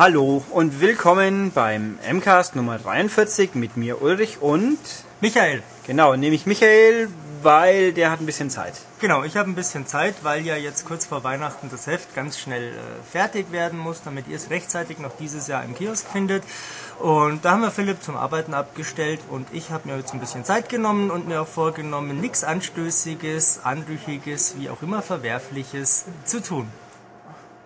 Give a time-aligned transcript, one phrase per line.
[0.00, 4.78] Hallo und willkommen beim MCAST Nummer 43 mit mir Ulrich und
[5.20, 5.62] Michael.
[5.86, 7.10] genau, nämlich Michael,
[7.42, 8.72] weil der hat ein bisschen Zeit.
[9.00, 12.38] Genau, ich habe ein bisschen Zeit, weil ja jetzt kurz vor Weihnachten das Heft ganz
[12.38, 12.72] schnell äh,
[13.12, 16.44] fertig werden muss, damit ihr es rechtzeitig noch dieses Jahr im Kiosk findet.
[16.98, 20.46] Und da haben wir Philipp zum Arbeiten abgestellt und ich habe mir jetzt ein bisschen
[20.46, 26.72] Zeit genommen und mir auch vorgenommen, nichts Anstößiges, Anrüchiges, wie auch immer Verwerfliches zu tun.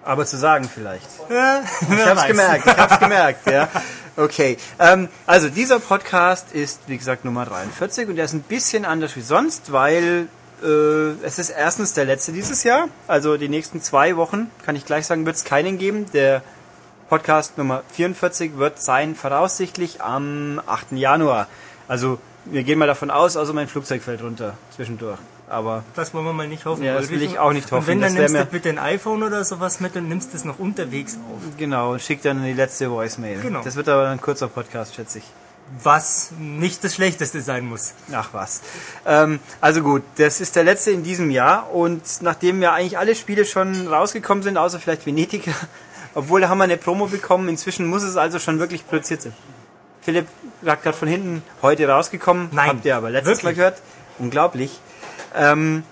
[0.04, 1.08] Aber zu sagen vielleicht.
[1.30, 3.68] Ja, Ich hab's gemerkt, ich hab's gemerkt, ja.
[4.16, 8.84] Okay, ähm, also dieser Podcast ist, wie gesagt, Nummer 43 und der ist ein bisschen
[8.84, 10.28] anders wie sonst, weil
[10.62, 10.66] äh,
[11.24, 12.88] es ist erstens der letzte dieses Jahr.
[13.08, 16.06] Also die nächsten zwei Wochen, kann ich gleich sagen, wird es keinen geben.
[16.12, 16.42] Der
[17.08, 20.92] Podcast Nummer 44 wird sein voraussichtlich am 8.
[20.92, 21.48] Januar.
[21.88, 25.18] Also wir gehen mal davon aus, also mein Flugzeug fällt runter zwischendurch.
[25.48, 26.82] Aber Das wollen wir mal nicht hoffen.
[26.84, 27.80] Ja, das will ich auch nicht hoffen.
[27.82, 30.58] Und wenn, dann nimmst du bitte ein iPhone oder sowas mit und nimmst es noch
[30.58, 31.56] unterwegs auf.
[31.58, 33.40] genau, schickt dann die letzte Voicemail.
[33.40, 33.62] Genau.
[33.62, 35.24] Das wird aber ein kurzer Podcast, schätze ich.
[35.82, 37.94] Was nicht das Schlechteste sein muss.
[38.12, 38.60] Ach was.
[39.06, 43.14] Ähm, also gut, das ist der letzte in diesem Jahr und nachdem ja eigentlich alle
[43.14, 45.48] Spiele schon rausgekommen sind, außer vielleicht Venedig,
[46.14, 49.32] obwohl da haben wir eine Promo bekommen, inzwischen muss es also schon wirklich produziert sein.
[50.02, 50.26] Philipp
[50.62, 53.44] sagt gerade von hinten, heute rausgekommen, Nein, habt ihr aber letztes wirklich?
[53.44, 53.82] Mal gehört.
[54.18, 54.80] Unglaublich.
[55.34, 55.82] Ähm,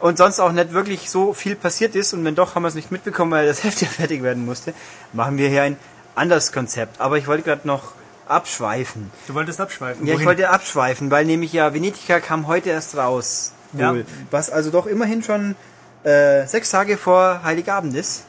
[0.00, 2.74] und sonst auch nicht wirklich so viel passiert ist und wenn doch, haben wir es
[2.74, 4.74] nicht mitbekommen, weil das Heft ja fertig werden musste,
[5.12, 5.76] machen wir hier ein
[6.14, 7.00] anderes Konzept.
[7.00, 7.92] Aber ich wollte gerade noch
[8.26, 9.10] abschweifen.
[9.26, 10.06] Du wolltest abschweifen.
[10.06, 10.26] Ja, ich Wohin?
[10.26, 13.52] wollte abschweifen, weil nämlich ja Venetica kam heute erst raus.
[13.72, 13.92] Ja.
[13.92, 14.06] Wohl.
[14.30, 15.56] Was also doch immerhin schon
[16.04, 18.24] äh, sechs Tage vor Heiligabend ist.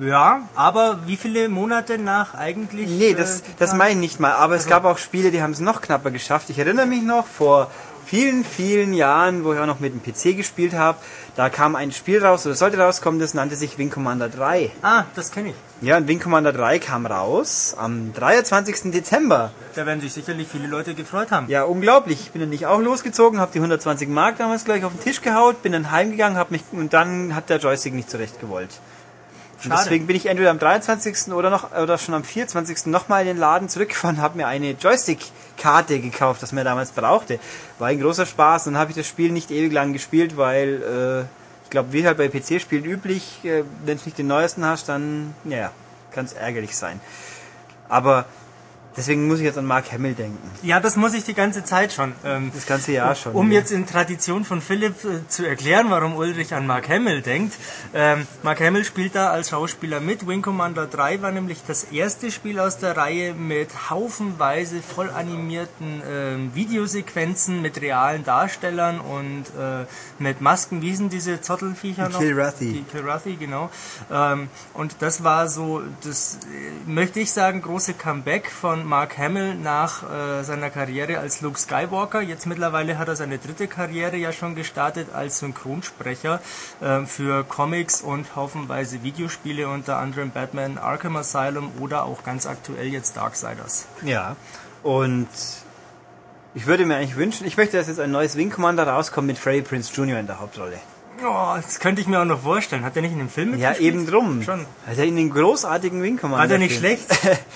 [0.00, 2.88] Ja, aber wie viele Monate nach eigentlich?
[2.88, 4.32] Nee, das, äh, das meine ich nicht mal.
[4.32, 6.50] Aber es gab auch Spiele, die haben es noch knapper geschafft.
[6.50, 7.70] Ich erinnere mich noch vor
[8.12, 10.98] vielen, vielen Jahren, wo ich auch noch mit dem PC gespielt habe.
[11.34, 14.70] Da kam ein Spiel raus, oder sollte rauskommen, das nannte sich Wing Commander 3.
[14.82, 15.54] Ah, das kenne ich.
[15.80, 18.92] Ja, und Wing Commander 3 kam raus am 23.
[18.92, 19.50] Dezember.
[19.74, 21.48] Da werden sich sicherlich viele Leute gefreut haben.
[21.48, 22.20] Ja, unglaublich.
[22.20, 25.22] Ich bin dann nicht auch losgezogen, habe die 120 Mark damals gleich auf den Tisch
[25.22, 28.78] gehaut, bin dann heimgegangen, hab mich und dann hat der Joystick nicht zurecht gewollt.
[29.64, 29.84] Und Schade.
[29.84, 31.32] deswegen bin ich entweder am 23.
[31.32, 32.86] oder noch oder schon am 24.
[32.86, 37.38] nochmal in den Laden zurückgefahren, habe mir eine Joystick-Karte gekauft, das man damals brauchte.
[37.78, 38.64] War ein großer Spaß.
[38.64, 42.18] Dann habe ich das Spiel nicht ewig lang gespielt, weil äh, ich glaube, wie halt
[42.18, 45.70] bei PC-Spielen üblich, äh, wenn du nicht den neuesten hast, dann ja,
[46.10, 47.00] kann es ärgerlich sein.
[47.88, 48.26] Aber
[48.96, 50.38] deswegen muss ich jetzt an Mark Hamill denken.
[50.62, 52.12] Ja, das muss ich die ganze Zeit schon.
[52.24, 53.32] Ähm, Das ganze Jahr schon.
[53.32, 53.58] um ja.
[53.58, 57.54] jetzt in Tradition von Philipp äh, zu erklären, warum Ulrich an Mark Hamill denkt.
[57.94, 60.26] Ähm, Mark Hamill spielt da als Schauspieler mit.
[60.26, 66.02] Wing Commander 3 war nämlich das erste Spiel aus der Reihe mit haufenweise voll animierten
[66.08, 69.86] ähm, Videosequenzen mit realen Darstellern und äh,
[70.18, 70.82] mit Masken.
[70.82, 72.18] Wie hießen diese Zottelviecher noch?
[72.18, 72.72] Kilrathi.
[72.72, 73.70] Die Kilrathi, genau.
[74.10, 79.54] Ähm, und das war so das, äh, möchte ich sagen, große Comeback von Mark Hamill
[79.54, 82.20] nach äh, seiner Karriere als Luke Skywalker.
[82.20, 86.40] Jetzt mittlerweile hat er seine dritte Karriere ja schon gestartet als Synchronsprecher
[86.80, 92.88] äh, für Comics und haufenweise Videospiele, unter anderem Batman Arkham Asylum oder auch ganz aktuell
[92.88, 93.86] jetzt Darksiders.
[94.02, 94.36] Ja,
[94.82, 95.28] und
[96.54, 99.38] ich würde mir eigentlich wünschen, ich möchte, dass jetzt ein neues Wing Commander rauskommt mit
[99.38, 100.18] Freddie Prince Jr.
[100.18, 100.78] in der Hauptrolle.
[101.24, 102.84] Oh, das könnte ich mir auch noch vorstellen.
[102.84, 103.94] Hat er nicht in dem Film Ja, mitgespielt?
[103.94, 104.42] eben drum.
[104.42, 104.60] Schon.
[104.86, 106.40] Hat er in den großartigen Wing Commander.
[106.42, 106.96] War der nicht Film.
[106.98, 107.06] schlecht?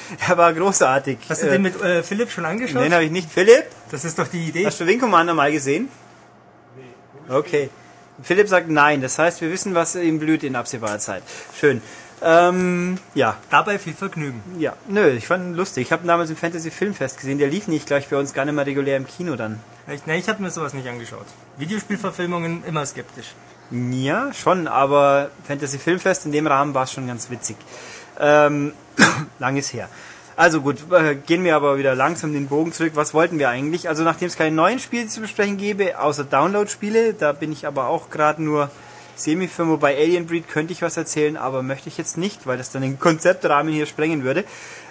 [0.28, 1.18] er war großartig.
[1.28, 2.82] Hast du den mit äh, Philipp schon angeschaut?
[2.84, 3.30] Den habe ich nicht.
[3.30, 4.66] Philipp, Das ist doch die Idee.
[4.66, 5.88] hast du Wing Commander mal gesehen?
[7.28, 7.70] Okay.
[8.22, 11.22] Philipp sagt nein, das heißt, wir wissen, was ihm blüht in absehbarer Zeit.
[11.58, 11.82] Schön.
[12.22, 14.40] Ähm, ja, Dabei viel Vergnügen.
[14.58, 15.82] ja, nö, ich fand ihn lustig.
[15.86, 17.36] Ich habe ihn damals im Fantasy Filmfest gesehen.
[17.38, 19.60] Der lief nicht gleich bei uns gar nicht mehr regulär im Kino dann.
[19.92, 21.26] Ich, nee, ich habe mir sowas nicht angeschaut.
[21.58, 23.34] Videospielverfilmungen immer skeptisch.
[23.70, 27.56] Ja, schon, aber Fantasy Filmfest in dem Rahmen war es schon ganz witzig.
[28.20, 28.72] Ähm,
[29.38, 29.88] lang ist her.
[30.36, 32.92] Also gut, äh, gehen wir aber wieder langsam den Bogen zurück.
[32.94, 33.88] Was wollten wir eigentlich?
[33.88, 37.88] Also nachdem es keine neuen Spiele zu besprechen gäbe, außer Download-Spiele, da bin ich aber
[37.88, 38.70] auch gerade nur
[39.18, 39.72] Semi-Firma.
[39.72, 42.82] Wobei Alien Breed könnte ich was erzählen, aber möchte ich jetzt nicht, weil das dann
[42.82, 44.44] den Konzeptrahmen hier sprengen würde.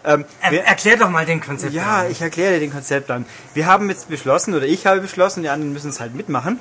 [0.03, 1.73] Ähm, Er, erklär doch mal den Konzept.
[1.73, 3.25] ja, ich erkläre dir den Konzeptplan.
[3.53, 6.59] Wir haben jetzt beschlossen, oder ich habe beschlossen, die anderen müssen es halt mitmachen.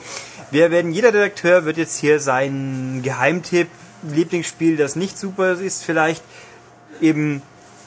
[0.51, 3.69] Wir werden, jeder Redakteur wird jetzt hier seinen Geheimtipp,
[4.03, 6.23] Lieblingsspiel, das nicht super ist, vielleicht
[7.01, 7.43] eben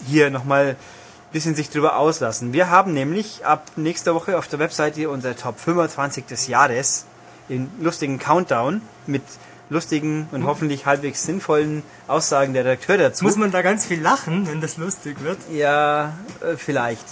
[0.07, 0.75] hier nochmal ein
[1.31, 2.53] bisschen sich drüber auslassen.
[2.53, 7.05] Wir haben nämlich ab nächster Woche auf der Webseite unser Top 25 des Jahres,
[7.49, 9.21] den lustigen Countdown mit
[9.69, 13.25] lustigen und hoffentlich halbwegs sinnvollen Aussagen der Redakteur dazu.
[13.25, 15.37] Muss man da ganz viel lachen, wenn das lustig wird?
[15.51, 17.05] Ja, äh, vielleicht.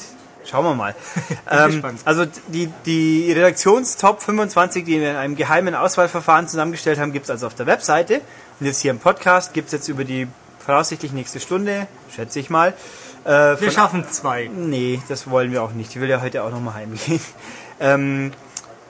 [0.45, 0.95] Schauen wir mal.
[1.49, 7.29] Ähm, also die, die Redaktionstop 25, die wir in einem geheimen Auswahlverfahren zusammengestellt haben, gibt's
[7.29, 8.21] also auf der Webseite.
[8.59, 10.27] Und jetzt hier im Podcast gibt's jetzt über die
[10.57, 12.73] voraussichtlich nächste Stunde, schätze ich mal.
[13.25, 14.49] Äh, Wir schaffen zwei.
[14.53, 15.91] Nee, das wollen wir auch nicht.
[15.91, 17.19] Ich will ja heute auch nochmal heimgehen.
[17.77, 18.31] Ähm,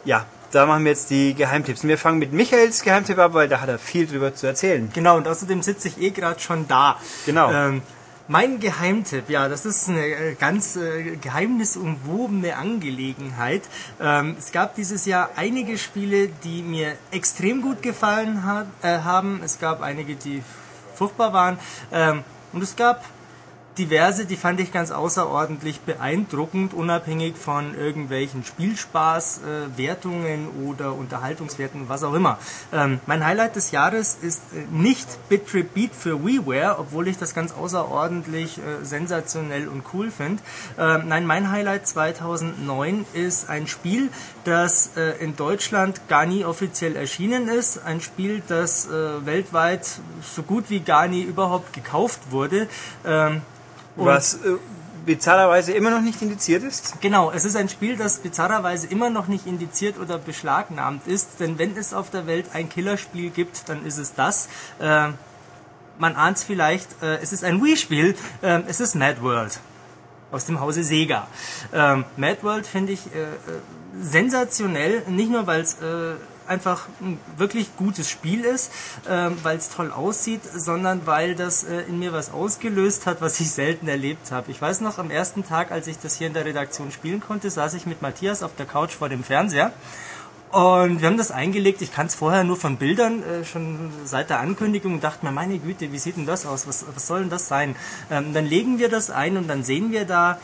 [0.03, 1.83] ja, da machen wir jetzt die Geheimtipps.
[1.83, 4.89] Und wir fangen mit Michaels Geheimtipp ab, weil da hat er viel drüber zu erzählen.
[4.93, 6.97] Genau, und außerdem sitze ich eh gerade schon da.
[7.25, 7.51] Genau.
[7.51, 7.81] Ähm,
[8.29, 13.63] mein Geheimtipp, ja, das ist eine äh, ganz äh, geheimnisumwobene Angelegenheit.
[14.01, 19.41] Ähm, es gab dieses Jahr einige Spiele, die mir extrem gut gefallen hat, äh, haben.
[19.43, 20.41] Es gab einige, die
[20.95, 21.59] furchtbar waren.
[21.91, 22.23] Ähm,
[22.53, 23.03] und es gab
[23.77, 31.89] diverse, die fand ich ganz außerordentlich beeindruckend, unabhängig von irgendwelchen Spielspaß, äh, Wertungen oder Unterhaltungswerten,
[31.89, 32.39] was auch immer.
[32.71, 37.33] Ähm, mein Highlight des Jahres ist äh, nicht Bittrip Beat für WiiWare, obwohl ich das
[37.33, 40.41] ganz außerordentlich äh, sensationell und cool finde.
[40.77, 44.09] Ähm, nein, mein Highlight 2009 ist ein Spiel,
[44.43, 47.83] das äh, in Deutschland gar nie offiziell erschienen ist.
[47.83, 52.67] Ein Spiel, das äh, weltweit so gut wie gar nie überhaupt gekauft wurde.
[53.05, 53.41] Ähm,
[53.95, 54.57] und- Was äh,
[55.05, 56.99] bizarrerweise immer noch nicht indiziert ist.
[57.01, 61.59] Genau, es ist ein Spiel, das bizarrerweise immer noch nicht indiziert oder beschlagnahmt ist, denn
[61.59, 64.47] wenn es auf der Welt ein Killerspiel gibt, dann ist es das.
[64.79, 65.09] Äh,
[65.99, 69.59] man ahnt es vielleicht, äh, es ist ein Wii-Spiel, äh, es ist Mad World
[70.31, 71.27] aus dem Hause Sega.
[71.71, 73.27] Ähm, Mad World finde ich äh, äh,
[74.01, 76.15] sensationell, nicht nur weil es äh,
[76.47, 78.71] einfach ein wirklich gutes Spiel ist,
[79.09, 83.39] ähm, weil es toll aussieht, sondern weil das äh, in mir was ausgelöst hat, was
[83.39, 84.51] ich selten erlebt habe.
[84.51, 87.49] Ich weiß noch, am ersten Tag, als ich das hier in der Redaktion spielen konnte,
[87.49, 89.73] saß ich mit Matthias auf der Couch vor dem Fernseher.
[90.51, 91.81] Und wir haben das eingelegt.
[91.81, 95.33] Ich kann es vorher nur von Bildern, äh, schon seit der Ankündigung, und dachte mir,
[95.33, 96.65] meine Güte, wie sieht denn das aus?
[96.65, 97.75] Was, was soll denn das sein?
[98.09, 100.39] Ähm, dann legen wir das ein und dann sehen wir da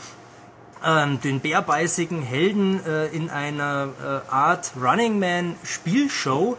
[0.85, 6.57] ähm, den bärbeißigen Helden äh, in einer äh, Art Running Man Spielshow.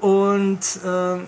[0.00, 1.18] Und äh,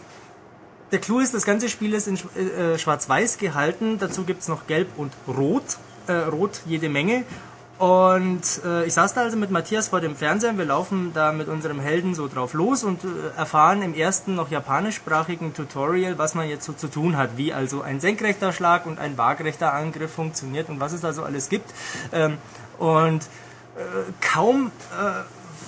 [0.92, 3.98] der Clou ist, das ganze Spiel ist in Sch- äh, äh, schwarz-weiß gehalten.
[3.98, 5.78] Dazu gibt's noch gelb und rot.
[6.06, 7.24] Äh, rot jede Menge.
[7.84, 10.56] Und äh, ich saß da also mit Matthias vor dem Fernseher.
[10.56, 14.50] Wir laufen da mit unserem Helden so drauf los und äh, erfahren im ersten noch
[14.50, 17.36] japanischsprachigen Tutorial, was man jetzt so zu tun hat.
[17.36, 21.24] Wie also ein senkrechter Schlag und ein waagrechter Angriff funktioniert und was es da so
[21.24, 21.74] alles gibt.
[22.10, 22.38] Ähm,
[22.78, 23.24] und
[23.76, 23.80] äh,
[24.22, 25.20] kaum äh,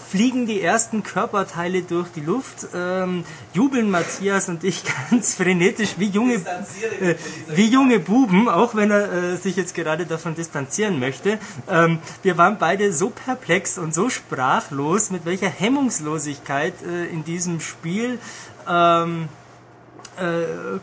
[0.08, 6.06] fliegen die ersten Körperteile durch die Luft, ähm, jubeln Matthias und ich ganz frenetisch wie
[6.06, 7.16] junge, äh,
[7.48, 11.38] wie junge Buben, auch wenn er äh, sich jetzt gerade davon distanzieren möchte.
[11.68, 17.60] Ähm, wir waren beide so perplex und so sprachlos, mit welcher Hemmungslosigkeit äh, in diesem
[17.60, 18.18] Spiel
[18.68, 19.28] ähm,
[20.18, 20.78] äh,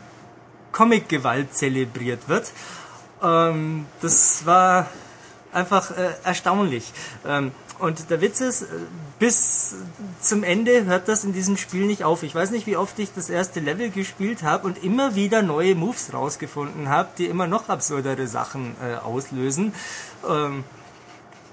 [0.72, 2.50] Comic-Gewalt zelebriert wird.
[3.22, 4.88] Ähm, das war
[5.52, 6.92] einfach äh, erstaunlich.
[7.26, 8.66] Ähm, und der Witz ist, äh,
[9.18, 9.76] bis
[10.20, 12.22] zum Ende hört das in diesem Spiel nicht auf.
[12.22, 15.74] Ich weiß nicht, wie oft ich das erste Level gespielt habe und immer wieder neue
[15.74, 19.74] Moves rausgefunden habe, die immer noch absurdere Sachen äh, auslösen.
[20.28, 20.64] Ähm,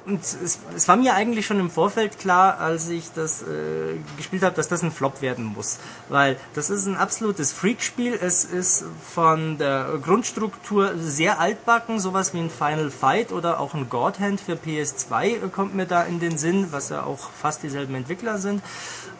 [0.06, 4.42] und es, es war mir eigentlich schon im Vorfeld klar, als ich das äh, gespielt
[4.42, 5.78] habe, dass das ein Flop werden muss.
[6.10, 8.18] Weil das ist ein absolutes Freak-Spiel.
[8.20, 8.84] Es ist
[9.14, 14.42] von der Grundstruktur sehr altbacken, sowas wie ein Final Fight oder auch ein God Hand
[14.42, 18.40] für PS2 äh, kommt mir da in den Sinn, was ja auch fast dieselben Entwickler
[18.40, 18.64] sind.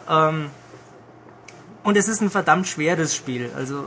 [0.08, 0.50] Ähm,
[1.84, 3.50] und es ist ein verdammt schweres Spiel.
[3.56, 3.82] Also äh,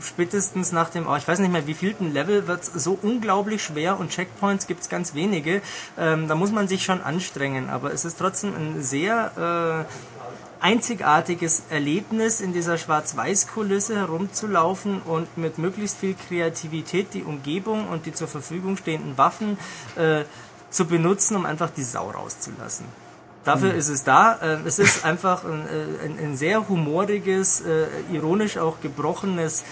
[0.00, 3.62] spätestens nach dem, oh, ich weiß nicht mehr, wie vielten Level wird es so unglaublich
[3.62, 5.60] schwer und Checkpoints gibt es ganz wenige.
[5.98, 7.68] Ähm, da muss man sich schon anstrengen.
[7.68, 15.58] Aber es ist trotzdem ein sehr äh, einzigartiges Erlebnis, in dieser Schwarz-Weiß-Kulisse herumzulaufen und mit
[15.58, 19.58] möglichst viel Kreativität die Umgebung und die zur Verfügung stehenden Waffen
[19.96, 20.22] äh,
[20.70, 22.86] zu benutzen, um einfach die Sau rauszulassen.
[23.44, 24.38] Dafür ist es da.
[24.40, 29.64] Äh, Es ist einfach ein, äh, ein, ein sehr humoriges, äh, ironisch auch gebrochenes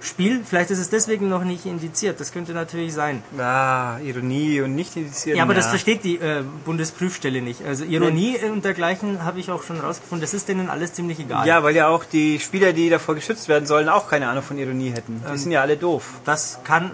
[0.00, 0.42] Spiel.
[0.44, 2.20] Vielleicht ist es deswegen noch nicht indiziert.
[2.20, 3.22] Das könnte natürlich sein.
[3.36, 5.36] Ah, Ironie und nicht indiziert.
[5.36, 7.64] Ja, aber das versteht die äh, Bundesprüfstelle nicht.
[7.66, 10.20] Also Ironie und dergleichen habe ich auch schon rausgefunden.
[10.20, 11.46] Das ist denen alles ziemlich egal.
[11.48, 14.56] Ja, weil ja auch die Spieler, die davor geschützt werden sollen, auch keine Ahnung von
[14.58, 15.20] Ironie hätten.
[15.32, 16.04] Die sind ja alle doof.
[16.24, 16.92] Das kann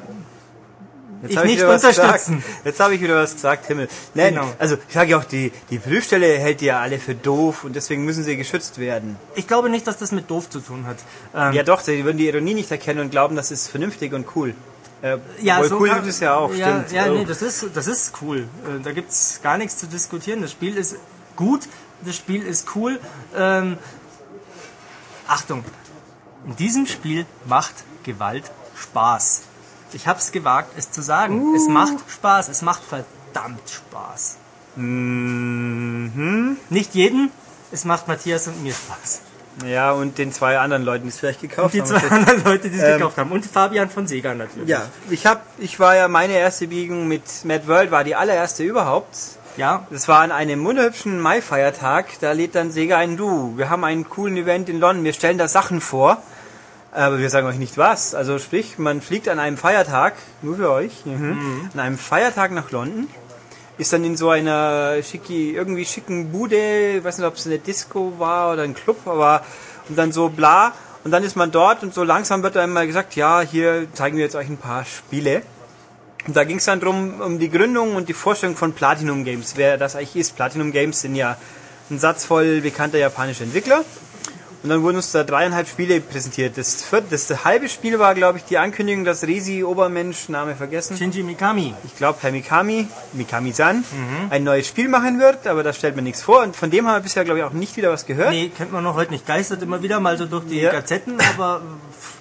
[1.29, 2.37] Jetzt ich nicht unterstützen.
[2.43, 2.65] Gesagt.
[2.67, 3.89] Jetzt habe ich wieder was gesagt, Himmel.
[4.15, 4.47] Nein, Genau.
[4.59, 7.75] also ich sage ja auch, die, die Prüfstelle hält die ja alle für doof und
[7.77, 9.17] deswegen müssen sie geschützt werden.
[9.35, 10.97] Ich glaube nicht, dass das mit doof zu tun hat.
[11.35, 14.27] Ähm, Ja doch, sie würden die Ironie nicht erkennen und glauben, das ist vernünftig und
[14.37, 14.55] cool.
[15.03, 15.19] Äh,
[15.61, 16.93] obwohl cool kann- gibt es ja auch, ja, stimmt.
[16.93, 17.15] Ja, Oh.
[17.15, 18.41] nee, das ist, das ist cool.
[18.67, 20.41] Äh, Da gibt's gar nichts zu diskutieren.
[20.41, 20.97] Das Spiel ist
[21.37, 21.63] gut,
[22.03, 22.99] das Spiel ist cool.
[23.37, 23.77] Ähm,
[25.27, 25.65] Achtung,
[26.47, 28.51] in diesem Spiel macht Gewalt
[28.81, 29.43] Spaß.
[29.95, 31.41] Ich hab's gewagt, es zu sagen.
[31.41, 31.57] Uh.
[31.57, 34.37] Es macht Spaß, es macht verdammt Spaß.
[34.77, 36.57] Mhm.
[36.71, 37.31] Nicht jeden,
[37.73, 39.21] es macht Matthias und mir Spaß.
[39.65, 41.89] Ja, und den zwei anderen Leuten, die es vielleicht gekauft Die haben.
[41.89, 43.31] zwei anderen Leute, die es Ähm, gekauft haben.
[43.31, 44.69] Und Fabian von Sega natürlich.
[44.69, 48.65] Ja, ich hab, ich war ja meine erste Biegung mit Mad World, war die allererste
[48.65, 49.17] überhaupt.
[49.57, 52.19] Ja, Das war an einem wunderhübschen Mai-Feiertag.
[52.21, 53.57] Da lädt dann Sega ein Du.
[53.57, 55.05] Wir haben einen coolen Event in London.
[55.05, 56.21] Wir stellen da Sachen vor.
[56.95, 58.15] Aber wir sagen euch nicht was.
[58.15, 61.69] Also sprich, man fliegt an einem Feiertag, nur für euch, mhm.
[61.75, 63.09] an einem Feiertag nach London.
[63.77, 67.59] Ist dann in so einer schicki, irgendwie schicken Bude, ich weiß nicht, ob es eine
[67.59, 69.45] Disco war oder ein Club, aber
[69.89, 70.73] und dann so bla.
[71.03, 74.17] Und dann ist man dort und so langsam wird dann mal gesagt, ja, hier zeigen
[74.17, 75.43] wir jetzt euch ein paar Spiele.
[76.29, 79.55] Und da ging es dann drum um die Gründung und die Vorstellung von Platinum Games,
[79.57, 80.37] wer das eigentlich ist.
[80.37, 81.37] Platinum Games sind ja
[81.91, 83.85] ein Satz voll bekannter japanischer Entwickler.
[84.65, 86.57] Und dann wurden uns da dreieinhalb Spiele präsentiert.
[86.57, 90.97] Das, vierte, das halbe Spiel war, glaube ich, die Ankündigung, dass Resi Obermensch, Name vergessen,
[90.97, 91.75] Shinji Mikami.
[91.85, 93.85] ich glaube Herr Mikami, Mikami-san,
[94.31, 96.41] ein neues Spiel machen wird, aber da stellt man nichts vor.
[96.43, 98.31] Und von dem haben wir bisher, glaube ich, auch nicht wieder was gehört.
[98.31, 99.27] Nee, kennt man noch heute nicht.
[99.27, 100.73] Geistert immer wieder mal so durch die Ja.
[100.73, 101.61] Gazetten, aber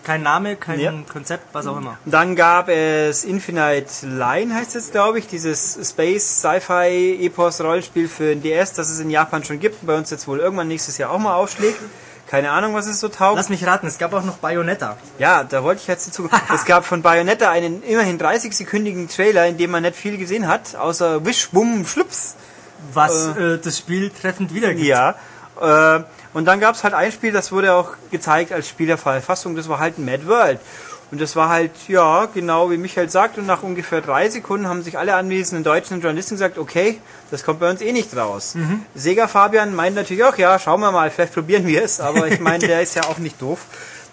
[0.03, 0.93] kein Name, kein Ja.
[1.13, 1.97] Konzept, was auch immer.
[2.03, 8.35] Dann gab es Infinite Line, heißt es, glaube ich, dieses Space Sci-Fi Epos Rollenspiel für
[8.35, 11.09] den DS, das es in Japan schon gibt, bei uns jetzt wohl irgendwann nächstes Jahr
[11.09, 11.79] auch mal aufschlägt.
[12.33, 13.37] Keine Ahnung, was es so taugt.
[13.37, 14.97] Lass mich raten, es gab auch noch Bayonetta.
[15.19, 16.27] Ja, da wollte ich jetzt dazu.
[16.51, 20.75] es gab von Bayonetta einen immerhin 30-sekündigen Trailer, in dem man nicht viel gesehen hat,
[20.75, 22.33] außer Wisch, Bumm, Schlups.
[22.91, 24.87] Was äh, das Spiel treffend wiedergibt.
[24.87, 25.13] Ja.
[25.61, 29.69] Äh, und dann gab es halt ein Spiel, das wurde auch gezeigt als Spielerverfassung, das
[29.69, 30.59] war halt Mad World.
[31.13, 34.81] Und das war halt, ja, genau wie Michael sagt, und nach ungefähr drei Sekunden haben
[34.81, 38.55] sich alle anwesenden deutschen Journalisten gesagt, okay, das kommt bei uns eh nicht raus.
[38.95, 42.39] Sega Fabian meint natürlich auch, ja, schauen wir mal, vielleicht probieren wir es, aber ich
[42.39, 43.59] meine, der ist ja auch nicht doof.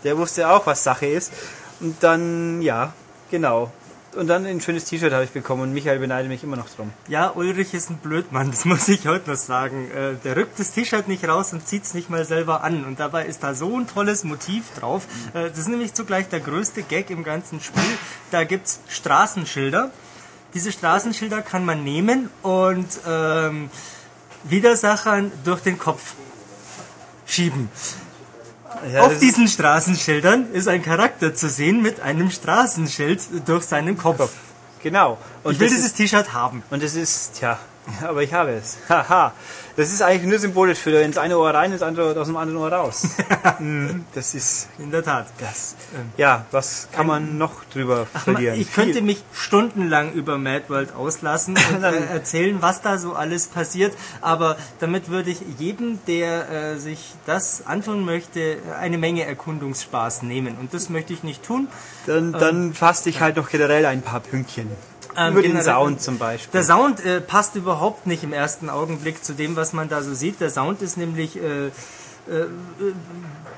[0.04, 1.32] Der wusste auch, was Sache ist.
[1.80, 2.92] Und dann, ja,
[3.30, 3.72] genau.
[4.16, 6.90] Und dann ein schönes T-Shirt habe ich bekommen und Michael beneidet mich immer noch drum.
[7.06, 9.88] Ja, Ulrich ist ein Blödmann, das muss ich heute noch sagen.
[9.92, 12.84] Äh, der rückt das T-Shirt nicht raus und zieht es nicht mal selber an.
[12.84, 15.06] Und dabei ist da so ein tolles Motiv drauf.
[15.32, 17.82] Äh, das ist nämlich zugleich der größte Gag im ganzen Spiel.
[18.32, 19.92] Da gibt's Straßenschilder.
[20.54, 23.70] Diese Straßenschilder kann man nehmen und ähm,
[24.42, 26.14] Widersachern durch den Kopf
[27.26, 27.68] schieben.
[28.92, 34.30] Ja, Auf diesen Straßenschildern ist ein Charakter zu sehen mit einem Straßenschild durch seinen Kopf.
[34.82, 35.18] Genau.
[35.42, 36.62] Und Ich will dieses T-Shirt haben.
[36.70, 37.58] Und es ist, tja,
[38.02, 38.78] aber ich habe es.
[38.88, 39.32] Haha.
[39.76, 42.60] Das ist eigentlich nur symbolisch für ins eine Ohr rein, ins andere aus dem anderen
[42.60, 43.08] Ohr raus.
[43.58, 45.26] Mhm, das ist In der Tat.
[45.38, 45.74] das.
[46.16, 48.58] Ja, was kann man noch drüber verlieren?
[48.58, 49.02] Ich könnte Viel.
[49.02, 54.56] mich stundenlang über Mad World auslassen und äh, erzählen, was da so alles passiert, aber
[54.78, 60.56] damit würde ich jedem, der äh, sich das antun möchte, eine Menge Erkundungsspaß nehmen.
[60.58, 61.68] Und das möchte ich nicht tun.
[62.06, 64.70] Dann, dann fasst ich halt noch generell ein paar Pünktchen.
[65.20, 66.50] Ähm, Über den Sound zum Beispiel.
[66.52, 70.14] Der Sound äh, passt überhaupt nicht im ersten Augenblick zu dem, was man da so
[70.14, 70.40] sieht.
[70.40, 71.70] Der Sound ist nämlich äh, äh,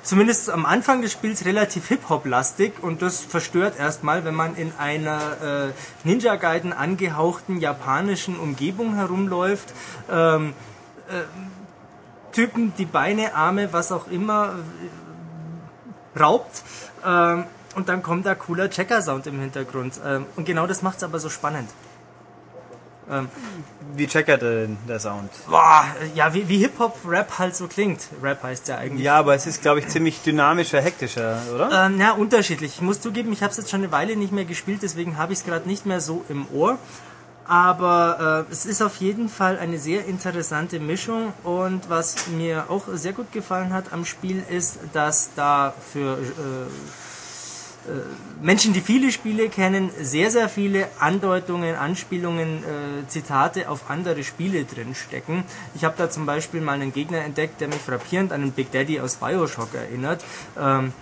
[0.03, 5.69] zumindest am Anfang des Spiels relativ Hip-Hop-lastig und das verstört erstmal, wenn man in einer
[5.69, 9.73] äh, Ninja Gaiden angehauchten japanischen Umgebung herumläuft.
[10.11, 10.55] Ähm,
[11.09, 11.23] äh,
[12.33, 14.55] Typen, die Beine, Arme, was auch immer
[16.17, 16.63] äh, raubt.
[17.07, 20.01] Ähm, und dann kommt da cooler Checker-Sound im Hintergrund.
[20.05, 21.69] Ähm, und genau das macht es aber so spannend.
[23.95, 25.31] Wie checkert denn der Sound?
[25.49, 28.01] Boah, ja, wie, wie Hip-Hop-Rap halt so klingt.
[28.23, 29.05] Rap heißt ja eigentlich.
[29.05, 31.87] Ja, aber es ist, glaube ich, ziemlich dynamischer, hektischer, oder?
[31.87, 32.77] Ähm, ja, unterschiedlich.
[32.77, 35.33] Ich muss zugeben, ich habe es jetzt schon eine Weile nicht mehr gespielt, deswegen habe
[35.33, 36.79] ich es gerade nicht mehr so im Ohr.
[37.45, 42.85] Aber äh, es ist auf jeden Fall eine sehr interessante Mischung und was mir auch
[42.93, 46.23] sehr gut gefallen hat am Spiel ist, dass da für äh,
[48.41, 54.65] Menschen, die viele Spiele kennen, sehr, sehr viele Andeutungen, Anspielungen, äh, Zitate auf andere Spiele
[54.65, 55.45] drin stecken.
[55.75, 58.71] Ich habe da zum Beispiel mal einen Gegner entdeckt, der mich frappierend an einen Big
[58.71, 60.25] Daddy aus Bioshock erinnert.
[60.59, 60.93] Ähm,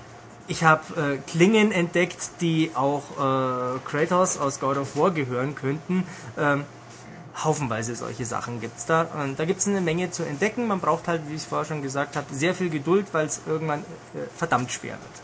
[0.49, 6.05] ich habe äh, Klingen entdeckt, die auch äh, Kratos aus God of War gehören könnten.
[6.39, 6.65] Ähm,
[7.45, 9.03] haufenweise solche Sachen gibt's da.
[9.03, 10.67] Und da gibt's eine Menge zu entdecken.
[10.67, 13.43] Man braucht halt, wie ich es vorher schon gesagt habe, sehr viel Geduld, weil es
[13.47, 15.20] irgendwann äh, verdammt schwer wird.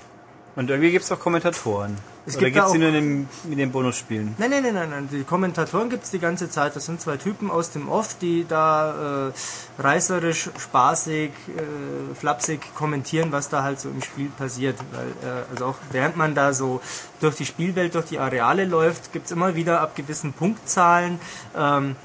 [0.57, 1.99] Und irgendwie gibt es auch Kommentatoren.
[2.25, 4.35] Es Oder gibt gibt es die nur in den, in den Bonusspielen?
[4.39, 5.09] Nein, nein, nein, nein, nein.
[5.13, 6.75] Die Kommentatoren gibt's die ganze Zeit.
[6.75, 9.33] Das sind zwei Typen aus dem Off, die da äh,
[9.81, 14.77] reißerisch, spaßig, äh, flapsig kommentieren, was da halt so im Spiel passiert.
[14.93, 16.81] Weil, äh, also auch während man da so
[17.21, 21.21] durch die Spielwelt, durch die Areale läuft, gibt's immer wieder ab gewissen Punktzahlen
[21.57, 21.97] ähm,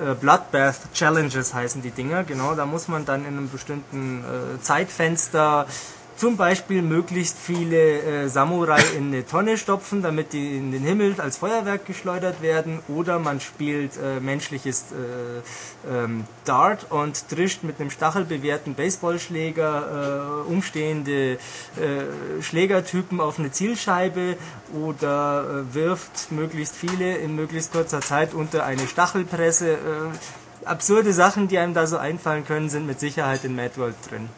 [0.00, 4.60] äh, Bloodbath Challenges heißen die Dinger, genau, da muss man dann in einem bestimmten äh,
[4.60, 5.66] Zeitfenster
[6.16, 11.16] Zum Beispiel möglichst viele äh, Samurai in eine Tonne stopfen, damit die in den Himmel
[11.18, 12.78] als Feuerwerk geschleudert werden.
[12.86, 20.48] Oder man spielt äh, menschliches äh, ähm, Dart und trischt mit einem stachelbewehrten Baseballschläger äh,
[20.48, 24.36] umstehende äh, Schlägertypen auf eine Zielscheibe
[24.72, 29.78] oder äh, wirft möglichst viele in möglichst kurzer Zeit unter eine Stachelpresse.
[30.64, 34.28] Absurde Sachen, die einem da so einfallen können, sind mit Sicherheit in Mad World drin.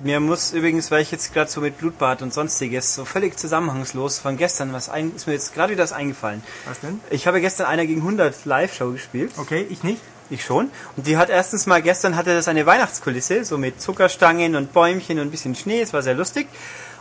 [0.00, 4.18] Mir muss übrigens, weil ich jetzt gerade so mit Blutbad und sonstiges so völlig zusammenhangslos
[4.18, 6.42] von gestern was ein, ist mir jetzt gerade wieder das eingefallen.
[6.66, 7.00] Was denn?
[7.10, 9.32] Ich habe gestern einer gegen 100 Live-Show gespielt.
[9.38, 10.00] Okay, ich nicht.
[10.30, 10.70] Ich schon.
[10.96, 15.18] Und die hat erstens mal, gestern hatte das eine Weihnachtskulisse, so mit Zuckerstangen und Bäumchen
[15.18, 15.82] und ein bisschen Schnee.
[15.82, 16.46] Es war sehr lustig.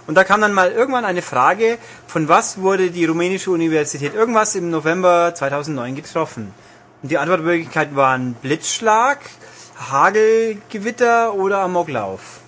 [0.08, 4.56] Und da kam dann mal irgendwann eine Frage, von was wurde die rumänische Universität irgendwas
[4.56, 6.54] im November 2009 getroffen?
[7.04, 9.20] Und die Antwortmöglichkeiten waren Blitzschlag,
[9.90, 12.41] Hagelgewitter oder Amoklauf.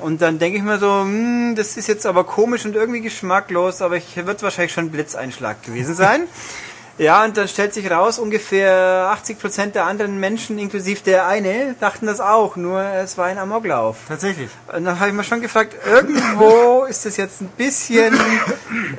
[0.00, 3.82] Und dann denke ich mir so, hm, das ist jetzt aber komisch und irgendwie geschmacklos,
[3.82, 6.22] aber ich wird wahrscheinlich schon ein Blitzeinschlag gewesen sein.
[6.98, 12.06] ja, und dann stellt sich raus, ungefähr 80% der anderen Menschen, inklusive der eine, dachten
[12.06, 13.98] das auch, nur es war ein Amoklauf.
[14.08, 14.48] Tatsächlich.
[14.74, 18.14] Und dann habe ich mir schon gefragt, irgendwo ist das jetzt ein bisschen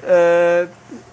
[0.07, 0.67] äh,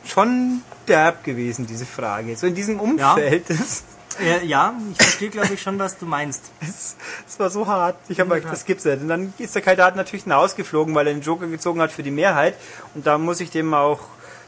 [0.05, 2.37] schon derb gewesen, diese Frage.
[2.37, 3.49] So in diesem Umfeld.
[3.49, 3.85] Das,
[4.21, 6.43] Äh, ja, ich verstehe, glaube ich, schon, was du meinst.
[6.61, 6.97] das,
[7.27, 7.97] das war so hart.
[8.09, 9.01] Ich habe gesagt, das gibt's nicht.
[9.03, 12.11] Und dann ist der Kandidat natürlich hinausgeflogen, weil er den Joker gezogen hat für die
[12.11, 12.55] Mehrheit.
[12.95, 14.01] Und da muss ich dem auch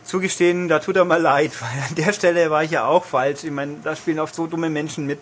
[0.04, 3.44] zugestehen, da tut er mal leid, weil an der Stelle war ich ja auch falsch.
[3.44, 5.20] Ich meine, da spielen oft so dumme Menschen mit.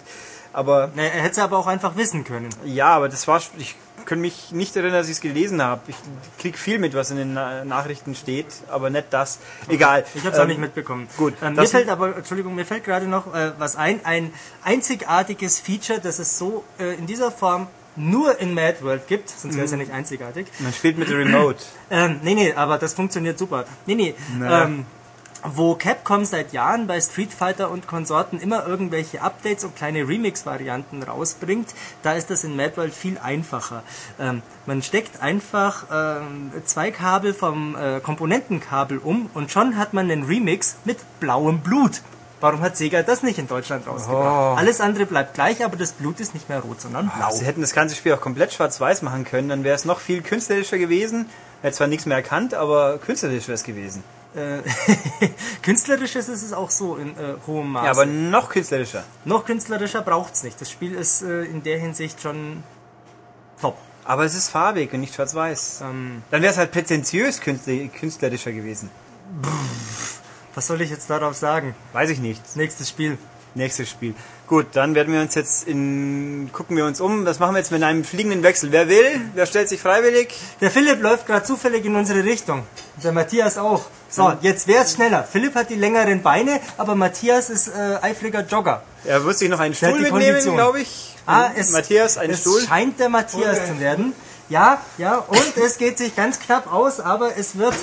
[0.53, 2.49] Aber Na, Er hätte es aber auch einfach wissen können.
[2.65, 3.75] ja, aber das war, ich
[4.07, 5.83] kann mich nicht erinnern, dass ich es gelesen habe.
[5.89, 5.97] Ich
[6.39, 9.39] krieg viel mit, was in den Na- Nachrichten steht, aber nicht das.
[9.69, 10.05] Egal.
[10.15, 11.09] Ich habe es auch Ähm, nicht mitbekommen.
[11.17, 14.01] gut, Ähm, mir fällt aber, Entschuldigung, mir fällt gerade noch äh, was ein.
[14.05, 14.33] Ein
[14.65, 17.67] einzigartiges Feature, das es so äh, in dieser Form
[17.99, 20.47] nur in Mad World gibt, sonst wäre es ja nicht einzigartig.
[20.59, 21.59] Man spielt mit der Remote.
[21.91, 23.65] Ähm, nee, nee, aber das funktioniert super.
[23.87, 24.15] Nee, nee.
[24.43, 24.85] Ähm,
[25.55, 31.03] wo Capcom seit Jahren bei Street Fighter und Konsorten immer irgendwelche Updates und kleine Remix-Varianten
[31.03, 31.69] rausbringt,
[32.03, 33.83] da ist das in Mad World viel einfacher.
[34.19, 40.11] Ähm, man steckt einfach ähm, zwei Kabel vom äh, Komponentenkabel um und schon hat man
[40.11, 42.03] einen Remix mit blauem Blut.
[42.41, 44.59] Warum hat Sega das nicht in Deutschland rausgebracht?
[44.59, 47.31] Alles andere bleibt gleich, aber das Blut ist nicht mehr rot, sondern blau.
[47.31, 50.21] Sie hätten das ganze Spiel auch komplett schwarz-weiß machen können, dann wäre es noch viel
[50.21, 51.31] künstlerischer gewesen.
[51.63, 54.05] Hätte zwar nichts mehr erkannt, aber künstlerisch wäre es gewesen.
[54.37, 54.63] Äh,
[55.63, 57.85] Künstlerisches ist es auch so in äh, hohem Maße.
[57.87, 59.03] Ja, aber noch künstlerischer.
[59.25, 60.61] Noch künstlerischer braucht's nicht.
[60.61, 62.63] Das Spiel ist äh, in der Hinsicht schon
[63.61, 63.79] top.
[64.05, 65.81] Aber es ist farbig und nicht schwarz-weiß.
[65.83, 68.91] Ähm, Dann wäre es halt prätentiös künstler- künstlerischer gewesen.
[70.55, 71.75] was soll ich jetzt darauf sagen?
[71.93, 72.57] Weiß ich nicht.
[72.57, 73.19] Nächstes Spiel.
[73.57, 74.15] Nächstes Spiel.
[74.47, 77.25] Gut, dann werden wir uns jetzt in, gucken wir uns um.
[77.25, 78.71] Das machen wir jetzt mit einem fliegenden Wechsel.
[78.71, 79.21] Wer will?
[79.35, 80.29] Wer stellt sich freiwillig?
[80.61, 82.65] Der Philipp läuft gerade zufällig in unsere Richtung.
[83.03, 83.87] Der Matthias auch.
[84.09, 85.25] So, jetzt wär's schneller.
[85.25, 88.83] Philipp hat die längeren Beine, aber Matthias ist äh, eifriger Jogger.
[89.05, 91.17] Er wird sich noch einen Stuhl mitnehmen, glaube ich.
[91.27, 92.61] Ah, es, Matthias, einen es Stuhl.
[92.61, 93.67] scheint der Matthias Okay.
[93.73, 94.13] zu werden.
[94.49, 97.75] Ja, ja, und es geht sich ganz knapp aus, aber es wird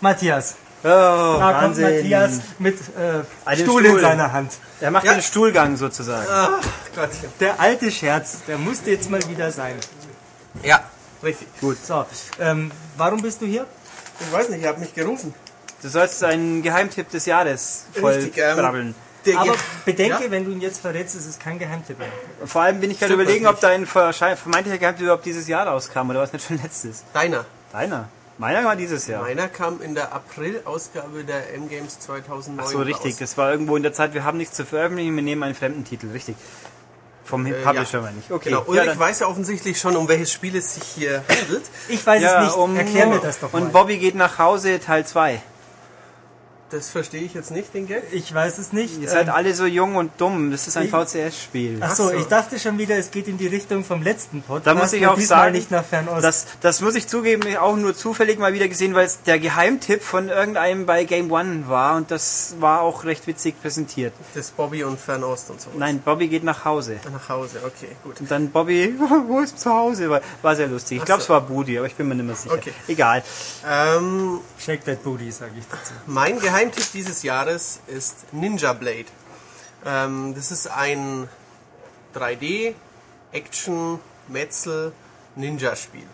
[0.00, 0.54] Matthias.
[0.88, 1.78] Oh, Da kommt.
[1.78, 3.96] Matthias mit äh, Einen Stuhl, Stuhl.
[3.96, 4.52] in seiner Hand.
[4.80, 5.14] Er macht Ja.
[5.14, 6.26] den Stuhlgang sozusagen.
[6.30, 6.60] Ach
[6.94, 7.28] Gottchen.
[7.40, 9.74] Der alte Scherz, der musste jetzt mal wieder sein.
[10.62, 10.80] Ja,
[11.22, 11.48] richtig.
[11.82, 12.06] So,
[12.38, 13.66] ähm, warum bist du hier?
[14.20, 15.34] Ich weiß nicht, ihr habt mich gerufen.
[15.82, 20.30] Du sollst einen Geheimtipp des Jahres voll Richtig, ähm, Aber bedenke, Ja?
[20.30, 22.08] wenn du ihn jetzt verrätst, ist es kein Geheimtipp mehr.
[22.44, 26.20] Vor allem bin ich gerade überlegen, ob dein vermeintlicher Geheimtipp überhaupt dieses Jahr rauskam oder
[26.20, 27.02] was nicht schon letztes.
[27.12, 27.44] Deiner.
[27.72, 28.08] Deiner.
[28.38, 29.22] Meiner war dieses Jahr.
[29.22, 33.12] Meiner kam in der April-Ausgabe der M-Games 2009 Ach so, richtig.
[33.14, 33.18] raus.
[33.18, 35.84] Das war irgendwo in der Zeit, wir haben nichts zu veröffentlichen, wir nehmen einen fremden
[35.84, 36.36] Titel, richtig.
[37.24, 38.04] Vom Äh, Publisher ja.
[38.04, 38.30] meine ich.
[38.30, 38.50] Okay.
[38.50, 38.60] Genau.
[38.62, 41.64] ja, Ulrich dann- weiß ja offensichtlich schon, um welches Spiel es sich hier handelt.
[41.88, 42.56] Ich weiß ja, es nicht.
[42.56, 43.62] um, Erklär mir das doch mal.
[43.62, 45.40] Und Bobby geht nach Hause, Teil 2.
[46.70, 48.02] Das verstehe ich jetzt nicht, den Gag.
[48.10, 49.00] ich weiß es nicht.
[49.00, 50.50] Ihr seid Ähm, alle so jung und dumm.
[50.50, 51.78] Das ist ein VCS-Spiel.
[51.80, 52.16] Ach so, Ach so.
[52.16, 54.66] ich dachte schon wieder, es geht in die Richtung vom letzten Podcast.
[54.66, 56.24] Da muss ich auch sagen, nicht nach Fernost.
[56.24, 60.02] Das, das muss ich zugeben, auch nur zufällig mal wieder gesehen, weil es der Geheimtipp
[60.02, 64.12] von irgendeinem bei Game One war und das war auch recht witzig präsentiert.
[64.34, 65.70] Das Bobby und Fernost und so.
[65.78, 66.96] Nein, Bobby geht nach Hause.
[67.12, 68.20] Nach Hause, okay, gut.
[68.20, 68.92] Und dann Bobby,
[69.28, 70.10] wo ist zu Hause?
[70.10, 70.98] War, war sehr lustig.
[70.98, 71.26] Ich glaube, so.
[71.26, 72.54] es war Budi, aber ich bin mir nicht mehr sicher.
[72.56, 72.72] Okay.
[72.88, 73.22] Egal.
[73.64, 75.92] Ähm, Shake that booty, sage ich dazu.
[76.06, 76.55] mein Geheimtipp
[76.94, 79.06] dieses Jahres ist Ninja Blade.
[79.84, 81.28] Ähm, das ist ein
[82.14, 82.74] 3D
[83.32, 84.92] Action Metzel
[85.34, 86.06] Ninja Spiel.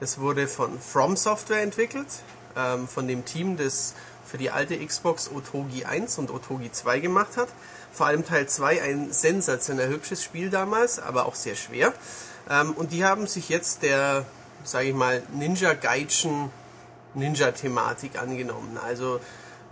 [0.00, 2.08] Das wurde von From Software entwickelt,
[2.56, 3.94] ähm, von dem Team, das
[4.26, 7.48] für die alte Xbox Otogi 1 und Otogi 2 gemacht hat.
[7.92, 11.92] Vor allem Teil 2 ein sensationell hübsches Spiel damals, aber auch sehr schwer.
[12.50, 14.26] Ähm, und die haben sich jetzt der
[14.64, 16.50] sage ich mal, Ninja Gaijin
[17.14, 18.76] Ninja-Thematik angenommen.
[18.76, 19.20] Also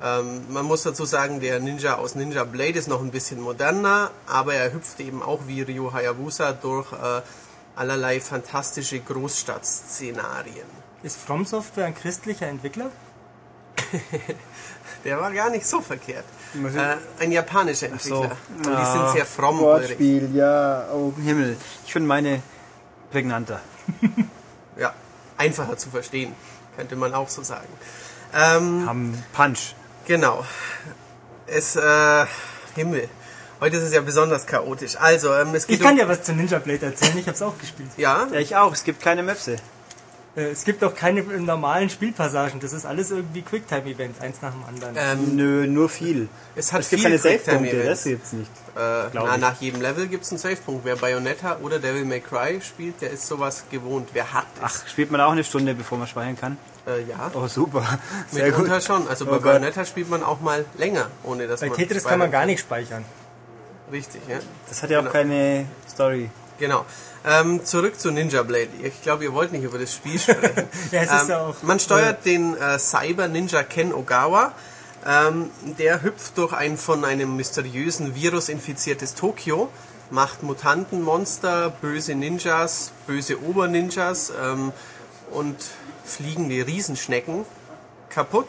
[0.02, 4.10] ähm, man muss dazu sagen, der Ninja aus Ninja Blade ist noch ein bisschen moderner,
[4.26, 7.22] aber er hüpft eben auch wie Ryo Hayabusa durch äh,
[7.76, 10.66] allerlei fantastische Großstadtszenarien.
[11.02, 12.90] Ist From Software ein christlicher Entwickler?
[15.04, 16.24] Der war gar nicht so verkehrt.
[16.54, 18.22] Äh, ein japanischer so.
[18.22, 18.36] Entwickler.
[18.56, 19.58] Und die Ah, sind sehr fromm.
[19.60, 21.56] Wortspiel, ja, oh Himmel.
[21.84, 22.42] Ich finde meine
[23.10, 23.60] prägnanter.
[24.74, 24.94] Ja,
[25.36, 26.34] einfacher zu verstehen,
[26.76, 27.68] könnte man auch so sagen.
[28.34, 29.74] Ähm, Haben Punch.
[30.06, 30.44] Genau.
[31.46, 32.26] Es, äh,
[32.74, 33.08] Himmel.
[33.60, 34.96] Heute ist es ja besonders chaotisch.
[34.98, 37.36] Also, ähm, es geht Ich kann um, dir was zu Ninja Blade erzählen, ich habe
[37.36, 37.90] es auch gespielt.
[37.96, 38.72] ja, Ja, ich auch.
[38.72, 39.56] Es gibt keine Möpse.
[40.34, 44.64] Äh, Es gibt auch keine normalen Spielpassagen, das ist alles irgendwie Quicktime-Events, eins nach dem
[44.64, 44.96] anderen.
[44.98, 46.28] ähm, Nö, nur viel.
[46.56, 48.00] es hat Es gibt viel keine Save-Punkte, Quicktime-Events.
[48.02, 48.50] das gibt's nicht.
[48.74, 49.40] Äh, glaub na, ich.
[49.40, 50.84] nach jedem Level gibt es einen Savepunkt.
[50.84, 54.08] Wer Bayonetta oder Devil May Cry spielt, der ist sowas gewohnt.
[54.14, 54.62] Wer hat es?
[54.82, 56.56] Ach, spielt man auch eine Stunde, bevor man speichern kann?
[56.86, 57.98] Äh, ja, Oh, super.
[58.30, 58.58] Sehr gut.
[58.60, 59.06] mitunter schon.
[59.08, 59.40] Also bei Oh.
[59.40, 62.60] Bayonetta spielt man auch mal länger, ohne dass Bei man Tetris kann man gar nicht
[62.60, 63.04] speichern.
[63.92, 64.38] Richtig, ja.
[64.68, 65.12] Das hat ja auch Genau.
[65.12, 66.30] keine Story.
[66.58, 66.84] Genau.
[67.24, 68.68] Ähm, zurück zu Ninja Blade.
[68.82, 70.66] Ich glaube, ihr wollt nicht über das Spiel sprechen.
[70.90, 74.52] Ja, es ist ja auch- Man steuert den äh, Cyber Ninja Ken Ogawa.
[75.06, 79.68] Ähm, der hüpft durch ein von einem mysteriösen Virus infiziertes Tokio,
[80.10, 84.72] macht Mutanten, Monster, böse Ninjas, böse Oberninjas ähm,
[85.32, 85.56] und
[86.04, 87.44] fliegende Riesenschnecken
[88.10, 88.48] kaputt.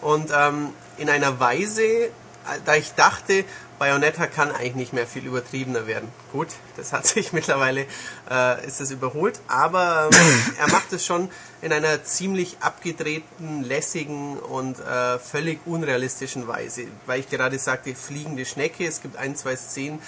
[0.00, 2.10] Und ähm, in einer Weise, äh,
[2.64, 3.44] da ich dachte,
[3.78, 6.08] Bayonetta kann eigentlich nicht mehr viel übertriebener werden.
[6.32, 7.86] Gut, das hat sich mittlerweile,
[8.30, 11.30] äh, ist das überholt, aber ähm, er macht es schon
[11.62, 16.86] in einer ziemlich abgedrehten, lässigen und äh, völlig unrealistischen Weise.
[17.06, 20.00] Weil ich gerade sagte, fliegende Schnecke, es gibt ein, zwei Szenen,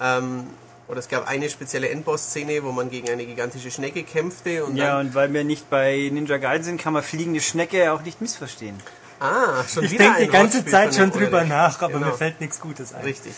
[0.00, 0.48] ähm,
[0.88, 4.96] oder es gab eine spezielle Endboss-Szene, wo man gegen eine gigantische Schnecke kämpfte und Ja,
[4.98, 8.20] dann, und weil wir nicht bei Ninja Gaiden sind, kann man fliegende Schnecke auch nicht
[8.20, 8.78] missverstehen.
[9.20, 11.48] ah, schon Ich wieder denke die ganze Zeit schon drüber Ulrich.
[11.48, 12.06] nach, aber Genau.
[12.08, 13.02] mir fällt nichts Gutes ein.
[13.04, 13.32] Richtig.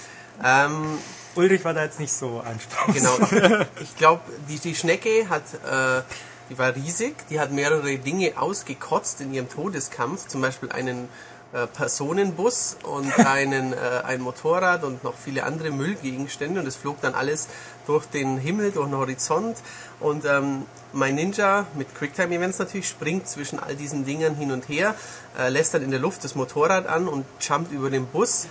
[0.44, 0.98] Ähm,
[1.36, 3.28] Ulrich war da jetzt nicht so anspruchsvoll.
[3.40, 3.64] genau.
[3.80, 6.02] Ich glaube, die, die Schnecke hat, äh,
[6.50, 11.08] die war riesig, die hat mehrere Dinge ausgekotzt in ihrem Todeskampf, zum Beispiel einen
[11.56, 16.60] äh, Personenbus und einen, äh, ein Motorrad und noch viele andere Müllgegenstände.
[16.60, 17.48] Und es flog dann alles
[17.86, 19.56] durch den Himmel, durch den Horizont.
[19.98, 24.94] Und ähm, mein Ninja mit Quicktime-Events natürlich springt zwischen all diesen Dingern hin und her,
[25.38, 28.48] äh, lässt dann in der Luft das Motorrad an und jumpt über den Bus.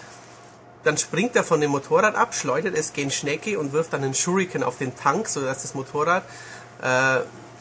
[0.84, 4.16] Dann springt er von dem Motorrad ab, schleudert es gen Schnecke und wirft dann einen
[4.16, 6.24] Shuriken auf den Tank, sodass das Motorrad
[6.82, 7.20] äh,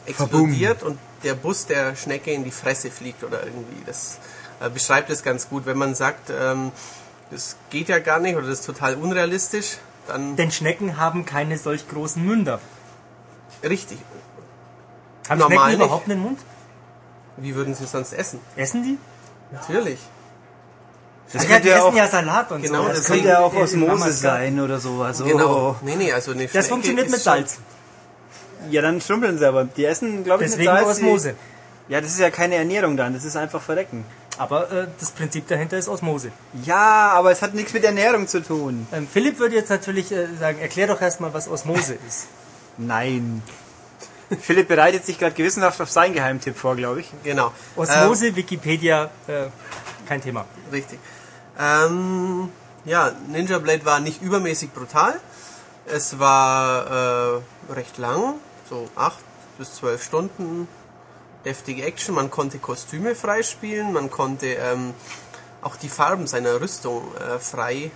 [0.09, 3.83] explodiert und der Bus der Schnecke in die Fresse fliegt oder irgendwie.
[3.85, 4.19] Das
[4.73, 5.65] beschreibt es ganz gut.
[5.65, 6.71] Wenn man sagt, ähm,
[7.31, 11.57] das geht ja gar nicht oder das ist total unrealistisch, dann Denn Schnecken haben keine
[11.57, 12.59] solch großen Münder.
[13.63, 13.97] richtig.
[15.29, 15.85] Haben Normal Schnecken nicht.
[15.85, 16.39] überhaupt einen Mund?
[17.37, 18.39] Wie würden sie sonst essen?
[18.55, 18.97] Essen die?
[19.51, 19.99] Natürlich.
[21.33, 22.87] Das Ach ja, die ja essen auch, ja Salat und Genau, so.
[22.89, 25.19] das das könnte ja auch Osmose sein oder sowas.
[25.21, 25.25] Oh.
[25.25, 25.75] Genau.
[25.81, 27.57] Nee, nee, also eine Das funktioniert mit Salz.
[28.69, 29.65] Ja, dann schrumpeln sie aber.
[29.65, 30.97] Die essen, glaube ich, Deswegen mit Salz.
[30.97, 31.35] Osmose.
[31.89, 33.13] Ja, das ist ja keine Ernährung dann.
[33.13, 34.05] Das ist einfach Verrecken.
[34.37, 36.31] Aber äh, das Prinzip dahinter ist Osmose.
[36.63, 38.87] Ja, aber es hat nichts mit Ernährung zu tun.
[38.91, 42.27] Ähm, Philipp würde jetzt natürlich äh, sagen, erklär doch erstmal, was Osmose ist.
[42.77, 43.41] Nein.
[44.41, 47.11] Philipp bereitet sich gerade gewissenhaft auf seinen Geheimtipp vor, glaube ich.
[47.23, 47.51] Genau.
[47.75, 49.45] Osmose, Wikipedia, äh,
[50.07, 50.45] kein Thema.
[50.71, 50.99] Richtig.
[51.59, 52.49] Ähm,
[52.85, 55.19] ja, Ninja Blade war nicht übermäßig brutal.
[55.85, 58.35] Es war äh, recht lang,
[58.69, 59.17] so 8
[59.57, 60.67] bis 12 Stunden.
[61.45, 64.93] Deftige Action, man konnte Kostüme freispielen, man konnte ähm,
[65.61, 67.91] auch die Farben seiner Rüstung äh, frei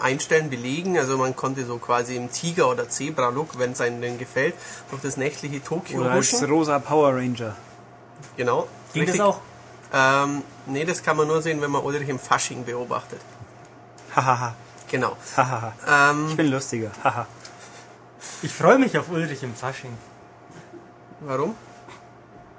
[0.00, 0.96] einstellen, belegen.
[0.98, 4.54] Also man konnte so quasi im Tiger- oder Zebra-Look, wenn es einem denn gefällt,
[4.90, 6.48] durch das nächtliche Tokio Oder als huschen.
[6.50, 7.56] rosa Power Ranger.
[8.36, 8.68] Genau.
[8.92, 9.18] Ging Richtig.
[9.20, 9.40] das auch?
[9.92, 13.20] Ähm, nee, das kann man nur sehen, wenn man Ulrich im Fasching beobachtet.
[14.14, 14.54] Hahaha.
[14.90, 15.16] Genau.
[15.36, 15.72] Hahaha.
[16.10, 16.90] Ähm, Ich bin lustiger.
[17.02, 17.26] Haha.
[18.42, 19.96] Ich freue mich auf Ulrich im Fasching.
[21.20, 21.54] warum?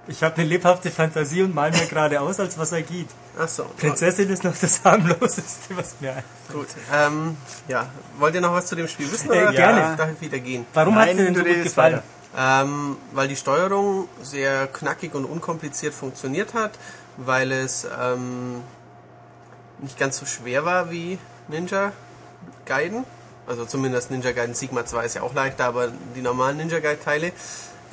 [0.08, 3.08] Ich habe eine lebhafte Fantasie und mal mir gerade aus, als was er geht.
[3.40, 3.64] Ach so.
[3.78, 6.26] Prinzessin ist noch das harmloseste, was mir einfällt.
[6.52, 6.68] Gut.
[6.94, 7.38] Ähm,
[7.70, 7.88] ja.
[8.20, 9.32] Wollt ihr noch was zu dem Spiel wissen?
[9.32, 9.96] Äh, Oder gerne.
[9.96, 10.66] Darf ich wieder gehen?
[10.74, 12.02] Warum Nein, hat dir denn so gut gefallen?
[12.36, 12.64] weiter.
[12.66, 16.72] Ähm, weil die Steuerung sehr knackig und unkompliziert funktioniert hat,
[17.18, 18.62] weil es ähm,
[19.80, 21.94] nicht ganz so schwer war wie Ninja
[22.66, 23.06] Gaiden.
[23.48, 27.04] Also zumindest Ninja Gaiden Sigma 2 ist ja auch leichter, aber die normalen Ninja Gaiden
[27.04, 27.32] Teile.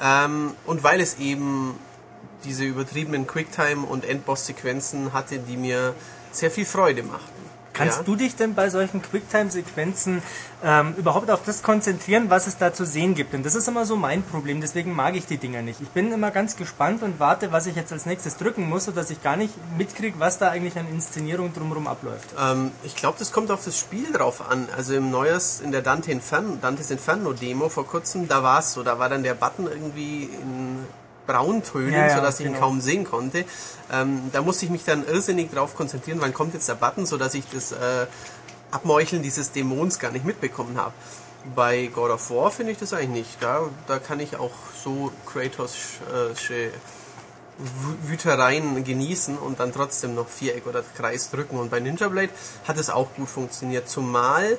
[0.03, 1.79] Ähm, und weil es eben
[2.44, 5.94] diese übertriebenen Quicktime- und Endboss-Sequenzen hatte, die mir
[6.33, 7.40] sehr viel Freude machten.
[7.72, 8.03] Kannst Ja.
[8.05, 10.22] du dich denn bei solchen Quicktime-Sequenzen
[10.62, 13.33] ähm, überhaupt auf das konzentrieren, was es da zu sehen gibt?
[13.33, 15.81] Denn das ist immer so mein Problem, deswegen mag ich die Dinger nicht.
[15.81, 19.11] Ich bin immer ganz gespannt und warte, was ich jetzt als nächstes drücken muss, sodass
[19.11, 22.31] ich gar nicht mitkriege, was da eigentlich an Inszenierung drumherum abläuft.
[22.38, 24.68] Ähm, ich glaube, das kommt auf das Spiel drauf an.
[24.76, 28.72] Also im Neues, in der Dante Inferno, Dantes Inferno Demo vor kurzem, da war es
[28.72, 30.85] so, da war dann der Button irgendwie in
[31.33, 32.66] Brauntönen, Ja, ja, sodass ich ihn genau.
[32.66, 33.45] kaum sehen konnte.
[33.93, 37.35] Ähm, da musste ich mich dann irrsinnig drauf konzentrieren, wann kommt jetzt der Button, sodass
[37.35, 38.07] ich das äh,
[38.71, 40.93] Abmeucheln dieses Dämons gar nicht mitbekommen habe.
[41.57, 43.43] Bei God of War finde ich das eigentlich nicht.
[43.43, 44.53] Da, da kann ich auch
[44.85, 45.99] so Kratos'
[47.61, 51.59] Wü- Wütereien genießen und dann trotzdem noch Viereck oder Kreis drücken.
[51.59, 52.31] Und bei Ninja Blade
[52.66, 53.88] hat es auch gut funktioniert.
[53.88, 54.57] Zumal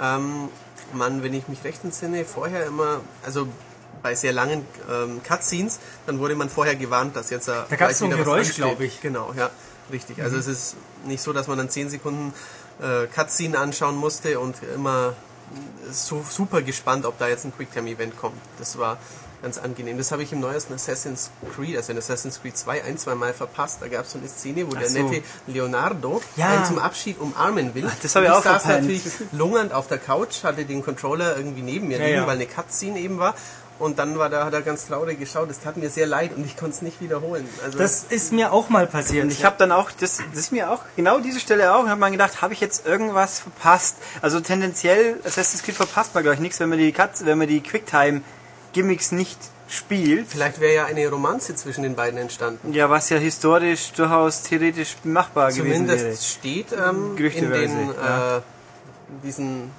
[0.00, 0.48] ähm,
[0.92, 3.48] man, wenn ich mich recht entsinne, vorher immer, also
[4.02, 8.06] bei sehr langen ähm, Cutscenes, dann wurde man vorher gewarnt, dass jetzt da gab's so
[8.06, 9.00] ein Geräusch, glaub ich.
[9.00, 9.50] Genau, ja,
[9.92, 10.20] richtig.
[10.22, 12.32] Also es ist nicht so, dass man dann 10 Sekunden
[12.80, 15.14] äh, Cutscene anschauen musste und immer
[15.90, 18.40] so super gespannt, ob da jetzt ein Quicktime-Event kommt.
[18.58, 18.98] Das war
[19.42, 19.98] ganz angenehm.
[19.98, 23.34] Das habe ich im neuesten Assassin's Creed, also in Assassin's Creed 2, ein, zwei Mal
[23.34, 23.78] verpasst.
[23.82, 25.00] Da gab es so eine Szene, wo der so.
[25.02, 26.46] nette Leonardo Ja.
[26.48, 27.90] einen zum Abschied umarmen will.
[28.02, 28.82] das habe ich auch saß verpennt.
[28.88, 32.26] natürlich lungernd auf der Couch, hatte den Controller irgendwie neben mir Ja, liegen, ja.
[32.26, 33.34] weil eine Cutscene eben war.
[33.78, 35.50] Und dann war da, hat er ganz traurig geschaut.
[35.50, 37.48] Das tat mir sehr leid und ich konnte es nicht wiederholen.
[37.64, 39.24] Also Das ist mir auch mal passiert.
[39.24, 41.98] Und ich habe dann auch, das, das ist mir auch, genau diese Stelle auch, habe
[41.98, 43.96] man gedacht, habe ich jetzt irgendwas verpasst?
[44.20, 47.60] Also tendenziell, Assassin's Creed verpasst man, glaube ich, nichts, wenn man die wenn man die
[47.60, 50.28] Quicktime-Gimmicks nicht spielt.
[50.28, 52.72] vielleicht wäre ja eine Romanze zwischen den beiden entstanden.
[52.72, 55.98] Ja, was ja historisch durchaus theoretisch machbar gewesen wäre.
[55.98, 58.36] Zumindest steht ähm, in den ja.
[58.36, 58.40] äh,
[59.24, 59.70] diesen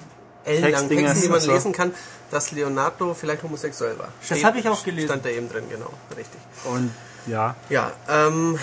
[0.44, 1.94] ellenlangen Texten, die man lesen kann,
[2.34, 4.08] dass Leonardo vielleicht homosexuell war.
[4.28, 5.08] Das habe ich auch gelesen.
[5.08, 6.40] Stand da eben drin, genau, richtig.
[6.64, 6.92] Und
[7.26, 8.58] ja, Ja, ähm,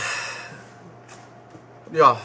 [1.94, 2.20] ja,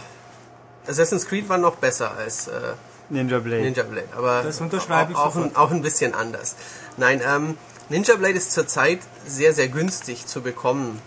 [0.87, 2.73] Assassin's Creed war noch besser als äh,
[3.09, 3.63] Ninja Blade.
[3.63, 6.57] Ninja Blade, aber Das unterschreibe ich auch, auch, ein, auch ein bisschen anders.
[6.97, 7.57] Nein, ähm,
[7.89, 11.01] Ninja Blade ist zurzeit sehr, sehr günstig zu bekommen.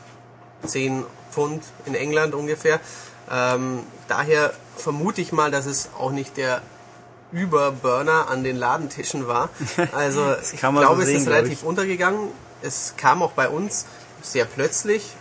[0.65, 2.79] 10 Pfund in England ungefähr.
[3.29, 6.61] Ähm, daher vermute ich mal, dass es auch nicht der
[7.31, 9.49] Überburner an den Ladentischen war.
[9.91, 12.29] Also ich glaube, so es sehen, ist glaub relativ untergegangen.
[12.61, 13.85] Es kam auch bei uns
[14.21, 15.15] sehr plötzlich.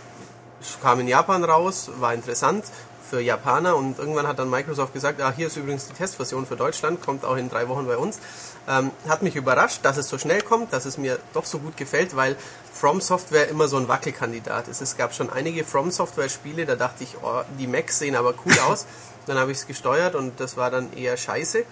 [0.61, 2.65] Es kam in Japan raus, war interessant
[3.09, 6.55] für Japaner und irgendwann hat dann Microsoft gesagt, ah, hier ist übrigens die Testversion für
[6.55, 8.19] Deutschland, kommt auch in drei Wochen bei uns.
[8.67, 11.75] Ähm, hat mich überrascht, dass es so schnell kommt, dass es mir doch so gut
[11.75, 12.35] gefällt, weil
[12.71, 14.81] From Software immer so ein Wackelkandidat ist.
[14.81, 18.35] Es gab schon einige From Software Spiele, da dachte ich, oh, die Macs sehen aber
[18.45, 18.85] cool aus.
[19.25, 21.63] dann habe ich es gesteuert und das war dann eher scheiße.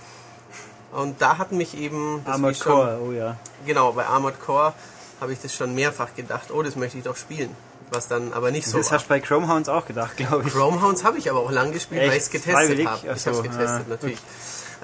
[0.92, 3.38] Und da hat mich eben das Armored schon- Core, oh ja.
[3.66, 4.74] Genau, bei Armored Core
[5.20, 7.56] habe ich das schon mehrfach gedacht, oh, das möchte ich doch spielen.
[7.90, 8.98] Was dann aber nicht so Das war.
[8.98, 10.54] hast du bei Chromehounds auch gedacht, glaube ich.
[10.54, 12.46] Chromehounds habe ich aber auch lang gespielt, weil ich es Echt?
[12.46, 13.00] getestet habe.
[13.16, 14.20] Ich habe es getestet, natürlich.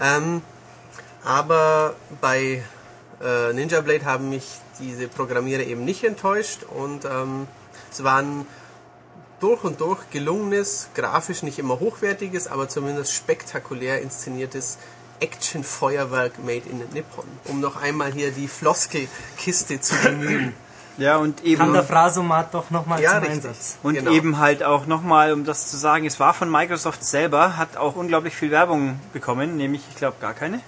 [0.01, 0.41] Ähm,
[1.23, 2.63] aber bei
[3.23, 4.45] äh, Ninja Blade haben mich
[4.79, 7.47] diese Programmierer eben nicht enttäuscht und ähm,
[7.91, 8.45] es war ein
[9.39, 14.77] durch und durch gelungenes, grafisch nicht immer hochwertiges, aber zumindest spektakulär inszeniertes
[15.23, 17.25] Action-Feuerwerk made in Nippon.
[17.45, 20.53] Um noch einmal hier die Floskelkiste zu bemühen.
[20.97, 23.35] Ja, und Kam eben, der Phrasomat doch nochmal Ja, zum richtig.
[23.45, 23.77] Einsatz.
[23.81, 24.11] und genau.
[24.11, 27.95] eben halt auch nochmal, um das zu sagen, es war von Microsoft selber, hat auch
[27.95, 30.59] unglaublich viel Werbung bekommen, nämlich, ich glaube, gar keine.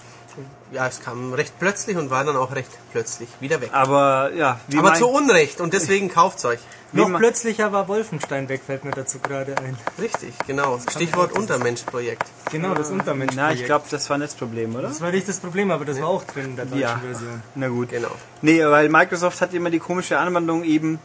[0.72, 3.70] Ja, es kam recht plötzlich und war dann auch recht plötzlich wieder weg.
[3.72, 6.58] Aber ja, wie Aber mein- zu Unrecht und deswegen kauft's euch.
[6.92, 9.76] Noch plötzlicher war Wolfenstein weg, fällt mir dazu gerade ein.
[10.00, 10.78] Richtig, genau.
[10.90, 12.22] Stichwort Untermensch-Projekt.
[12.50, 13.32] Genau, das Untermensch.
[13.36, 14.88] Na, ich glaube, das war nicht das Problem, oder?
[14.88, 16.96] Das war nicht das Problem, aber das war auch drin in der deutschen Ja.
[17.04, 17.42] Version.
[17.54, 17.90] Na gut.
[17.90, 18.10] Genau.
[18.40, 20.98] Nee, weil Microsoft hat immer die komische Anwendung eben,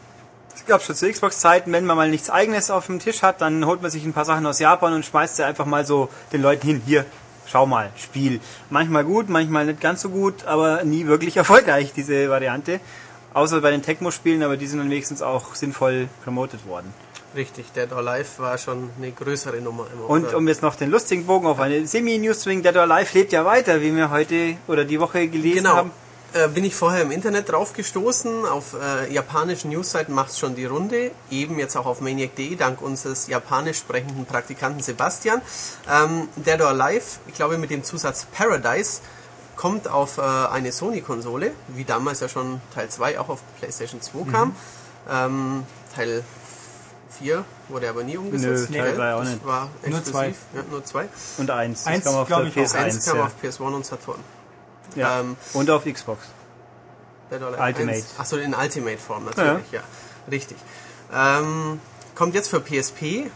[0.55, 3.65] ich glaube schon zu Xbox-Zeiten, wenn man mal nichts eigenes auf dem Tisch hat, dann
[3.65, 6.41] holt man sich ein paar Sachen aus Japan und schmeißt sie einfach mal so den
[6.41, 6.81] Leuten hin.
[6.85, 7.05] Hier,
[7.51, 8.39] schau mal, Spiel.
[8.69, 12.79] Manchmal gut, manchmal nicht ganz so gut, aber nie wirklich erfolgreich, diese Variante.
[13.33, 16.93] Außer bei den Tecmo-Spielen, aber die sind dann wenigstens auch sinnvoll promotet worden.
[17.33, 20.09] Richtig, Dead or Alive war schon eine größere Nummer immer.
[20.09, 20.37] Und oder?
[20.37, 23.45] um jetzt noch den lustigen Bogen auf eine Semi-News bringen, Dead or Alive lebt ja
[23.45, 25.75] weiter, wie wir heute oder die Woche gelesen genau.
[25.75, 25.91] haben.
[26.33, 28.45] Äh, bin ich vorher im Internet drauf gestoßen.
[28.45, 31.11] Auf äh, japanischen Newsseiten macht's schon die Runde.
[31.29, 35.41] Eben jetzt auch auf maniac.de, dank unseres japanisch sprechenden Praktikanten Sebastian.
[35.91, 39.01] Ähm, Dead or Alive, ich glaube mit dem Zusatz Paradise,
[39.57, 44.19] kommt auf äh, eine Sony-Konsole, wie damals ja schon Teil 2 auch auf PlayStation 2
[44.19, 44.31] Mhm.
[44.31, 44.55] kam.
[45.09, 45.63] Ähm,
[45.93, 46.23] Teil
[47.19, 48.69] 4 wurde aber nie umgesetzt.
[48.69, 48.95] Nö, Teil gell?
[48.95, 49.45] drei auch Das nicht.
[49.45, 50.11] War Nur exklusiv.
[50.13, 50.27] zwei.
[50.55, 51.09] Ja, nur zwei.
[51.39, 51.85] Und eins.
[51.85, 52.73] Eins, das kam auf glaub der ich, auch.
[52.73, 52.77] PS1.
[52.77, 53.23] Eins kam ja.
[53.25, 54.19] auf PS1 und Saturn.
[54.95, 55.21] Ja.
[55.21, 56.25] Ähm, und auf Xbox.
[57.29, 57.97] Dead or Alive Ultimate.
[57.97, 58.05] 1.
[58.17, 59.81] Achso, in Ultimate Form natürlich, ja.
[60.29, 60.57] Richtig.
[61.13, 61.79] Ähm,
[62.15, 63.29] kommt jetzt für PSP,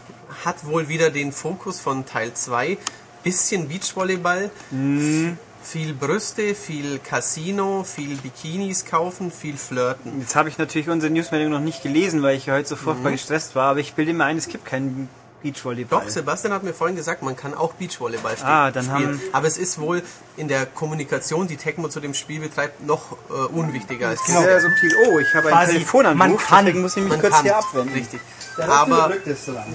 [0.44, 2.78] hat wohl wieder den Fokus von Teil 2,
[3.22, 5.38] bisschen Beachvolleyball, Mhm.
[5.62, 10.20] viel Brüste, viel Casino, viel Bikinis kaufen, viel Flirten.
[10.20, 13.54] Jetzt habe ich natürlich unsere Newsmeldung noch nicht gelesen, weil ich heute so furchtbar gestresst
[13.56, 15.08] war, aber ich bilde mir ein, es gibt keinen
[15.52, 16.02] Beachvolleyball.
[16.04, 18.48] Doch, Sebastian hat mir vorhin gesagt, man kann auch Beachvolleyball spielen.
[18.50, 18.98] Ah, dann spielen.
[19.08, 20.02] haben- Aber es ist wohl
[20.36, 24.42] in der Kommunikation, die Tecmo zu dem Spiel betreibt, noch äh, unwichtiger als Genau.
[24.42, 24.94] Sehr subtil.
[25.08, 26.64] Oh, ich habe einen Telefonanruf, man kann.
[26.66, 27.42] deswegen muss ich mich Man kurz kann.
[27.44, 27.94] hier abwenden.
[27.94, 28.20] Richtig.
[28.58, 29.12] Aber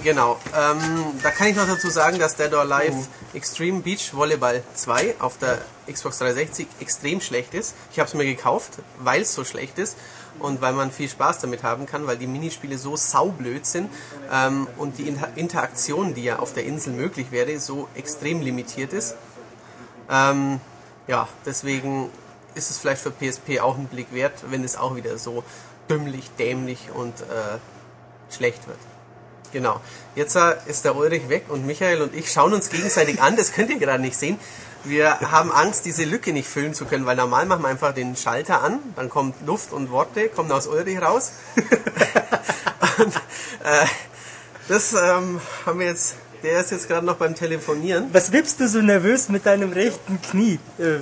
[0.02, 0.78] genau, ähm,
[1.22, 2.96] da kann ich noch dazu sagen, dass Dead or Alive
[3.32, 5.58] Extreme Beach Volleyball 2 auf der
[5.90, 7.74] Xbox 360 extrem schlecht ist.
[7.92, 9.96] Ich habe es mir gekauft, weil es so schlecht ist
[10.38, 13.90] und weil man viel Spaß damit haben kann, weil die Minispiele so saublöd sind
[14.32, 18.92] ähm, und die Inter Interaktion, die ja auf der Insel möglich wäre, so extrem limitiert
[18.92, 19.16] ist.
[20.10, 20.60] Ähm,
[21.06, 22.10] ja, deswegen
[22.54, 25.44] ist es vielleicht für PSP auch ein Blick wert, wenn es auch wieder so
[25.88, 28.78] dümmlich, dämlich und äh, schlecht wird.
[29.52, 29.80] Genau.
[30.14, 33.36] Jetzt äh, ist der Ulrich weg und Michael und ich schauen uns gegenseitig an.
[33.36, 34.38] Das könnt ihr gerade nicht sehen.
[34.84, 38.16] Wir haben Angst, diese Lücke nicht füllen zu können, weil normal machen wir einfach den
[38.16, 41.32] Schalter an, dann kommt Luft und Worte, kommen aus Ulrich raus.
[42.98, 43.14] und,
[43.64, 43.86] äh,
[44.68, 48.08] das ähm, haben wir jetzt, der ist jetzt gerade noch beim Telefonieren.
[48.12, 50.58] Was wippst du so nervös mit deinem rechten Knie?
[50.78, 50.98] Äh,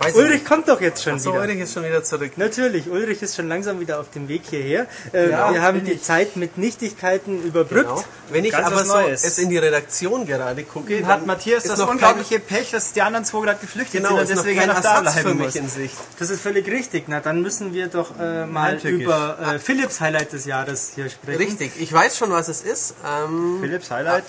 [0.00, 1.42] Weiß ich Ulrich kommt doch jetzt schon So, wieder.
[1.42, 2.32] Ulrich ist schon wieder zurück.
[2.36, 4.86] Natürlich, Ulrich ist schon langsam wieder auf dem Weg hierher.
[5.12, 6.02] Äh, Ja, wir haben die ich.
[6.02, 7.88] Zeit mit Nichtigkeiten überbrückt.
[7.88, 8.04] Genau.
[8.30, 11.70] Wenn ich Ganz aber so es in die Redaktion gerade gucke, Hat dann Matthias ist
[11.72, 14.42] das noch unglaubliche Pech, dass die anderen zwei gerade geflüchtet genau, sind ist und noch
[14.44, 15.56] deswegen er noch da Ersatz für bleiben mich muss.
[15.56, 15.96] in Sicht.
[16.18, 17.04] Das ist völlig richtig.
[17.08, 19.02] Na, dann müssen wir doch äh, mal Heimtückisch.
[19.02, 21.38] über äh, Philips Highlight des Jahres hier sprechen.
[21.38, 22.94] Richtig, ich weiß schon, was es ist.
[23.04, 24.24] Ähm, Philips Highlight.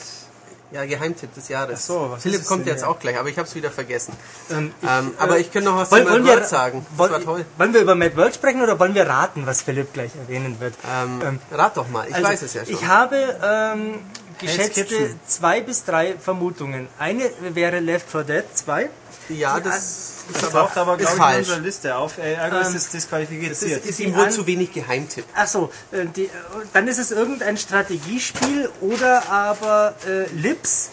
[0.71, 1.79] Ja, Geheimtipp des Jahres.
[1.81, 2.89] Ach so, was Philipp kommt denn jetzt hier?
[2.89, 4.13] auch gleich, aber ich habe es wieder vergessen.
[4.51, 6.85] Ähm, ich, Ähm, aber ich könnte noch was wollen, zu Mad World sagen.
[6.89, 7.45] Das wollen, war toll.
[7.57, 10.75] wollen wir über Mad World sprechen oder wollen wir raten, was Philipp gleich erwähnen wird?
[10.89, 12.73] Ähm, Ähm, rat doch mal, ich Also, weiß es ja schon.
[12.75, 13.99] Ich habe ähm,
[14.39, 16.87] geschätzte zwei bis drei Vermutungen.
[16.97, 18.89] Eine wäre Left 4 Dead 2.
[19.29, 21.37] ja, das Das ist taucht aber, ist glaube ich, in falsch.
[21.39, 22.17] unserer Liste auf.
[22.17, 23.51] Äh, ist Ähm, es disqualifiziert.
[23.51, 25.25] Es ist, ist ihm wohl zu wenig Geheimtipp.
[25.35, 26.29] Ach so, äh, die, äh,
[26.73, 30.89] dann ist es irgendein Strategiespiel oder aber äh, Lips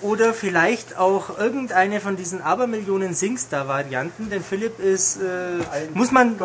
[0.00, 5.20] oder vielleicht auch irgendeine von diesen Abermillionen Singstar-Varianten, denn Philipp ist, äh,
[5.94, 6.36] muss man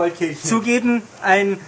[0.42, 1.60] zugeben, ein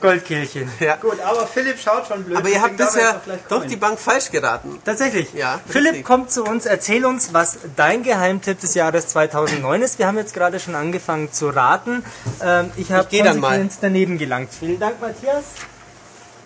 [0.00, 0.70] Goldkehlchen.
[0.80, 0.96] Ja.
[0.96, 2.38] Gut, aber Philipp schaut schon blöd.
[2.38, 4.78] Aber ihr habt er bisher doch die Bank falsch geraten.
[4.84, 5.32] Tatsächlich.
[5.34, 6.06] Ja, Philipp richtig.
[6.06, 9.98] kommt zu uns, erzähl uns, was dein Geheimtipp des Jahres 2009 ist.
[9.98, 12.04] Wir haben jetzt gerade schon angefangen zu raten.
[12.42, 14.50] Ähm, ich habe konsequent daneben gelangt.
[14.58, 15.44] Vielen Dank, Matthias.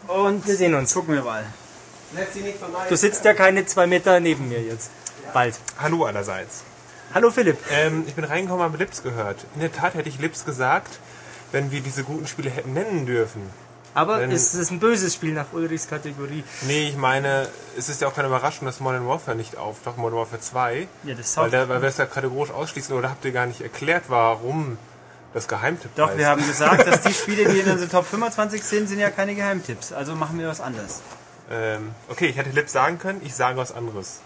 [0.08, 0.94] Und wir sehen uns.
[0.94, 1.44] Gucken wir mal.
[2.88, 4.90] Du sitzt ja keine zwei Meter neben mir jetzt.
[5.32, 5.54] Bald.
[5.80, 6.62] Hallo allerseits.
[7.14, 7.58] Hallo Philipp.
[7.70, 9.38] Ähm, ich bin reingekommen, habe Lips gehört.
[9.54, 10.98] In der Tat hätte ich Lips gesagt,
[11.52, 13.42] wenn wir diese guten Spiele hätten nennen dürfen.
[13.94, 16.44] Aber es ist ein böses Spiel nach Ulrichs Kategorie.
[16.62, 20.18] Nee, ich meine, es ist ja auch keine Überraschung, dass Modern Warfare nicht auftaucht, Modern
[20.18, 20.88] Warfare 2.
[21.04, 23.60] Ja, das weil, der, weil wir es ja kategorisch ausschließen, oder habt ihr gar nicht
[23.60, 24.78] erklärt, warum
[25.34, 26.18] das Geheimtipp Doch, heißt?
[26.18, 29.34] wir haben gesagt, dass die Spiele, die in unseren Top 25 sind, sind ja keine
[29.34, 29.92] Geheimtipps.
[29.92, 31.02] Also machen wir was anderes.
[31.50, 34.20] Ähm, okay, ich hätte Lips sagen können, ich sage was anderes.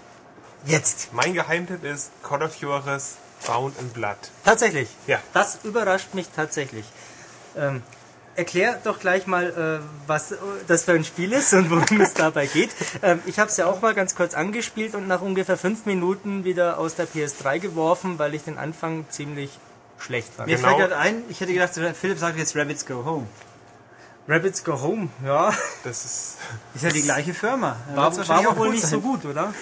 [0.64, 1.12] Jetzt.
[1.12, 4.16] Mein Geheimtipp ist Call of Juarez Bound and Blood.
[4.44, 4.88] Tatsächlich.
[5.06, 5.18] Ja.
[5.32, 6.84] Das überrascht mich tatsächlich.
[7.56, 7.82] Ähm,
[8.34, 12.12] erklär doch gleich mal, äh, was äh, das für ein Spiel ist und worum es
[12.14, 12.70] dabei geht.
[13.02, 16.44] Ähm, ich habe es ja auch mal ganz kurz angespielt und nach ungefähr fünf Minuten
[16.44, 19.50] wieder aus der PS3 geworfen, weil ich den Anfang ziemlich
[19.98, 20.48] schlecht fand.
[20.48, 20.68] Mir Genau.
[20.68, 23.26] fällt gerade ein, ich hätte gedacht, Philipp sagt jetzt Rabbits Go Home.
[24.28, 25.52] Rabbits Go Home, ja,
[25.84, 26.36] Das ist.
[26.74, 27.76] Ist ja die gleiche Firma.
[27.88, 28.90] Da war, war auch wohl nicht sein.
[28.90, 29.54] so gut, oder?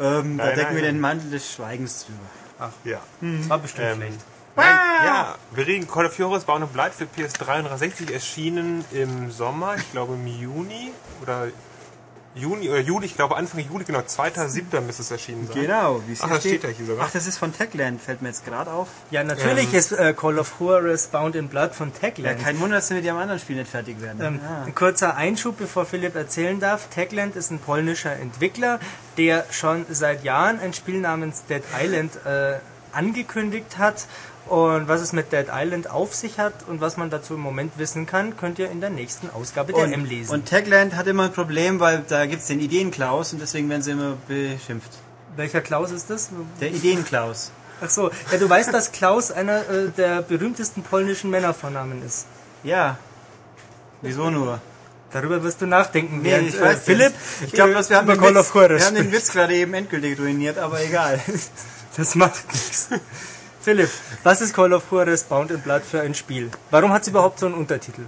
[0.00, 0.94] Ähm, da Nein, decken wir nein.
[0.94, 2.72] den Mantel des Schweigens drüber.
[2.84, 3.00] Ja.
[3.48, 4.20] War bestimmt Ähm, schlecht.
[4.56, 4.66] Nein,
[5.04, 9.30] ja, wir reden Call of Juarez Bound and Blood für PS3 und 360 erschienen im
[9.30, 11.48] Sommer, ich glaube im Juni oder
[12.36, 14.80] Juni oder Juli, ich glaube Anfang Juli, genau, 2.7.
[14.80, 15.60] müsste es erschienen sein.
[15.62, 17.06] Genau, wie es Ach, hier das steht ja hier sogar.
[17.06, 18.88] Ach, das ist von Techland, fällt mir jetzt gerade auf.
[19.12, 22.42] Ja, natürlich ist äh, Call of Juarez Bound in Blood von Ja, Techland.
[22.42, 24.20] kein Wunder, dass wir mit dem anderen Spiel nicht fertig werden.
[24.20, 24.64] Ähm, Ah.
[24.66, 26.88] Ein kurzer Einschub, bevor Philipp erzählen darf.
[26.88, 28.80] Techland ist ein polnischer Entwickler,
[29.16, 32.54] der schon seit Jahren ein Spiel namens Dead Island äh,
[32.92, 34.06] angekündigt hat.
[34.46, 37.78] Und was es mit Dead Island auf sich hat und was man dazu im Moment
[37.78, 40.32] wissen kann, könnt ihr in der nächsten Ausgabe der M lesen.
[40.32, 43.82] und Techland hat immer ein Problem, weil da gibt es den Ideenklaus und deswegen werden
[43.82, 44.90] sie immer beschimpft.
[45.36, 46.28] Welcher Klaus ist das?
[46.60, 47.52] Der Ideenklaus.
[47.80, 52.26] Ach so, ja, du weißt, dass Klaus einer äh, der berühmtesten polnischen Männervornamen ist.
[52.62, 52.98] Ja.
[54.02, 54.60] Wieso nur?
[55.10, 57.12] Darüber wirst du nachdenken, Nee, während ich weiß äh, Philipp.
[57.46, 59.12] Ich glaube, äh, dass wir haben den, Call Witz, wir haben den.
[59.12, 61.20] Witz gerade eben endgültig ruiniert, aber egal.
[61.96, 62.88] Das macht nichts.
[63.64, 63.90] Philipp,
[64.22, 66.50] was ist Call of Juarez Bound in Blood für ein Spiel?
[66.70, 68.02] Warum hat es überhaupt so einen Untertitel?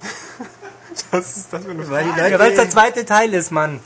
[1.10, 3.80] Was ist das für eine Weil die Ja, weil es der zweite Teil ist, Mann.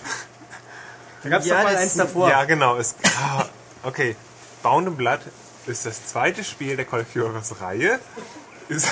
[1.25, 2.31] Da gab es Ja, doch mal eins davor.
[2.31, 2.77] Ja, genau.
[2.77, 3.47] Es, ah,
[3.83, 4.15] okay.
[4.63, 5.21] Bound and Blood
[5.67, 7.99] ist das zweite Spiel der Call of Duty Reihe.
[8.69, 8.89] Ist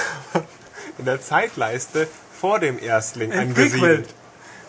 [0.98, 2.08] in der Zeitleiste
[2.40, 4.08] vor dem Erstling Ein angesiedelt.
[4.08, 4.14] Prequel.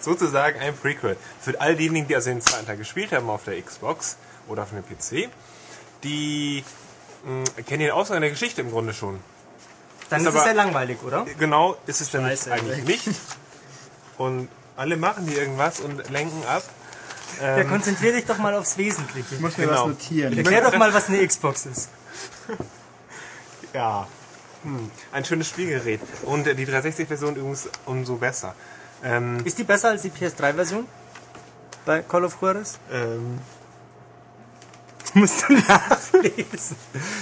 [0.01, 1.17] Sozusagen ein Prequel.
[1.41, 4.17] Für all diejenigen, die also den zweiten Teil gespielt haben auf der Xbox
[4.47, 5.29] oder auf dem PC,
[6.03, 6.63] die
[7.25, 9.19] mh, kennen den Ausgang der Geschichte im Grunde schon.
[10.09, 11.25] Dann Ist ist es aber- sehr langweilig, oder?
[11.39, 13.09] Genau ist es dann Scheiße, eigentlich nicht.
[14.17, 16.63] Und alle machen hier irgendwas und lenken ab.
[17.41, 19.35] Ja, konzentrier dich doch mal aufs Wesentliche.
[19.35, 19.81] Ich muss mir Genau.
[19.81, 20.35] was notieren.
[20.37, 21.89] Erklär doch mal, was eine Xbox ist.
[23.73, 24.07] Ja.
[24.63, 24.89] Hm.
[25.11, 26.01] Ein schönes Spielgerät.
[26.23, 28.55] Und die 360-Version übrigens umso besser.
[29.03, 30.87] Ähm, Ist die besser als die PS3-Version?
[31.85, 32.79] Bei Call of Juarez?
[32.91, 33.39] ähm,
[35.18, 36.76] Musst du nachlesen.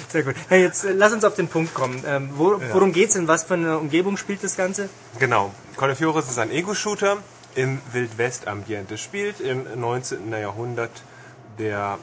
[0.09, 0.35] Sehr gut.
[0.49, 2.03] Hey, jetzt äh, lass uns auf den Punkt kommen.
[2.05, 3.15] Ähm, wo, worum geht's?
[3.15, 4.89] In was für einer Umgebung spielt das Ganze?
[5.17, 5.53] genau.
[5.77, 7.17] Call of Duty ist ein Ego-Shooter
[7.55, 8.97] im Wildwest-Ambiente.
[8.97, 10.31] Spielt im 19.
[10.31, 10.91] Jahrhundert
[11.57, 11.97] der,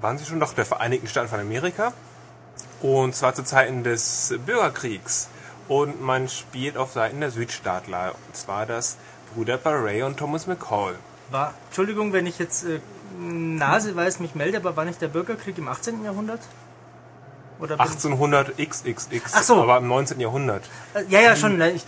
[0.00, 1.92] waren sie schon doch, der Vereinigten Staaten von Amerika.
[2.80, 5.28] Und zwar zu Zeiten des Bürgerkriegs.
[5.68, 8.14] Und man spielt auf Seiten der Südstaatler.
[8.26, 8.96] Und zwar das
[9.34, 10.96] Brüder Ray und Thomas McCall.
[11.30, 12.80] War, Entschuldigung, wenn ich jetzt äh,
[13.18, 16.04] naseweis mich melde, aber war nicht der Bürgerkrieg im 18.
[16.04, 16.40] Jahrhundert?
[17.60, 19.62] Oder bin- 1800 XXX, Ach so.
[19.62, 20.18] aber im 19.
[20.20, 20.64] Jahrhundert.
[20.94, 21.58] Äh, ja, ja, schon.
[21.58, 21.84] ne, Ich,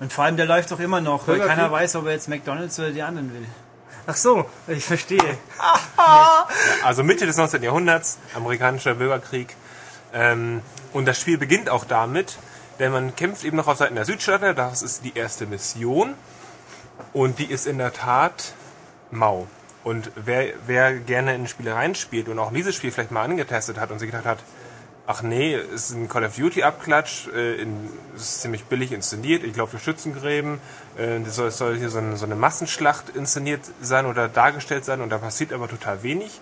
[0.00, 2.78] Und vor allem, der läuft doch immer noch, weil keiner weiß, ob er jetzt McDonalds
[2.80, 3.46] oder die anderen will.
[4.06, 5.20] ach so, ich verstehe.
[6.84, 7.62] Also Mitte des 19.
[7.62, 9.54] Jahrhunderts, amerikanischer Bürgerkrieg.
[10.12, 10.60] Ähm,
[10.92, 12.36] und das Spiel beginnt auch damit,
[12.80, 14.52] denn man kämpft eben noch auf Seiten der Südstaater.
[14.54, 16.14] Das ist die erste Mission.
[17.12, 18.54] Und die ist in der Tat
[19.12, 19.46] mau.
[19.84, 23.90] Und wer, wer gerne in Spiele reinspielt und auch dieses Spiel vielleicht mal angetestet hat
[23.90, 24.38] und sich gedacht hat,
[25.06, 28.92] ach nee, es ist ein Call of Duty Abklatsch, äh, in, es ist ziemlich billig
[28.92, 30.60] inszeniert, ich glaube für Schützengräben,
[30.96, 34.84] äh, das soll, es soll hier so eine, so eine Massenschlacht inszeniert sein oder dargestellt
[34.84, 36.40] sein und da passiert aber total wenig.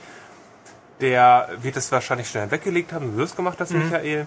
[1.01, 4.27] Der wird es wahrscheinlich schnell weggelegt haben, du wirst gemacht hast, Michael.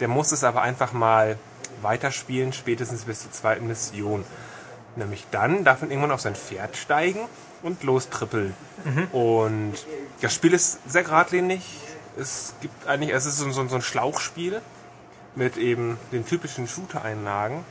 [0.00, 1.36] Der muss es aber einfach mal
[1.82, 4.24] weiterspielen, spätestens bis zur zweiten Mission.
[4.96, 7.20] Nämlich dann darf man irgendwann auf sein Pferd steigen
[7.64, 8.54] und lostrippeln.
[9.12, 9.74] Und
[10.20, 11.62] das Spiel ist sehr geradlinig.
[12.16, 14.62] Es gibt eigentlich, es ist so, so, so ein Schlauchspiel
[15.34, 17.64] mit eben den typischen Shooter-Einlagen.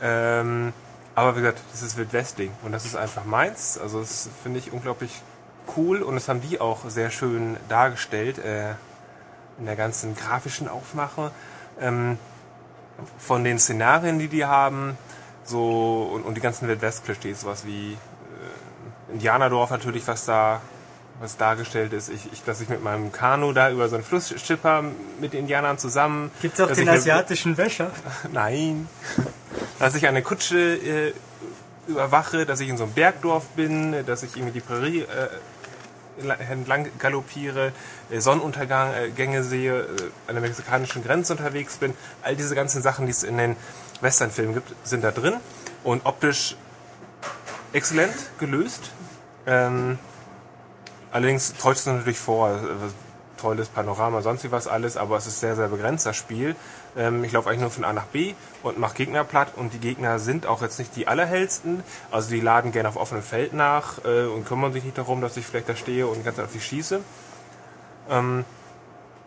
[0.00, 0.72] Ähm,
[1.14, 3.76] aber wie gesagt, das ist Wildwesting und das ist einfach meins.
[3.76, 5.20] Also das finde ich unglaublich
[5.76, 8.70] cool und das haben die auch sehr schön dargestellt äh,
[9.58, 11.30] in der ganzen grafischen Aufmache.
[11.80, 12.18] Ähm,
[13.18, 14.96] von den Szenarien, die die haben,
[15.44, 17.98] so und, und die ganzen Wildwest-Klischees, sowas wie
[19.14, 20.60] Indianerdorf natürlich, was da
[21.20, 22.08] was dargestellt ist.
[22.08, 24.82] Ich, ich, dass ich mit meinem Kanu da über so einen Fluss schipper
[25.20, 26.32] mit den Indianern zusammen.
[26.42, 27.90] Gibt's auch den asiatischen Wäscher?
[28.32, 28.88] Nein.
[29.78, 31.12] Dass ich eine Kutsche äh,
[31.86, 35.28] überwache, dass ich in so einem Bergdorf bin, dass ich irgendwie die Prärie äh,
[36.50, 37.72] entlang galoppiere,
[38.10, 39.86] äh, Sonnenuntergänge sehe, äh,
[40.26, 41.94] an der mexikanischen Grenze unterwegs bin.
[42.22, 43.56] All diese ganzen Sachen, die es in den
[44.00, 45.34] Westernfilmen gibt, sind da drin
[45.84, 46.56] und optisch
[47.72, 48.90] exzellent gelöst.
[49.46, 49.98] Ähm,
[51.10, 52.60] allerdings täuscht es natürlich vor, äh,
[53.44, 56.56] tolles Panorama, sonst wie was alles, aber es ist sehr, sehr begrenzt, das Spiel.
[56.96, 59.78] Ähm, ich laufe eigentlich nur von A nach B und mache Gegner platt und die
[59.78, 61.82] Gegner sind auch jetzt nicht die allerhellsten.
[62.10, 65.36] Also die laden gerne auf offenem Feld nach äh, und kümmern sich nicht darum, dass
[65.36, 67.00] ich vielleicht da stehe und die ganze Zeit auf die schieße.
[68.08, 68.44] Ähm,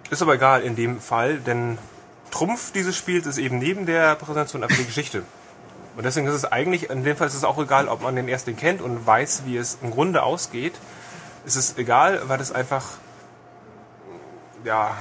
[0.09, 1.77] ist aber egal in dem Fall, denn
[2.31, 5.23] Trumpf dieses Spiels ist eben neben der Präsentation einfach die Geschichte.
[5.97, 8.29] Und deswegen ist es eigentlich, in dem Fall ist es auch egal, ob man den
[8.29, 10.75] ersten kennt und weiß, wie es im Grunde ausgeht.
[11.43, 12.85] Es ist egal, weil es einfach
[14.63, 14.95] ja,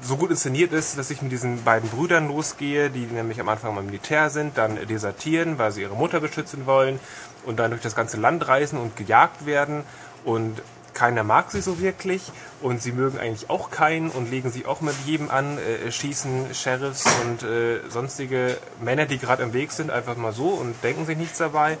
[0.00, 3.76] so gut inszeniert ist, dass ich mit diesen beiden Brüdern losgehe, die nämlich am Anfang
[3.76, 6.98] im Militär sind, dann desertieren, weil sie ihre Mutter beschützen wollen
[7.44, 9.84] und dann durch das ganze Land reisen und gejagt werden
[10.24, 10.62] und
[10.94, 12.30] keiner mag sie so wirklich
[12.60, 16.54] und sie mögen eigentlich auch keinen und legen sich auch mit jedem an, äh, schießen
[16.54, 21.06] Sheriffs und äh, sonstige Männer, die gerade im Weg sind, einfach mal so und denken
[21.06, 21.78] sich nichts dabei.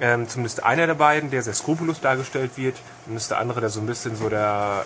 [0.00, 2.76] Ähm, zumindest einer der beiden, der sehr skrupellos dargestellt wird,
[3.06, 4.84] und ist der andere, der so ein bisschen so der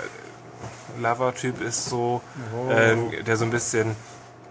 [1.01, 2.21] Lover-Typ ist, so,
[2.71, 3.97] ähm, der so ein bisschen,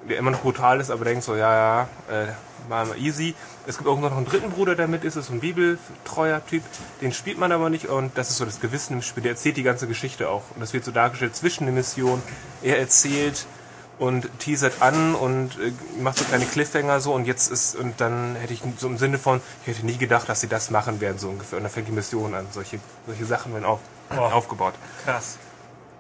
[0.08, 2.28] der immer noch brutal ist, aber denkt so, ja, ja, äh,
[2.70, 3.36] mal easy.
[3.66, 6.64] Es gibt auch noch einen dritten Bruder, der mit ist, ist so ein bibeltreuer Typ,
[7.02, 9.24] den spielt man aber nicht und das ist so das Gewissen im Spiel.
[9.24, 12.22] Der erzählt die ganze Geschichte auch und das wird so dargestellt zwischen den Missionen.
[12.62, 13.46] Er erzählt
[14.00, 15.72] und teasert an und äh,
[16.02, 19.18] macht so kleine Cliffhanger so und jetzt ist und dann hätte ich so im Sinne
[19.18, 21.88] von ich hätte nie gedacht, dass sie das machen werden so ungefähr und dann fängt
[21.88, 22.46] die Mission an.
[22.52, 23.80] Solche solche Sachen werden auf,
[24.10, 24.76] aufgebaut.
[25.04, 25.38] Krass.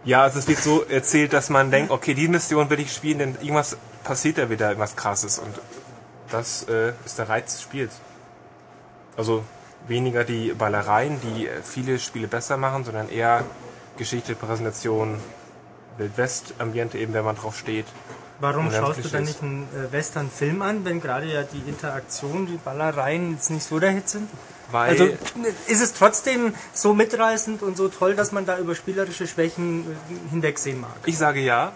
[0.05, 3.19] Ja, also es wird so erzählt, dass man denkt, okay, die Mission will ich spielen,
[3.19, 3.77] denn irgendwas
[4.07, 5.53] passiert da wieder, irgendwas krasses und
[6.29, 7.93] das äh, ist der Reiz des Spiels.
[9.15, 9.43] Also
[9.87, 13.43] weniger die Ballereien, die viele Spiele besser machen, sondern eher
[13.97, 15.19] Geschichte, Präsentation,
[15.97, 17.85] Wildwest-Ambiente eben, wenn man drauf steht.
[18.39, 19.41] Warum schaust du dann Klischees.
[19.41, 23.79] nicht einen äh, Western-Film an, wenn gerade ja die Interaktion, die Ballereien jetzt nicht so
[23.79, 24.29] der Hit sind?
[24.69, 25.05] Weil Also
[25.67, 30.29] ist es trotzdem so mitreißend und so toll, dass man da über spielerische Schwächen äh,
[30.29, 30.91] hinwegsehen mag?
[31.05, 31.71] ich sage ja,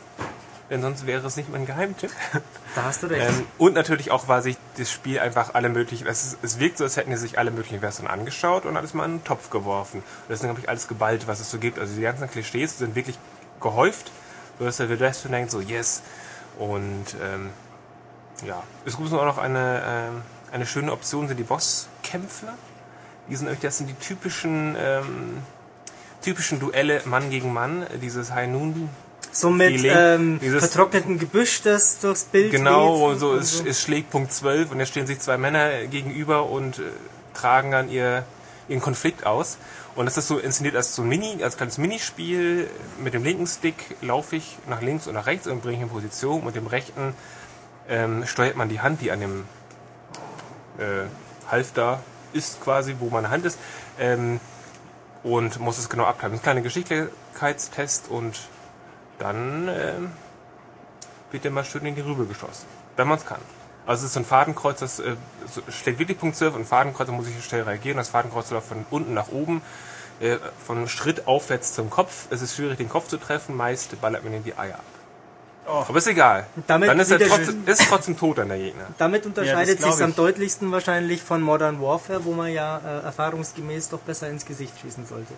[0.71, 2.11] denn sonst wäre es nicht mein Geheimtipp.
[2.73, 3.27] Da hast du recht.
[3.27, 6.85] Ähm, und natürlich auch, weil sich das Spiel einfach alle möglichen, es, es wirkt so,
[6.85, 9.97] als hätten die sich alle möglichen Western angeschaut und alles mal in einen Topf geworfen.
[9.97, 11.77] Und das ist, glaube ich, alles geballt, was es so gibt.
[11.77, 13.19] Also die ganzen Klischees sind wirklich
[13.59, 14.13] gehäuft,
[14.57, 16.01] so dass der Western denkt, so yes.
[16.57, 17.49] Und ähm,
[18.45, 20.21] ja, es gibt auch noch eine, ähm,
[20.53, 22.47] eine schöne Option, sind die Bosskämpfe.
[23.27, 25.43] Die sind, das sind die typischen, ähm,
[26.21, 28.89] typischen Duelle Mann gegen Mann, dieses High Noon
[29.31, 34.09] so mit ähm, dieses- vertrocknetem Gebüsch, das durchs Bild Genau, weht so es, es schlägt
[34.09, 36.83] Punkt 12 und da stehen sich zwei Männer gegenüber und äh,
[37.33, 38.23] tragen dann ihr,
[38.67, 39.57] ihren Konflikt aus.
[39.95, 42.69] Und das ist so inszeniert als so ein Mini, als kleines Minispiel.
[43.03, 45.89] Mit dem linken Stick laufe ich nach links und nach rechts und bringe ich in
[45.89, 46.39] Position.
[46.39, 47.13] Und mit dem rechten
[47.89, 49.43] ähm, steuert man die Hand, die an dem
[50.77, 51.07] äh,
[51.49, 51.99] Halfter
[52.31, 53.59] ist quasi, wo meine Hand ist.
[53.99, 54.39] Ähm,
[55.23, 56.33] und muss es genau abteilen.
[56.33, 58.39] Ein kleiner Geschicklichkeitstest und
[59.21, 60.11] dann ähm,
[61.31, 62.65] wird der mal schön in die Rübe geschossen,
[62.95, 63.39] wenn man es kann.
[63.85, 65.15] Also es ist so ein Fadenkreuz, das äh,
[65.85, 67.97] wirklich Punkt 12 und Fadenkreuz, da muss ich schnell reagieren.
[67.97, 69.61] Das Fadenkreuz läuft von unten nach oben,
[70.19, 72.27] äh, von Schritt aufwärts zum Kopf.
[72.29, 74.83] Es ist schwierig, den Kopf zu treffen, meist ballert man in die Eier ab.
[75.67, 75.85] Oh.
[75.87, 76.47] Aber ist egal.
[76.67, 78.87] Damit Dann ist er trotzdem, ist trotzdem tot an der Gegner.
[78.97, 80.15] Damit Ja, unterscheidet das glaub sich am ich.
[80.15, 85.05] deutlichsten wahrscheinlich von Modern Warfare, wo man ja äh, erfahrungsgemäß doch besser ins Gesicht schießen
[85.05, 85.33] sollte.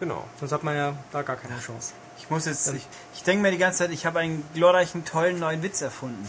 [0.00, 0.24] Genau.
[0.38, 1.92] Sonst hat man ja da gar keine Chance.
[2.18, 5.38] Ich muss jetzt, ich, ich denke mir die ganze Zeit, ich habe einen glorreichen, tollen
[5.38, 6.28] neuen Witz erfunden.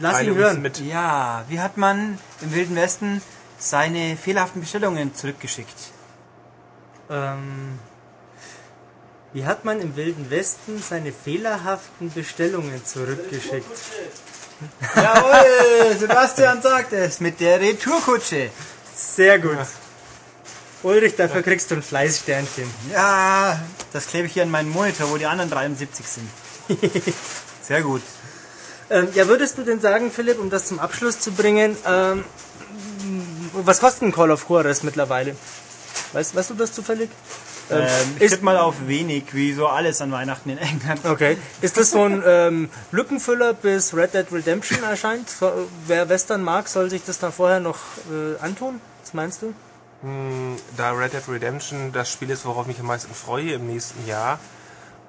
[0.00, 0.62] Lass Teile ihn hören.
[0.62, 0.80] Mit.
[0.80, 3.22] Ja, wie hat man im Wilden Westen
[3.58, 5.92] seine fehlerhaften Bestellungen zurückgeschickt?
[7.10, 7.78] Ähm,
[9.32, 13.66] wie hat man im Wilden Westen seine fehlerhaften Bestellungen zurückgeschickt?
[14.94, 18.50] Jawohl, Sebastian sagt es, mit der Retourkutsche.
[18.94, 19.58] Sehr gut.
[20.84, 22.70] Ulrich, dafür kriegst du ein Fleißsternchen.
[22.92, 23.58] Ja,
[23.92, 26.28] das klebe ich hier an meinen Monitor, wo die anderen 73 sind.
[27.62, 28.02] Sehr gut.
[28.90, 32.24] Ähm, ja, würdest du denn sagen, Philipp, um das zum Abschluss zu bringen, ähm,
[33.54, 35.34] was kostet ein Call of Juarez mittlerweile?
[36.12, 37.08] Weißt, weißt du das zufällig?
[37.70, 41.00] Ähm, ich ist- tippe mal auf wenig, wie so alles an Weihnachten in England.
[41.06, 41.38] Okay.
[41.62, 45.28] Ist das so ein ähm, Lückenfüller bis Red Dead Redemption erscheint?
[45.86, 47.78] Wer Western mag, soll sich das dann vorher noch
[48.10, 48.80] äh, antun?
[49.02, 49.54] Was meinst du?
[50.76, 54.06] Da Red Dead Redemption das Spiel ist, worauf ich mich am meisten freue im nächsten
[54.06, 54.38] Jahr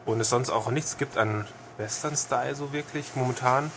[0.06, 1.46] und es sonst auch nichts gibt an
[1.78, 3.72] Western-Style so wirklich momentan,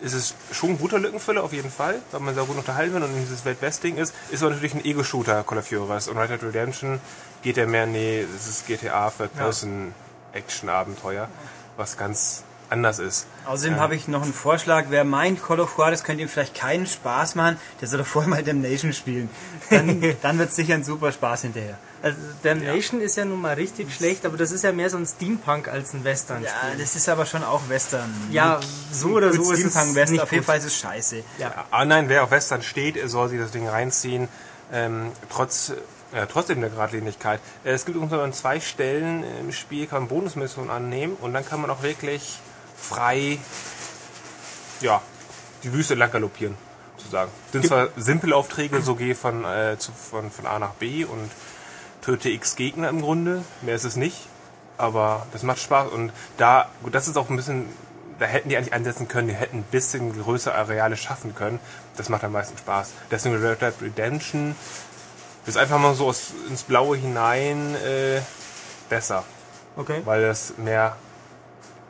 [0.00, 3.04] ist es schon ein guter Lückenfüller auf jeden Fall, weil man sehr gut unterhalten wird
[3.04, 4.12] und dieses Welt-West-Ding ist.
[4.30, 6.08] Ist aber natürlich ein Ego-Shooter, Call of Juarez.
[6.08, 7.00] Und Red Dead Redemption
[7.42, 11.28] geht ja mehr, nee, es ist GTA Third-Person-Action-Abenteuer,
[11.76, 12.42] was ganz
[12.74, 13.26] anders ist.
[13.46, 14.86] Außerdem habe ich noch einen Vorschlag.
[14.90, 18.28] Wer meint, Call of Juarez könnte ihm vielleicht keinen Spaß machen, der soll doch vorher
[18.28, 19.30] mal Damnation spielen.
[19.70, 21.78] Dann, dann wird es sicher ein super Spaß hinterher.
[22.02, 25.06] Also Damnation ist ja nun mal richtig schlecht, aber das ist ja mehr so ein
[25.06, 26.42] Steampunk als ein Western.
[26.42, 28.12] Ja, das ist aber schon auch Western.
[28.30, 28.60] Ja,
[28.92, 30.12] so oder Gut, so ist es Steampunk-Western.
[30.12, 30.44] nicht Auf jeden.
[30.44, 31.22] Fall ist es scheiße.
[31.38, 31.64] Ja.
[31.70, 34.28] Ah nein, wer auf Western steht, soll sich das Ding reinziehen.
[34.70, 35.72] Ähm, trotz,
[36.12, 37.40] äh, trotzdem der Geradlinigkeit.
[37.64, 41.46] Äh, es gibt ungefähr an zwei Stellen im Spiel, kann man Bonusmissionen annehmen und dann
[41.46, 42.38] kann man auch wirklich
[42.76, 43.38] frei
[44.80, 45.00] ja,
[45.62, 46.56] die Wüste lang galoppieren,
[46.96, 47.30] sozusagen.
[47.52, 51.30] Sind zwar simple Aufträge, so geh von, äh, zu, von, von A nach B und
[52.02, 53.44] töte x Gegner im Grunde.
[53.62, 54.26] Mehr ist es nicht.
[54.76, 57.68] Aber das macht Spaß und da, gut, das ist auch ein bisschen,
[58.18, 61.60] da hätten die eigentlich einsetzen können, die hätten ein bisschen größere Areale schaffen können.
[61.96, 62.90] Das macht am meisten Spaß.
[63.10, 64.56] Deswegen Red Dead Redemption
[65.46, 68.20] ist einfach mal so aus, ins Blaue hinein äh,
[68.88, 69.22] besser,
[69.76, 70.02] Okay.
[70.04, 70.96] weil das mehr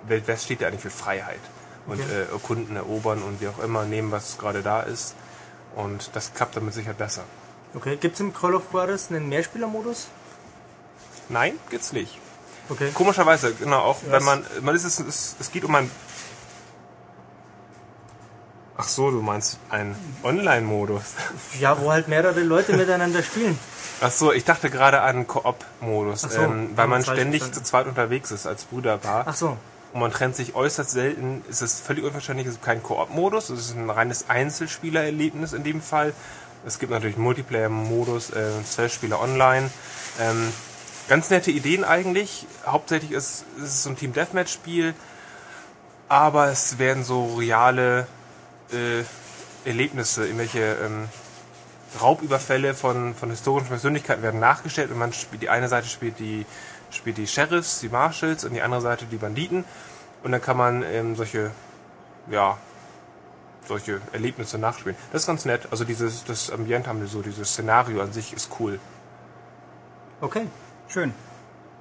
[0.08, 1.40] Welt West steht ja eigentlich für Freiheit
[1.86, 2.12] und Okay.
[2.12, 5.14] äh, erkunden, erobern und wie auch immer nehmen, was gerade da ist.
[5.76, 7.24] Und das klappt damit sicher besser.
[7.74, 7.96] Okay.
[7.96, 10.08] Gibt es im Call of Juarez einen Mehrspielermodus?
[11.28, 12.18] Nein, gibt's nicht.
[12.68, 12.90] Okay.
[12.94, 15.90] Komischerweise, genau, auch wenn man, man ist es, es, es geht um ein,
[18.76, 21.02] ach so, du meinst einen Online-Modus.
[21.60, 23.58] Ja, wo halt mehrere Leute miteinander spielen.
[24.00, 28.30] Ach so, ich dachte gerade an Koop-Modus, so, ähm, weil man ständig zu zweit unterwegs
[28.30, 29.56] ist als Brüderpaar Ach so.
[29.94, 31.44] Und man trennt sich äußerst selten.
[31.48, 35.80] Es ist völlig unverständlich, es ist kein Koop-Modus, es ist ein reines Einzelspielererlebnis in dem
[35.80, 36.12] Fall.
[36.66, 39.70] Es gibt natürlich Multiplayer-Modus, äh, zwölf Spieler online.
[40.20, 40.52] Ähm,
[41.08, 42.44] ganz nette Ideen eigentlich.
[42.66, 44.94] Hauptsächlich ist, ist es so ein Team-Deathmatch-Spiel,
[46.08, 48.08] aber es werden so reale
[48.72, 49.04] äh,
[49.64, 51.08] Erlebnisse, irgendwelche ähm,
[52.00, 56.46] Raubüberfälle von, von historischen Persönlichkeiten werden nachgestellt und man spielt, die eine Seite spielt die,
[56.96, 59.64] spielt die Sheriffs, die Marshals und die andere Seite die Banditen.
[60.22, 61.50] Und dann kann man ähm, solche,
[62.30, 62.56] ja,
[63.66, 64.96] solche Erlebnisse nachspielen.
[65.12, 65.68] Das ist ganz nett.
[65.70, 68.78] Also dieses, das Ambiente haben wir so, dieses Szenario an sich ist cool.
[70.20, 70.46] Okay.
[70.88, 71.12] Schön.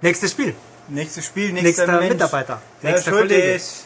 [0.01, 0.55] Nächstes Spiel.
[0.89, 2.01] Nächstes Spiel, nächster, Nächster.
[2.09, 2.61] Mitarbeiter.
[2.81, 3.53] Nächster Schulte Kollege.
[3.53, 3.85] ist.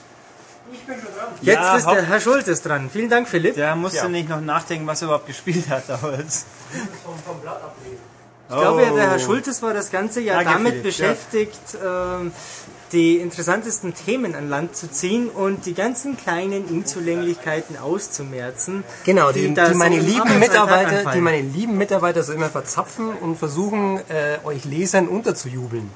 [1.41, 2.89] Jetzt Ja, ist der Herr Schultes dran.
[2.91, 3.55] Vielen Dank, Philipp.
[3.55, 4.07] Der musste Ja.
[4.09, 6.45] nicht noch nachdenken, was er überhaupt gespielt hat damals.
[6.73, 8.06] Ich
[8.47, 12.31] glaube, der Herr Schultes war das ganze Jahr Danke, damit Philipp, beschäftigt, ähm,
[12.91, 18.83] die interessantesten Themen an Land zu ziehen und die ganzen kleinen Unzulänglichkeiten auszumerzen.
[19.05, 23.37] Genau, die, die, so meine lieben Mitarbeiter, die meine lieben Mitarbeiter so immer verzapfen und
[23.37, 25.89] versuchen, äh, euch Lesern unterzujubeln.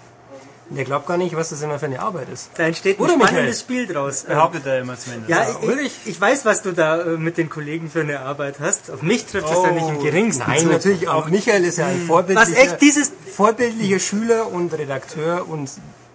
[0.73, 2.49] Ihr glaubt gar nicht, was das immer für eine Arbeit ist.
[2.55, 3.27] Da entsteht ein Oder, Michael?
[3.29, 4.23] spannendes Spiel draus.
[4.23, 5.29] Behauptet er immer zumindest.
[5.29, 5.45] Ja,
[5.83, 8.89] ich, ich weiß, was du da äh, mit den Kollegen für eine Arbeit hast.
[8.89, 11.27] Auf mich trifft das ja nicht im geringsten Nein, natürlich auch.
[11.27, 15.69] Michael ist ja ein Was vorbildlicher, echt dieses vorbildlicher Schüler und Redakteur und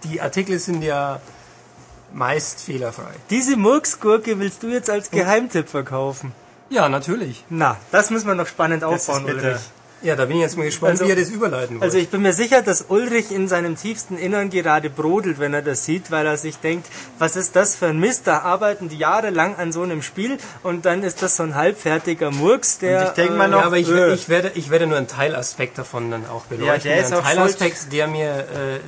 [0.04, 1.20] die Artikel sind ja
[2.12, 3.12] meist fehlerfrei.
[3.30, 6.32] Diese Murksgurke willst du jetzt als Geheimtipp verkaufen?
[6.70, 7.44] Ja, natürlich.
[7.48, 9.48] Na, das müssen wir noch spannend Das ist aufbauen, bitter.
[9.48, 9.61] Ulrich.
[10.03, 11.82] Ja, da bin ich jetzt mal gespannt, Also- wie ihr das überleiten wollt.
[11.82, 15.62] Also ich bin mir sicher, dass Ulrich in seinem tiefsten Innern gerade brodelt, wenn er
[15.62, 16.86] das sieht, weil er sich denkt,
[17.18, 18.26] was ist das für ein Mist?
[18.26, 22.30] Da arbeiten die jahrelang an so einem Spiel und dann ist das so ein halbfertiger
[22.30, 23.01] Murks, der...
[23.01, 24.12] Und ich denk mal äh, noch- Ja, aber ich, Äh.
[24.14, 26.66] ich, werde, ich werde nur einen Teilaspekt davon dann auch beleuchten.
[26.90, 28.30] Ja, der ist ein Teilaspekt, der mir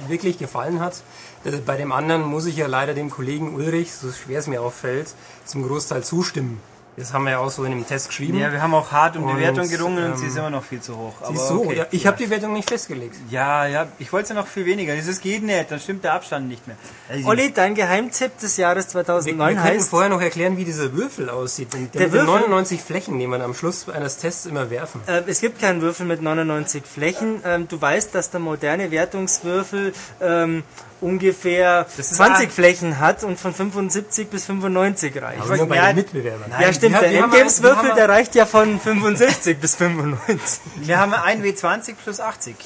[0.07, 0.97] äh, wirklich gefallen hat.
[1.45, 4.61] Äh, Bei dem anderen muss ich ja leider dem Kollegen Ulrich, so schwer es mir
[4.61, 5.09] auffällt,
[5.47, 6.61] zum Großteil zustimmen.
[6.99, 8.39] Das haben wir ja auch so in dem Test geschrieben.
[8.39, 10.51] Ja, wir haben auch hart um die Und, Wertung gerungen und ähm, sie ist immer
[10.51, 11.15] noch viel zu hoch.
[11.23, 11.77] Aber Siehst du, okay.
[11.77, 13.15] ja, ich habe die Wertung nicht festgelegt.
[13.31, 14.95] Ja, ja, ich wollte ja noch viel weniger.
[14.95, 16.77] Dieses geht nicht, dann stimmt der Abstand nicht mehr.
[17.09, 19.91] Also, Olli, dein Geheimtipp des Jahres Wir, 2009 wir könnten heißt...
[19.91, 21.73] vorher noch erklären, wie dieser Würfel aussieht.
[21.73, 22.27] Der, Der mit den Würfel?
[22.27, 25.01] 99 Flächen, die man am Schluss eines Tests immer werfen.
[25.07, 27.41] Äh, es gibt keinen Würfel mit 99 Flächen.
[27.45, 30.65] Ähm, du weißt, dass der moderne Wertungswürfel ähm,
[31.01, 35.43] ungefähr ist 20 ein- Flächen hat und von 75 bis 95 reicht.
[35.43, 36.53] Aber nur bei ja, den Mitbewerbern.
[36.61, 37.01] ja, stimmt.
[37.01, 40.61] der Endgames-Würfel, der reicht ja von 65 bis 95.
[40.77, 42.57] wir haben ein W20 plus 80.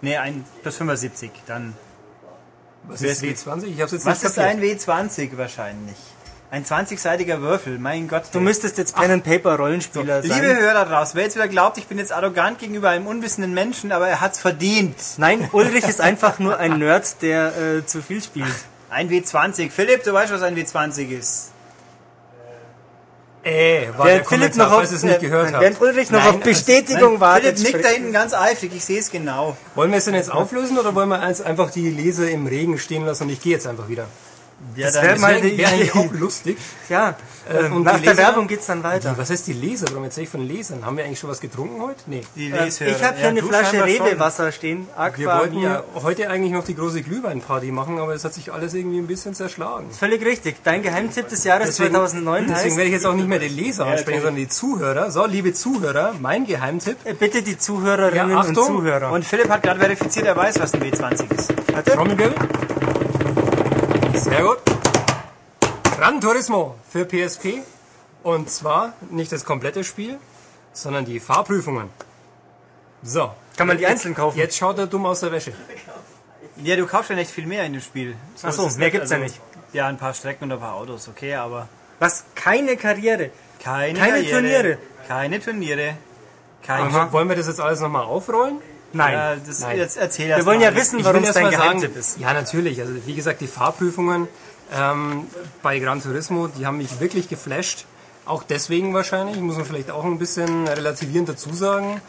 [0.00, 1.30] Nee, ein plus 75.
[1.46, 1.74] Dann.
[2.84, 3.64] Was ist W20?
[3.64, 5.96] Ich hab's jetzt Was nicht ist ein W20 wahrscheinlich?
[6.50, 8.22] Ein 20-seitiger Würfel, mein Gott.
[8.32, 10.30] Du müsstest jetzt Pen and Paper Rollenspieler sein.
[10.30, 13.92] Liebe Hörer draußen, wer jetzt wieder glaubt, ich bin jetzt arrogant gegenüber einem unwissenden Menschen,
[13.92, 14.96] aber er hat's verdient.
[15.18, 18.46] Nein, Ulrich ist einfach nur ein Nerd, der äh, zu viel spielt.
[18.88, 19.70] Ein W20.
[19.70, 21.50] Philipp, du weißt, was ein W20 ist.
[23.44, 25.60] Äh, war der Während Philipp Kommentar, noch auf, es nicht gehört habt.
[25.60, 27.58] während Ulrich noch Nein, auf Bestätigung Nein, wartet.
[27.58, 29.54] Philipp nickt da hinten ganz eifrig, ich sehe es genau.
[29.74, 33.04] Wollen wir es denn jetzt auflösen oder wollen wir einfach die Leser im Regen stehen
[33.04, 34.06] lassen und ich gehe jetzt einfach wieder?
[34.74, 35.98] Ja, Das dann wär ist- mal Wäre die wär eigentlich Idee.
[36.08, 36.58] auch lustig.
[36.88, 37.16] Ja,
[37.48, 39.14] Äh, ähm, und nach die der Leser- Werbung geht's dann weiter.
[39.16, 39.86] Was heißt die Leser?
[39.90, 40.84] Warum erzähle ich von Lesern?
[40.84, 42.00] Haben wir eigentlich schon was getrunken heute?
[42.06, 42.22] Nee.
[42.36, 42.90] die Äh, Leshörer.
[42.90, 43.84] ich habe hier Ja, eine Flasche.
[43.84, 44.86] Rewe-Wasser stehen.
[44.94, 48.52] Wir Aqua wollten ja heute eigentlich noch die große Glühweinparty machen, aber es hat sich
[48.52, 49.86] alles irgendwie ein bisschen zerschlagen.
[49.92, 50.56] Völlig richtig.
[50.64, 53.86] Dein Geheimtipp des Jahres 2009 deswegen heißt, werde ich jetzt auch nicht mehr die Leser
[53.86, 55.10] ansprechen, sondern die Zuhörer.
[55.10, 56.96] So, liebe Zuhörer, mein Geheimtipp.
[57.04, 58.66] äh, bitte die Zuhörerinnen Ja, und Achtung.
[58.78, 59.12] Zuhörer.
[59.12, 61.52] Und Philipp hat gerade verifiziert, er weiß, was ein W20 ist.
[61.94, 62.34] Trommelwirbel.
[64.18, 64.58] Sehr gut.
[65.96, 67.62] Gran Turismo für PSP.
[68.24, 70.18] Und zwar nicht das komplette Spiel,
[70.72, 71.88] sondern die Fahrprüfungen.
[73.02, 73.30] So.
[73.56, 74.36] Kann man die einzeln kaufen?
[74.36, 75.52] Jetzt schaut er dumm aus der Wäsche.
[76.56, 78.16] Ja, du kaufst ja nicht viel mehr in dem Spiel.
[78.34, 79.40] So, es mehr gibt's ja nicht.
[79.72, 81.68] Ja, ein paar Strecken und ein paar Autos, okay, aber
[82.00, 82.24] Was?
[82.34, 83.30] Keine Karriere.
[83.62, 84.78] keine, Keine Karriere, Turniere.
[85.06, 85.96] Keine Turniere.
[86.66, 88.60] Kein Aber wollen wir das jetzt alles nochmal aufrollen?
[88.92, 89.12] Nein.
[89.12, 89.76] Ja, das, Nein.
[89.76, 90.64] Jetzt erzähl Wir wollen mal.
[90.64, 92.18] ja wissen, Ich warum es dein mal Geheimtipp sagen, ist.
[92.18, 92.80] Ja, natürlich.
[92.80, 94.28] Also wie gesagt, die Fahrprüfungen
[94.74, 95.26] ähm,
[95.62, 97.84] bei Gran Turismo, die haben mich wirklich geflasht.
[98.24, 102.00] Auch deswegen wahrscheinlich, muss man vielleicht auch ein bisschen relativierend dazu sagen,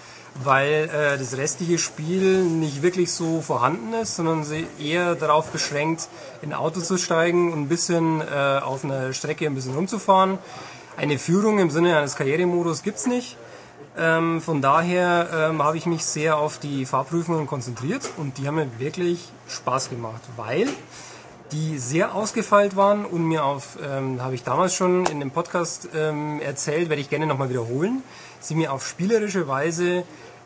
[0.43, 6.07] weil äh, das restliche Spiel nicht wirklich so vorhanden ist, sondern sie eher darauf beschränkt,
[6.41, 10.37] in ein Auto zu steigen und ein bisschen äh, auf einer Strecke ein bisschen rumzufahren.
[10.97, 13.37] Eine Führung im Sinne eines Karrieremodus gibt's nicht.
[13.97, 18.55] Ähm, von daher ähm, habe ich mich sehr auf die Fahrprüfungen konzentriert und die haben
[18.55, 20.67] mir wirklich Spaß gemacht, weil
[21.51, 25.89] die sehr ausgefeilt waren und mir auf, ähm, habe ich damals schon in dem Podcast
[25.95, 28.03] ähm, erzählt, werde ich gerne nochmal wiederholen,
[28.39, 30.03] sie mir auf spielerische Weise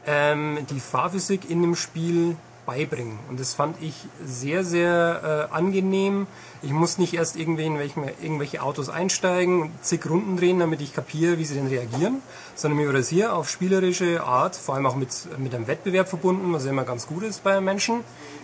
[0.08, 3.20] ähm, die Fahrphysik in dem Spiel beibringen.
[3.30, 3.94] Und das fand ich
[4.26, 6.28] sehr, sehr äh, angenehm.
[6.62, 10.82] Ich muss nicht erst irgendwie in welchen, irgendwelche Autos einsteigen und zig Runden drehen, damit
[10.82, 12.22] ich kapiere, wie sie denn reagieren,
[12.56, 16.08] sondern mir wird das hier auf spielerische Art, vor allem auch mit, mit einem Wettbewerb
[16.08, 18.02] verbunden, was ja immer ganz gut ist bei einem Menschen,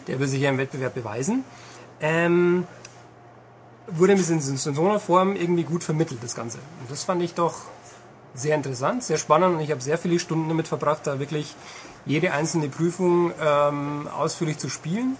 [0.07, 1.43] der will sich ja im Wettbewerb beweisen,
[2.01, 2.67] ähm,
[3.87, 6.59] wurde mir in so einer Form irgendwie gut vermittelt, das Ganze.
[6.81, 7.55] Und das fand ich doch
[8.33, 11.55] sehr interessant, sehr spannend und ich habe sehr viele Stunden damit verbracht, da wirklich
[12.05, 15.17] jede einzelne Prüfung ähm, ausführlich zu spielen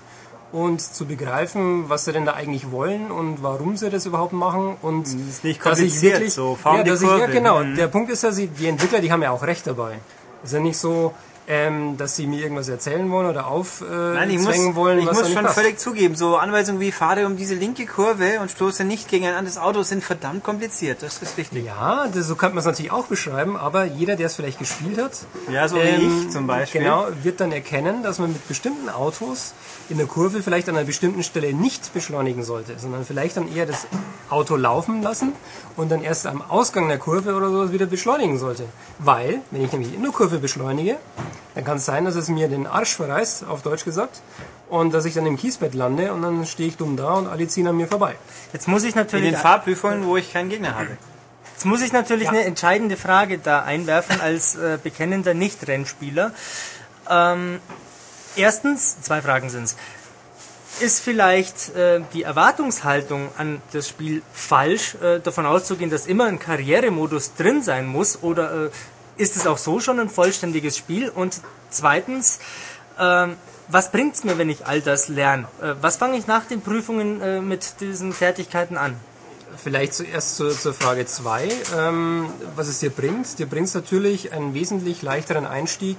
[0.52, 4.78] und zu begreifen, was sie denn da eigentlich wollen und warum sie das überhaupt machen
[4.82, 7.64] und ist nicht dass ich wirklich so, fahren ja, dass ich, ja genau.
[7.64, 7.76] Mhm.
[7.76, 10.00] der Punkt ist ja die Entwickler die haben ja auch recht dabei.
[10.44, 11.14] Ist ja nicht so
[11.50, 15.08] ähm, dass sie mir irgendwas erzählen wollen oder aufzwängen äh, Nein, ich muss, wollen ich
[15.08, 15.56] was muss schon passt.
[15.58, 19.34] völlig zugeben, so Anweisungen wie fahre um diese linke Kurve und stoße nicht gegen ein
[19.34, 21.02] anderes Auto sind verdammt kompliziert.
[21.02, 21.66] Das ist richtig.
[21.66, 25.02] ja, das, so könnte man es natürlich auch beschreiben, aber jeder, der es vielleicht gespielt
[25.02, 26.82] hat, Ja, so wie ich zum Beispiel.
[26.82, 29.56] Genau, wird dann erkennen, dass man mit bestimmten Autos
[29.90, 33.66] in der Kurve vielleicht an einer bestimmten Stelle nicht beschleunigen sollte, sondern vielleicht dann eher
[33.66, 33.88] das
[34.30, 35.34] Auto laufen lassen
[35.80, 38.66] und dann erst am Ausgang der Kurve oder sowas wieder beschleunigen sollte.
[38.98, 40.98] Weil, wenn ich nämlich in der Kurve beschleunige,
[41.56, 44.22] dann kann es sein, dass es mir den Arsch verreißt, auf Deutsch gesagt,
[44.70, 47.48] und dass ich dann im Kiesbett lande und dann stehe ich dumm da und alle
[47.48, 48.16] ziehen an mir vorbei.
[48.52, 50.98] Jetzt muss ich In natürlich, den Fahrprüfungen, wo ich keinen Gegner habe.
[51.54, 56.34] jetzt muss ich natürlich eine entscheidende Frage da einwerfen als äh, bekennender Nicht-Rennspieler.
[57.10, 57.60] Ähm,
[58.36, 59.78] erstens, zwei Fragen sind's.
[60.80, 66.40] Ist vielleicht äh, die Erwartungshaltung an das Spiel falsch, äh, davon auszugehen, dass immer ein
[66.40, 68.24] Karrieremodus drin sein muss?
[68.24, 68.70] Oder äh,
[69.18, 71.10] ist es auch so schon ein vollständiges Spiel?
[71.10, 72.40] Und zweitens,
[72.98, 73.36] ähm,
[73.68, 75.50] was bringt's mir, wenn ich all das lerne?
[75.62, 78.96] Äh, was fange ich nach den Prüfungen äh, mit diesen Fertigkeiten an?
[79.58, 83.40] Vielleicht zuerst zur, zur Frage 2, ähm, was es dir bringt.
[83.40, 85.98] Dir bringt es natürlich einen wesentlich leichteren Einstieg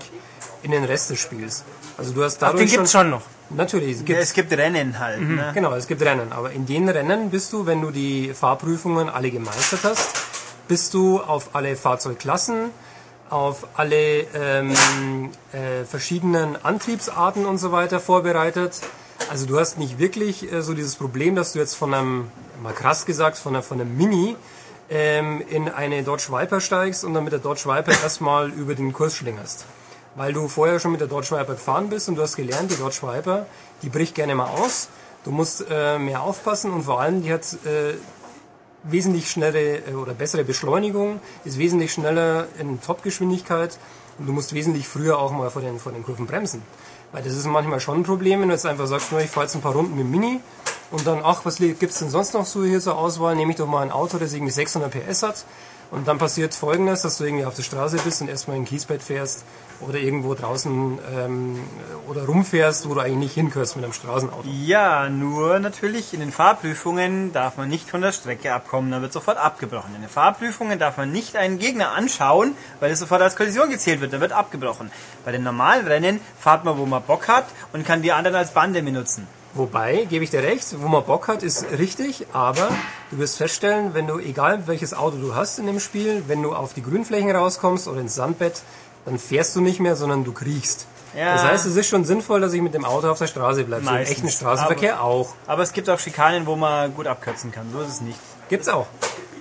[0.62, 1.64] in den Rest des Spiels.
[1.96, 3.22] Also du hast Ach, dadurch den gibt's schon noch.
[3.50, 5.20] Natürlich, es Ja, gibt es gibt Rennen halt.
[5.20, 5.50] Ne?
[5.54, 6.32] Genau, es gibt Rennen.
[6.32, 10.08] Aber in den Rennen bist du, wenn du die Fahrprüfungen alle gemeistert hast,
[10.68, 12.70] bist du auf alle Fahrzeugklassen,
[13.28, 18.80] auf alle ähm, äh, verschiedenen Antriebsarten und so weiter vorbereitet.
[19.28, 22.30] Also du hast nicht wirklich äh, so dieses Problem, dass du jetzt von einem,
[22.62, 24.36] mal krass gesagt, von, einer, von einem Mini
[24.88, 28.92] ähm, in eine Dodge Viper steigst und dann mit der Dodge Viper erstmal über den
[28.92, 29.66] Kurs schlingerst.
[30.16, 32.76] Weil du vorher schon mit der Dodge Viper gefahren bist und du hast gelernt, die
[32.76, 33.46] Dodge Viper,
[33.82, 34.88] die bricht gerne mal aus.
[35.24, 37.94] Du musst äh, mehr aufpassen und vor allem, die hat äh,
[38.82, 43.78] wesentlich schnellere äh, oder bessere Beschleunigung, ist wesentlich schneller in Topgeschwindigkeit
[44.18, 46.62] und du musst wesentlich früher auch mal vor den, vor den Kurven bremsen.
[47.12, 49.46] Weil das ist manchmal schon ein Problem, wenn du jetzt einfach sagst, nur ich fahre
[49.46, 50.40] jetzt ein paar Runden mit dem Mini
[50.90, 53.34] und dann, ach, was gibt's denn sonst noch so hier zur Auswahl?
[53.34, 55.44] Nehme ich doch mal ein Auto, das irgendwie 600 PS hat
[55.90, 58.66] und dann passiert folgendes, dass du irgendwie auf der Straße bist und erstmal in ein
[58.66, 59.44] Kiesbett fährst
[59.80, 61.60] oder irgendwo draußen ähm,
[62.08, 64.44] oder rumfährst, wo du eigentlich nicht hinkörst mit einem Straßenauto.
[64.48, 69.12] Ja, nur natürlich in den Fahrprüfungen darf man nicht von der Strecke abkommen, dann wird
[69.12, 69.94] sofort abgebrochen.
[69.94, 74.00] In den Fahrprüfungen darf man nicht einen Gegner anschauen, weil es sofort als Kollision gezählt
[74.00, 74.90] wird, dann wird abgebrochen.
[75.24, 78.52] Bei den normalen Rennen fahrt man, wo man Bock hat und kann die anderen als
[78.52, 79.26] Bande benutzen.
[79.52, 82.68] Wobei, gebe ich dir recht, wo man Bock hat, ist richtig, aber
[83.10, 86.54] du wirst feststellen, wenn du, egal welches Auto du hast in dem Spiel, wenn du
[86.54, 88.62] auf die Grünflächen rauskommst oder ins Sandbett,
[89.04, 90.86] dann fährst du nicht mehr, sondern du kriechst.
[91.16, 91.34] Ja.
[91.34, 93.84] Das heißt, es ist schon sinnvoll, dass ich mit dem Auto auf der Straße bleibe.
[93.84, 95.34] So im echten Straßenverkehr auch.
[95.46, 98.18] Aber es gibt auch Schikanen, wo man gut abkürzen kann, so ist es nicht.
[98.48, 98.86] Gibt's auch.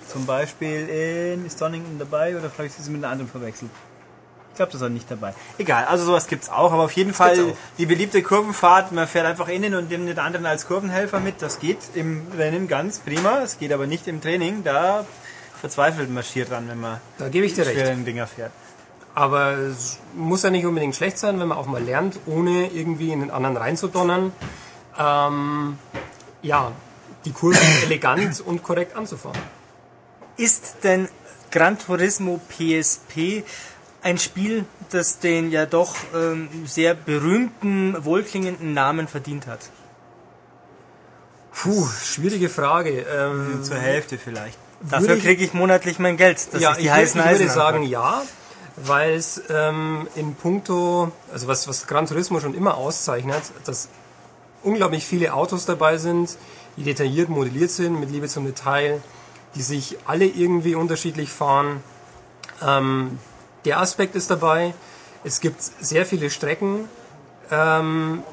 [0.07, 3.70] Zum Beispiel in ist Donington dabei oder vielleicht ist es mit einer anderen verwechselt.
[4.51, 5.34] Ich glaube, das war nicht dabei.
[5.57, 9.47] Egal, also sowas gibt's auch, aber auf jeden Fall die beliebte Kurvenfahrt, man fährt einfach
[9.47, 11.41] innen und nimmt den anderen als Kurvenhelfer mit.
[11.41, 15.05] Das geht im Rennen ganz prima, es geht aber nicht im Training, da
[15.62, 18.05] verzweifelt man schier dran, wenn man Da gebe ich dir recht.
[18.05, 18.51] Dinger fährt.
[19.20, 23.11] Aber es muss ja nicht unbedingt schlecht sein, wenn man auch mal lernt, ohne irgendwie
[23.11, 24.32] in den anderen reinzudonnern.
[24.97, 25.78] Ähm,
[26.41, 26.72] ja,
[27.26, 29.38] die Kurven elegant und korrekt anzufahren.
[30.38, 31.09] Ist denn
[31.51, 33.43] Gran Turismo PSP
[34.01, 39.70] ein Spiel, das den ja doch ähm, sehr berühmten, wohlklingenden Namen verdient hat?
[41.51, 43.01] Puh, schwierige Frage.
[43.01, 44.57] Ähm, Zur Hälfte vielleicht.
[44.80, 47.49] Dafür kriege ich monatlich mein Geld, dass ja, ich die ich, heißen ich würde Eisen
[47.49, 47.91] sagen anpacke.
[47.91, 48.24] ja,
[48.86, 53.90] weil es ähm, in puncto, also was, was Gran Turismo schon immer auszeichnet, dass
[54.64, 56.38] unglaublich viele Autos dabei sind,
[56.78, 59.02] die detailliert modelliert sind, mit Liebe zum Detail,
[59.56, 61.84] die sich alle irgendwie unterschiedlich fahren.
[62.66, 63.20] Ähm,
[63.66, 64.74] der Aspekt ist dabei.
[65.24, 66.86] Es gibt sehr viele Strecken,
[67.52, 68.24] ähm,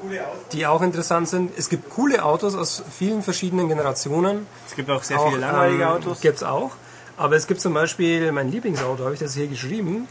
[0.53, 1.51] die auch interessant sind.
[1.57, 4.47] Es gibt coole Autos aus vielen verschiedenen Generationen.
[4.67, 6.21] Es gibt auch sehr viele langweilige ähm, Autos.
[6.21, 6.71] Gibt's auch.
[7.17, 10.07] Aber es gibt zum Beispiel mein Lieblingsauto, habe ich das hier geschrieben?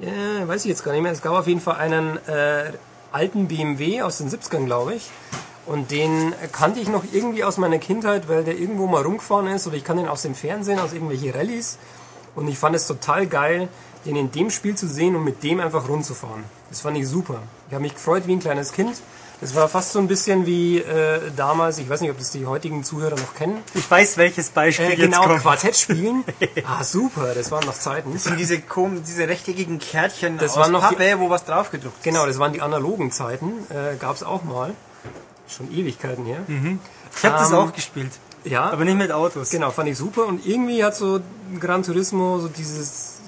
[0.00, 1.12] Ja, weiß ich jetzt gar nicht mehr.
[1.12, 2.72] Es gab auf jeden Fall einen äh,
[3.10, 5.10] alten BMW aus den 70ern, glaube ich.
[5.66, 9.66] Und den kannte ich noch irgendwie aus meiner Kindheit, weil der irgendwo mal rumgefahren ist.
[9.66, 11.78] Oder ich kann den aus dem Fernsehen, aus irgendwelchen Rallyes.
[12.36, 13.68] Und ich fand es total geil,
[14.06, 16.44] den in dem Spiel zu sehen und mit dem einfach rumzufahren.
[16.70, 17.42] Das fand ich super.
[17.66, 19.02] Ich habe mich gefreut wie ein kleines Kind,
[19.40, 22.44] Das war fast so ein bisschen wie äh, damals, ich weiß nicht, ob das die
[22.46, 23.58] heutigen Zuhörer noch kennen.
[23.74, 25.42] Ich weiß, welches Beispiel Äh, jetzt genau, kommt.
[25.42, 26.24] Quartett spielen.
[26.66, 28.12] ah, super, das waren noch Zeiten.
[28.14, 31.44] Das sind diese, kom diese rechteckigen Kärtchen Das aus waren noch die- Pappe, wo was
[31.44, 32.02] draufgedruckt ist.
[32.04, 33.52] Genau, das waren die analogen Zeiten.
[33.70, 34.74] Äh, Gab es auch mal.
[35.46, 36.38] Schon Ewigkeiten her.
[37.16, 38.10] Ich habe das Ähm, auch gespielt,
[38.44, 39.50] Ja, aber nicht mit Autos.
[39.50, 40.26] Genau, fand ich super.
[40.26, 41.20] Und irgendwie hat so
[41.60, 43.20] Gran Turismo so dieses,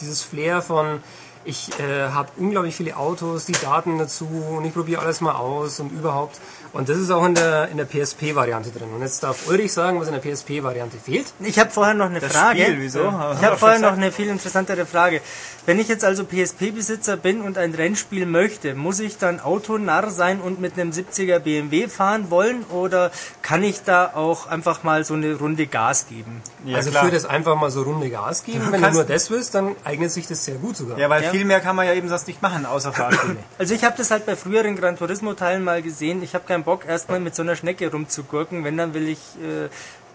[0.00, 1.00] dieses Flair von,
[1.44, 5.80] ich äh, habe unglaublich viele Autos, die Daten dazu und ich probiere alles mal aus
[5.80, 6.38] und überhaupt.
[6.72, 8.88] Und das ist auch in der, in der PSP-Variante drin.
[8.94, 11.26] Und jetzt darf Ulrich sagen, was in der PSP-Variante fehlt.
[11.40, 12.62] Ich habe vorher noch eine Das Frage.
[12.62, 13.00] Spiel, wieso?
[13.08, 15.20] Ich habe vorher noch eine viel interessantere Frage.
[15.66, 20.40] Wenn ich jetzt also PSP-Besitzer bin und ein Rennspiel möchte, muss ich dann Autonarr sein
[20.40, 23.10] und mit einem 70er BMW fahren wollen oder
[23.42, 26.40] kann ich da auch einfach mal so eine Runde Gas geben?
[26.64, 27.04] Ja, also klar.
[27.04, 28.68] für das einfach mal so Runde Gas geben.
[28.70, 30.98] Wenn du nur das willst, dann eignet sich das sehr gut sogar.
[30.98, 31.30] Ja, weil Ja.
[31.30, 33.36] viel mehr kann man ja eben sonst nicht machen, außer Fahrspiele.
[33.58, 36.22] Also ich habe das halt bei früheren Gran Turismo Teilen mal gesehen.
[36.22, 38.64] Ich habe keinen Bock erstmal mit so einer Schnecke rumzugurken.
[38.64, 39.68] Wenn dann will ich äh,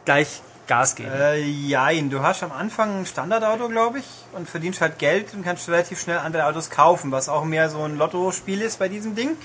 [0.06, 1.12] gleich Gas geben.
[1.12, 5.44] äh, jein, du hast am Anfang ein Standardauto, glaube ich, und verdienst halt Geld und
[5.44, 9.14] kannst relativ schnell andere Autos kaufen, was auch mehr so ein Lottospiel ist bei diesem
[9.14, 9.38] Ding.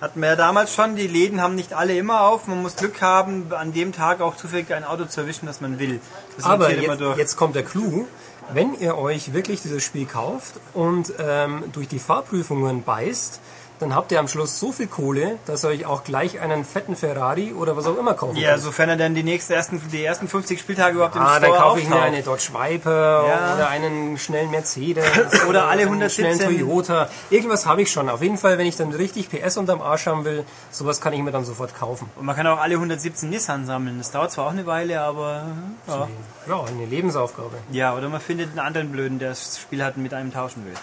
[0.00, 3.02] Hatten wir ja damals schon, die Läden haben nicht alle immer auf, man muss Glück
[3.02, 6.00] haben, an dem Tag auch zufällig ein Auto zu erwischen, das man will.
[6.36, 7.18] Das Aber jetzt, durch.
[7.18, 8.06] jetzt kommt der Clou.
[8.52, 13.40] Wenn ihr euch wirklich dieses Spiel kauft und ähm, durch die Fahrprüfungen beißt,
[13.80, 16.94] dann habt ihr am Schluss so viel Kohle, dass ihr euch auch gleich einen fetten
[16.96, 18.62] Ferrari oder was auch immer kaufen Ja, könnt.
[18.62, 21.58] sofern er dann die nächsten ersten, die ersten 50 Spieltage überhaupt im Ah, dann Store
[21.58, 23.54] kaufe ich mir eine Dodge Viper Ja.
[23.56, 25.04] oder einen schnellen Mercedes
[25.48, 26.66] Oder alle einen schnellen 117.
[26.66, 27.08] Toyota.
[27.30, 28.08] Irgendwas habe ich schon.
[28.08, 31.20] Auf jeden Fall, wenn ich dann richtig PS unterm Arsch haben will, sowas kann ich
[31.22, 32.08] mir dann sofort kaufen.
[32.16, 33.98] Und man kann auch alle 117 Nissan sammeln.
[33.98, 35.46] Das dauert zwar auch eine Weile, aber
[35.88, 36.08] ja.
[36.48, 37.56] Ja, eine Lebensaufgabe.
[37.72, 40.74] ja, oder man findet einen anderen Blöden, der das Spiel halt mit einem tauschen will.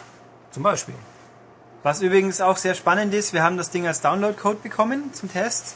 [0.51, 0.95] Zum Beispiel.
[1.83, 5.73] Was übrigens auch sehr spannend ist, wir haben das Ding als Download-Code bekommen zum Test.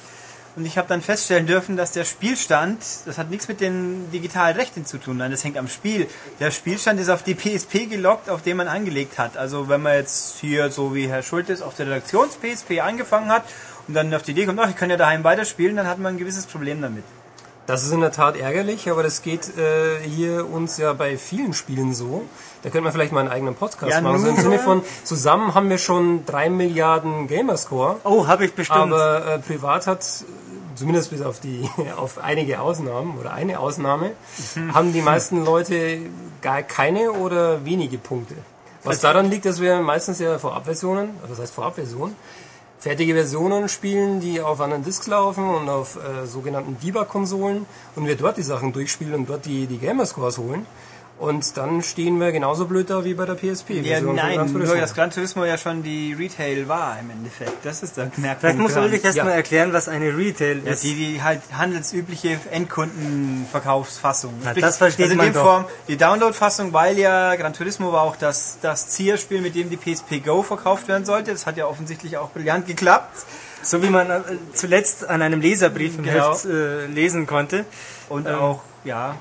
[0.55, 4.55] Und ich habe dann feststellen dürfen, dass der Spielstand, das hat nichts mit den digitalen
[4.55, 6.07] Rechten zu tun, nein, das hängt am Spiel.
[6.39, 9.35] Der Spielstand ist auf die PSP gelockt, auf den man angelegt hat.
[9.35, 13.43] Also wenn man jetzt hier, so wie Herr Schultes, auf der Redaktions-PSP angefangen hat
[13.87, 16.13] und dann auf die Idee kommt, ach, ich kann ja daheim weiterspielen, dann hat man
[16.13, 17.03] ein gewisses Problem damit.
[17.67, 21.53] Das ist in der Tat ärgerlich, aber das geht äh, hier uns ja bei vielen
[21.53, 22.25] Spielen so.
[22.65, 24.17] Da könnte man vielleicht mal einen eigenen Podcast Ja, machen.
[24.17, 28.91] So im Sinne von, zusammen haben wir schon drei Milliarden Gamerscore, Oh, habe ich bestimmt.
[28.91, 30.03] aber äh, privat hat,
[30.73, 34.13] zumindest bis auf die, auf einige Ausnahmen oder eine Ausnahme,
[34.73, 35.99] haben die meisten Leute
[36.41, 38.33] gar keine oder wenige Punkte.
[38.83, 42.15] Was daran liegt, dass wir meistens ja Vorabversionen, also das heißt Vorabversion,
[42.79, 48.15] fertige Versionen spielen, die auf anderen Discs laufen und auf äh, sogenannten Debug-Konsolen und wir
[48.15, 50.65] dort die Sachen durchspielen und dort die, die Gamerscores holen.
[51.17, 53.75] Und dann stehen wir genauso blöd da wie bei der PSP.
[53.81, 54.75] Ja, nein, Gran nur Turismo.
[54.81, 57.63] dass Gran Turismo ja schon die Retail war im Endeffekt.
[57.65, 58.41] Das ist der Knackpunkt.
[58.41, 58.83] Vielleicht muss dran.
[58.83, 59.29] Ulrich erst Ja.
[59.29, 60.83] erklären, was eine Retail Ja, ist.
[60.83, 64.33] die, die halt handelsübliche Endkundenverkaufsfassung.
[64.43, 65.43] Na, das versteht also in man dem doch.
[65.43, 69.77] Form die Download-Fassung, weil ja Gran Turismo war auch das, das Zierspiel, mit dem die
[69.77, 71.31] PSP Go verkauft werden sollte.
[71.31, 73.25] Das hat ja offensichtlich auch brillant geklappt.
[73.63, 74.21] So wie man äh,
[74.53, 76.33] zuletzt an einem Leserbrief im Genau.
[76.33, 77.65] Heft äh, lesen konnte.
[78.09, 78.35] Und Ähm.
[78.35, 79.15] auch, ja.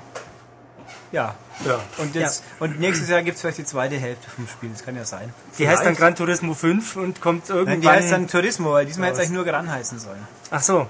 [1.12, 1.34] Ja.
[1.64, 1.80] Ja.
[1.98, 4.70] Und, jetzt, und nächstes Jahr gibt es vielleicht die zweite Hälfte vom Spiel.
[4.70, 5.32] Das kann ja sein.
[5.58, 6.00] Die heißt dann Vielleicht.
[6.00, 7.80] Gran Turismo 5 und kommt Nein, irgendwann...
[7.80, 10.26] die heißt dann Turismo, weil diesmal hätte es eigentlich nur Gran heißen sollen.
[10.50, 10.86] Ach so.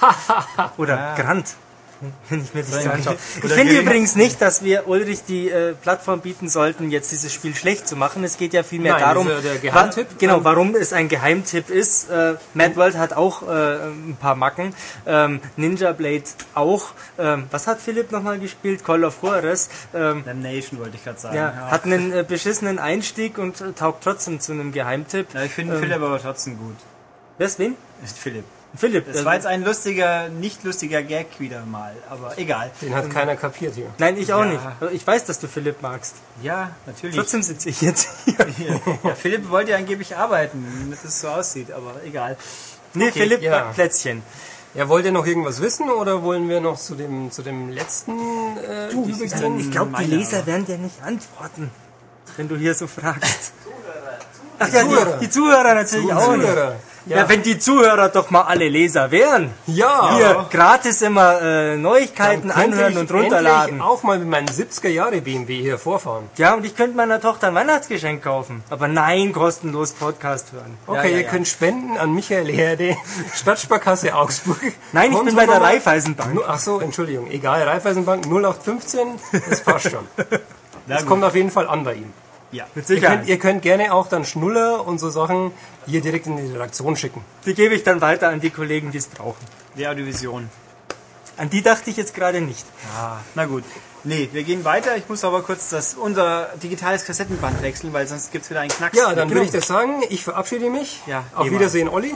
[0.76, 1.14] Oder Ja.
[1.16, 1.54] Grant.
[2.28, 3.16] Wenn ich mir das so anschaue.
[3.42, 7.54] Ich finde übrigens nicht, dass wir Ulrich die äh, Plattform bieten sollten, jetzt dieses Spiel
[7.54, 8.22] schlecht zu machen.
[8.24, 11.08] Es geht ja vielmehr Nein, darum, dieser- der Geheimtipp, wa- genau, ähm, warum es ein
[11.08, 12.08] Geheimtipp ist.
[12.10, 13.46] Äh, Mad World hat auch äh,
[13.86, 14.74] ein paar Macken.
[15.06, 16.24] Ähm, Ninja Blade
[16.54, 16.92] auch.
[17.18, 18.84] Ähm, was hat Philipp nochmal gespielt?
[18.84, 19.68] Call of Juarez.
[19.94, 21.36] Ähm, Damnation wollte ich gerade sagen.
[21.36, 25.34] ja, hat einen äh, beschissenen Einstieg und äh, taugt trotzdem zu einem Geheimtipp.
[25.34, 26.76] Ja, ich finde Ähm, Philipp aber trotzdem gut.
[27.38, 27.74] Wer ist wen?
[28.04, 28.44] Ist Philipp.
[28.76, 29.10] Philipp.
[29.12, 32.70] Das war jetzt ein lustiger, nicht lustiger Gag wieder mal, aber egal.
[32.82, 33.86] Den hat keiner kapiert hier.
[33.98, 34.46] Nein, ich auch Ja.
[34.46, 34.60] nicht.
[34.92, 36.14] Ich weiß, dass du Philipp magst.
[36.42, 37.16] Ja, natürlich.
[37.16, 38.36] Trotzdem sitze ich jetzt hier.
[39.04, 42.36] Ja, Philipp wollte ja angeblich arbeiten, dass es so aussieht, aber egal.
[42.94, 43.58] Nee, Okay, Philipp ja.
[43.58, 44.22] backt Plätzchen.
[44.74, 48.12] Ja, wollt ihr noch irgendwas wissen oder wollen wir noch zu dem, zu dem letzten
[48.58, 49.58] äh, Du, übergehen?
[49.58, 51.70] ich glaube, die Leser werden dir nicht antworten,
[52.36, 53.52] wenn du hier so fragst.
[54.58, 55.16] Ach ja, Zuhörer.
[55.16, 56.48] die, die Zuhörer natürlich auch nicht.
[57.04, 57.20] Zuhörer.
[57.20, 57.28] Ja.
[57.28, 59.50] wenn die Zuhörer doch mal alle Leser wären.
[59.66, 60.16] Ja.
[60.16, 63.74] Hier, gratis immer äh, Neuigkeiten anhören ich und runterladen.
[63.74, 66.28] endlich auch mal mit meinem 70er Jahre BMW hier vorfahren.
[66.36, 68.62] Ja, und ich könnte meiner Tochter ein Weihnachtsgeschenk kaufen.
[68.70, 70.76] Aber nein, kostenlos Podcast hören.
[70.86, 71.30] Okay, ja, ja, ihr ja.
[71.30, 72.96] könnt spenden an Michael Herde,
[73.34, 74.60] Stadtsparkasse Augsburg.
[74.92, 76.40] Nein, ich bin bei der Raiffeisenbank.
[76.46, 79.08] Ach so, Entschuldigung, egal, Raiffeisenbank 0815,
[79.48, 80.06] das passt schon.
[80.88, 82.12] Das kommt auf jeden Fall an bei ihm.
[82.50, 83.18] Ja, Mit Ihr Sicherheit.
[83.18, 85.52] könnt, ihr könnt gerne auch dann Schnuller und so Sachen
[85.86, 87.22] hier direkt in die Redaktion schicken.
[87.44, 89.36] Die gebe ich dann weiter an die Kollegen, die es brauchen.
[89.76, 90.48] Die Audiovision.
[91.36, 92.64] An die dachte ich jetzt gerade nicht.
[92.96, 93.64] Ah, na gut.
[94.04, 94.96] Nee, wir gehen weiter.
[94.96, 98.96] Ich muss aber kurz das, unser digitales Kassettenband wechseln, weil sonst gibt's wieder einen Knacks.
[98.96, 99.40] Ja, dann Genau.
[99.40, 100.02] würde ich das sagen.
[100.08, 101.00] Ich verabschiede mich.
[101.06, 101.50] Ja, Auf.
[101.50, 102.14] Wiedersehen, Olli.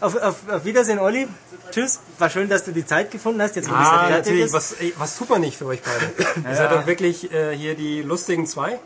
[0.00, 1.26] Auf, auf, auf Wiedersehen, Olli.
[1.70, 2.00] Tschüss.
[2.18, 3.56] War schön, dass du die Zeit gefunden hast.
[3.56, 4.44] Jetzt, Ah, es natürlich.
[4.46, 4.52] ist.
[4.52, 6.12] Was, ey, was super nicht für euch beide.
[6.48, 8.78] Ihr seid doch wirklich äh, hier die lustigen zwei.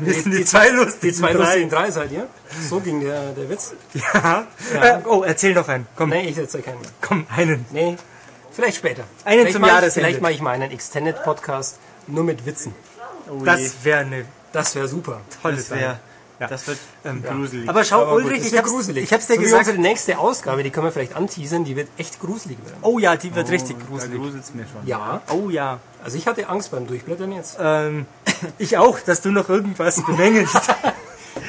[0.00, 1.00] Wir sind die zwei lustigen.
[1.12, 1.42] Die zwei drei.
[1.44, 2.26] lustigen drei seid ihr.
[2.68, 3.72] So ging der, der Witz.
[3.94, 4.46] Ja.
[4.80, 5.86] Äh, oh, erzähl noch einen.
[5.96, 6.78] Komm, Nee, ich setze keinen.
[7.00, 7.64] komm, einen.
[7.70, 7.96] Nee,
[8.52, 9.04] vielleicht später.
[9.24, 9.92] Einen vielleicht zum Jahresende.
[10.08, 12.74] Vielleicht mache ich mal einen Extended-Podcast nur mit Witzen.
[13.30, 13.42] Oh.
[13.44, 15.20] Das wäre eine Das wäre super.
[15.42, 15.98] tolle das wäre,
[16.38, 17.68] das wird ähm, gruselig.
[17.68, 19.04] Aber schau, Aber gut, Ulrich, das ich hab's, gruselig.
[19.04, 19.60] ich hab's dir so gesagt.
[19.66, 22.76] unsere nächste Ausgabe, die können wir vielleicht anteasern, die wird echt gruselig werden.
[22.82, 24.18] Oh ja, die wird richtig da gruselig.
[24.20, 24.86] gruselt's mir schon.
[24.86, 25.80] Ja, Oh ja.
[26.06, 27.58] Also ich hatte Angst beim Durchblättern jetzt.
[27.60, 28.06] Ähm,
[28.58, 30.56] ich auch, dass du noch irgendwas bemängelst.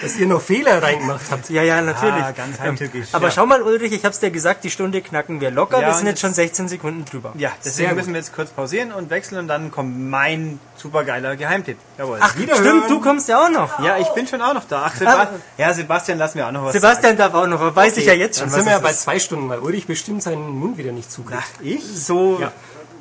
[0.02, 1.50] Dass ihr noch Fehler reingemacht habt.
[1.50, 2.22] ja, ja, natürlich.
[2.22, 3.08] Ah, ganz heimtückisch.
[3.14, 3.32] Aber ja.
[3.32, 5.80] schau mal, Ulrich, ich hab's dir gesagt, die Stunde knacken wir locker.
[5.80, 7.32] Ja, wir sind jetzt schon 16 Sekunden drüber.
[7.38, 11.78] Ja, deswegen müssen wir jetzt kurz pausieren und wechseln und dann kommt mein supergeiler Geheimtipp.
[11.98, 12.18] Jawohl.
[12.20, 13.80] Ach, stimmt, du kommst ja auch noch.
[13.80, 14.84] ja, ich bin schon auch noch da.
[14.88, 17.96] Ach, Seba ja, Sebastian, lass mir auch noch was Sebastian darf auch noch, aber weiß
[17.98, 20.22] ich ja jetzt Dann schon, sind was wir ja bei zwei Stunden, weil Ulrich bestimmt
[20.22, 21.42] seinen Mund wieder nicht zukriegt.
[21.42, 21.82] Ach, ich?
[21.84, 22.52] So, Ja.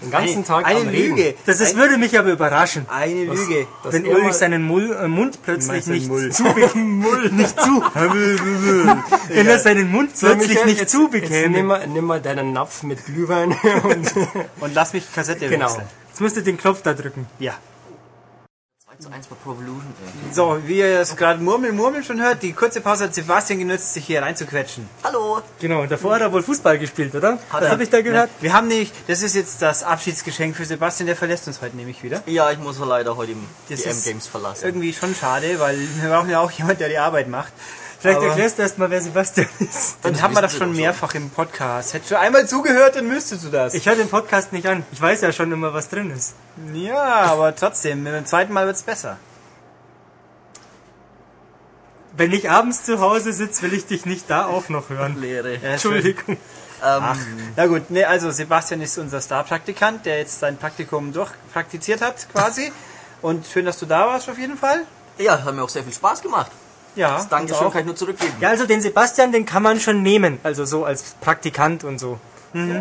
[0.02, 1.16] Den ganzen Tag Eine am Reden.
[1.16, 1.34] Lüge.
[1.46, 2.86] das ist, würde mich aber überraschen.
[2.88, 3.66] Eine Lüge.
[3.82, 6.30] Das wenn er mal- Ulrich seinen Mull, äh, Mund plötzlich nicht Mull.
[6.30, 6.84] zubekäme.
[6.84, 7.82] Mull nicht zu.
[9.28, 11.62] wenn er seinen Mund plötzlich nicht jetzt, jetzt nimm, zubekäme.
[11.62, 13.52] mal, nimm mal deinen Napf mit Glühwein
[13.84, 14.12] und
[14.60, 15.66] Und lass mich Kassette Genau.
[15.66, 15.86] wechseln.
[16.08, 17.26] Jetzt musst du den Knopf da drücken.
[17.38, 17.54] Ja.
[18.98, 19.94] 2 zu 1 bei Pro Evolution.
[20.32, 23.92] So, wie ihr es gerade Murmeln, Murmeln schon hört, die kurze Pause hat Sebastian genutzt,
[23.92, 24.88] sich hier reinzuquetschen.
[25.04, 25.42] Hallo!
[25.60, 27.38] Genau, und davor hat er wohl Fußball gespielt, oder?
[27.52, 28.30] Das habe ich da gehört.
[28.40, 32.02] Wir haben nämlich, das ist jetzt das Abschiedsgeschenk für Sebastian, der verlässt uns heute nämlich
[32.02, 32.22] wieder.
[32.26, 33.34] Ja, ich muss leider heute
[33.68, 34.64] die M-Games verlassen.
[34.64, 37.52] Irgendwie schon schade, weil wir brauchen ja auch jemand, der die Arbeit macht.
[37.98, 39.96] Vielleicht Aber- erklärst du erst mal, wer Sebastian ist.
[40.02, 41.94] Dann haben wir das schon mehrfach im Podcast.
[41.94, 43.74] Hättest du einmal zugehört, dann müsstest du das.
[43.74, 44.84] Ich höre den Podcast nicht an.
[44.92, 46.34] Ich weiß ja schon immer, was drin ist.
[46.74, 49.16] ja, aber trotzdem, beim zweiten Mal wird's besser.
[52.16, 55.16] Wenn ich abends zu Hause sitze, will ich dich nicht da auch noch hören.
[55.20, 55.54] Lehre.
[55.54, 55.70] Ja.
[55.72, 56.36] Entschuldigung.
[56.82, 57.16] Ach,
[57.56, 62.70] na gut, ne, also Sebastian ist unser Star-Praktikant, der jetzt sein Praktikum durchpraktiziert hat, quasi.
[63.22, 64.82] Und schön, dass du da warst, auf jeden Fall.
[65.18, 66.50] Ja, hat mir auch sehr viel Spaß gemacht.
[66.96, 68.32] Ja, Das Dankeschön kann ich nur zurückgeben.
[68.40, 70.40] Ja, also den Sebastian, den kann man schon nehmen.
[70.42, 72.18] Also so als Praktikant und so.
[72.52, 72.72] So, äh,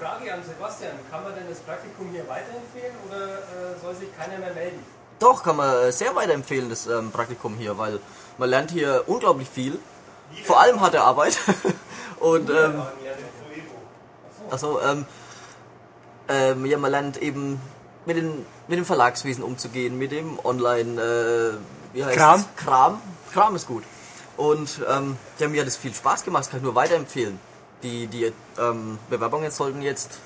[0.00, 0.92] Frage an Sebastian.
[1.10, 4.84] Kann man denn das Praktikum hier weiterempfehlen oder äh, soll sich keiner mehr melden?
[5.20, 8.00] Doch, kann man äh, sehr weiterempfehlen, das ähm, Praktikum hier, weil
[8.38, 9.78] man lernt hier unglaublich viel.
[10.44, 11.38] Vor allem harte Arbeit.
[12.18, 12.82] Und, ähm,
[14.50, 15.06] also, ähm,
[16.28, 17.60] ähm, ja, man lernt eben
[18.06, 22.44] mit, den, mit dem Verlagswesen umzugehen, mit dem Online, äh, wie heißt Kram.
[22.56, 23.02] Kram.
[23.32, 23.84] Kram ist gut.
[24.36, 27.38] Und ähm, ja, mir hat es viel Spaß gemacht, das kann ich nur weiterempfehlen.
[27.82, 30.18] Die, die ähm, Bewerbungen sollten jetzt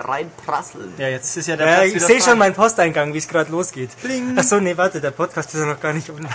[0.00, 0.92] reinprasseln.
[0.98, 3.28] Ja, jetzt ist ja der Ja, Platz ich wieder sehe schon meinen Posteingang, wie es
[3.28, 3.90] gerade losgeht.
[4.02, 4.36] Bling.
[4.38, 6.30] Achso, nee, warte, der Podcast ist ja noch gar nicht online.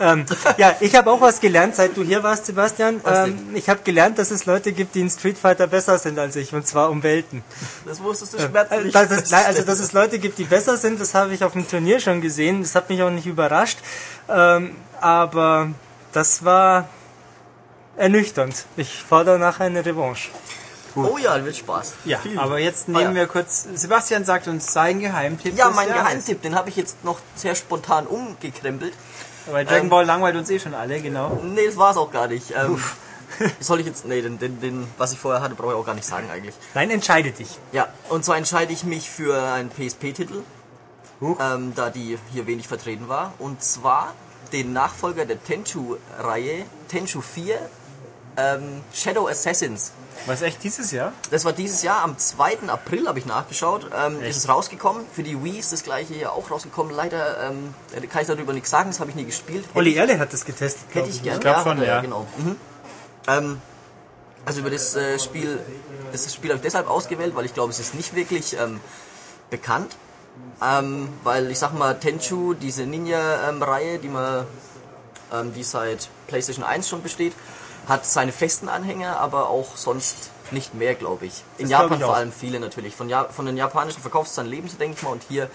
[0.00, 0.24] ähm,
[0.56, 3.00] ja, ich habe auch was gelernt, seit du hier warst, Sebastian.
[3.02, 6.18] Was Ähm, ich habe gelernt, dass es Leute gibt, die in Street Fighter besser sind
[6.18, 7.42] als ich, und zwar um Welten.
[7.86, 8.92] Das wusstest du Also, schmerzlich.
[8.92, 11.52] dass es, nein, also, dass es Leute gibt, die besser sind, das habe ich auf
[11.52, 12.62] dem Turnier schon gesehen.
[12.62, 13.78] Das hat mich auch nicht überrascht.
[14.28, 15.68] Ähm, aber
[16.12, 16.88] das war
[17.96, 18.64] ernüchternd.
[18.76, 20.30] Ich fordere nachher eine Revanche.
[20.96, 21.94] Oh ja, wird Spaß.
[22.04, 22.38] Ja, Viel.
[22.38, 23.22] aber jetzt Ah, nehmen ja.
[23.22, 25.56] wir kurz, Sebastian sagt uns sein Geheimtipp.
[25.56, 25.88] Ja, mein.
[25.88, 28.92] Geheimtipp, den habe ich jetzt noch sehr spontan umgekrempelt.
[29.50, 31.40] Weil Dragon Ähm, Ball langweilt uns eh schon alle, genau.
[31.42, 32.52] Nee, das war's auch gar nicht.
[32.56, 32.80] Ähm,
[33.60, 35.94] soll ich jetzt, nee, den, den, den, was ich vorher hatte, brauche ich auch gar
[35.94, 36.54] nicht sagen eigentlich.
[36.74, 37.58] Nein, entscheide dich.
[37.72, 40.42] Ja, und zwar entscheide ich mich für einen PSP-Titel,
[41.40, 43.34] ähm, da die hier wenig vertreten war.
[43.38, 44.14] Und zwar
[44.52, 47.58] den Nachfolger der Tenchu-Reihe, Tenchu 4,
[48.36, 49.92] ähm, Shadow Assassins.
[50.26, 51.12] Was echt dieses Jahr?
[51.30, 52.68] Das war dieses Jahr, am 2.
[52.68, 55.04] April habe ich nachgeschaut, ähm, ist es rausgekommen.
[55.12, 56.94] Für die Wii ist das gleiche hier auch rausgekommen.
[56.94, 57.74] Leider ähm,
[58.08, 59.66] kann ich darüber nichts sagen, das habe ich nie gespielt.
[59.66, 60.86] Hätte Olli Erle hat das getestet.
[60.92, 61.40] Hätte ich gerne.
[61.40, 62.00] glaub ja, schon, er, ja.
[62.00, 62.26] genau.
[62.38, 62.56] Mhm.
[63.26, 63.60] Ähm,
[64.44, 65.58] also über das äh, Spiel,
[66.12, 68.80] das Spiel habe ich deshalb ausgewählt, weil ich glaube, es ist nicht wirklich ähm,
[69.50, 69.96] bekannt.
[70.62, 74.46] Ähm, weil ich sag mal, Tenchu, diese Ninja-Reihe, die man,
[75.32, 77.32] ähm, die seit PlayStation 1 schon besteht,
[77.88, 81.42] hat seine festen Anhänger, aber auch sonst nicht mehr, glaube ich.
[81.58, 82.94] In Das Japan ich vor allem viele natürlich.
[82.94, 85.50] Von, ja von den japanischen Verkaufszahlen leben sie, denke ich mal, und hier,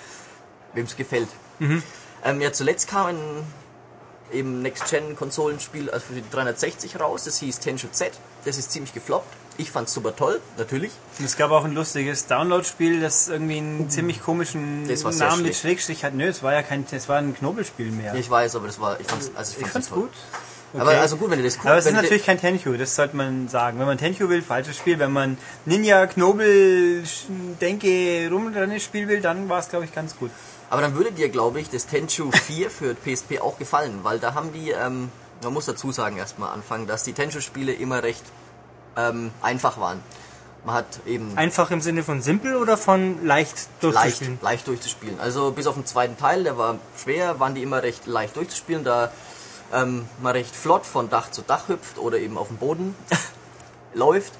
[0.74, 1.30] wem es gefällt.
[1.60, 1.84] Mhm.
[2.24, 3.20] Ähm, ja, zuletzt kam ein
[4.32, 7.24] eben Next-Gen-Konsolenspiel also für die 360 raus.
[7.24, 8.12] Das hieß Tenchu Z.
[8.46, 9.28] Das ist ziemlich gefloppt.
[9.58, 10.92] Ich fand's super toll, natürlich.
[11.18, 15.56] Und es gab auch ein lustiges Download-Spiel, das irgendwie einen ziemlich komischen Namen mit.
[15.56, 16.14] Schrägstrich hat.
[16.14, 18.16] Nö, es war ja kein, es war ein Knobelspiel mehr.
[18.16, 20.12] Ich weiß, aber das war, ich fand's, also ich Ich fand's, fand's
[20.72, 20.82] gut.
[20.82, 21.00] Aber Okay.
[21.00, 23.80] also gut, wenn ihr das Aber es ist natürlich kein Tenchu, das sollte man sagen.
[23.80, 25.00] Wenn man Tenchu will, falsches Spiel.
[25.00, 27.04] Wenn man Ninja, Knobel,
[27.62, 30.32] Denke, Rumrennes Spiel will, dann war es, glaube ich, ganz gut.
[30.70, 34.36] Aber dann würde dir, glaube ich, das Tenchu 4 für PSP auch gefallen, weil da
[34.36, 35.10] haben die, ähm,
[35.44, 38.24] man muss dazu sagen erstmal anfangen, dass die Tenchu-Spiele immer recht
[38.96, 40.00] ähm, einfach waren.
[40.66, 44.40] Man hat eben Einfach im Sinne von simpel oder von leicht leicht, durchzuspielen?
[44.42, 45.20] leicht durchzuspielen.
[45.20, 48.84] Also bis auf den zweiten Teil, der war schwer, waren die immer recht leicht durchzuspielen,
[48.84, 49.12] da
[49.74, 52.96] ähm, man recht flott von Dach zu Dach hüpft oder eben auf dem Boden
[53.94, 54.34] läuft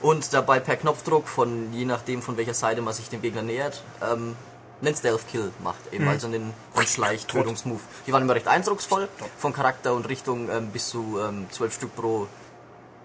[0.00, 3.82] und dabei per Knopfdruck von je nachdem von welcher Seite man sich dem Gegner nähert,
[4.02, 4.36] ähm,
[4.82, 7.80] einen Stealth Kill macht, eben also einen, einen Schleich-Tötungsmove.
[8.06, 9.08] Die waren immer recht eindrucksvoll,
[9.38, 12.26] von Charakter und Richtung ähm, bis zu ähm, 12 Stück pro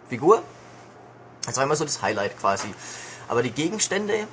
[0.10, 0.44] Figur.
[1.46, 2.68] Das war immer so das Highlight quasi.
[3.30, 4.28] Aber die Gegenstände,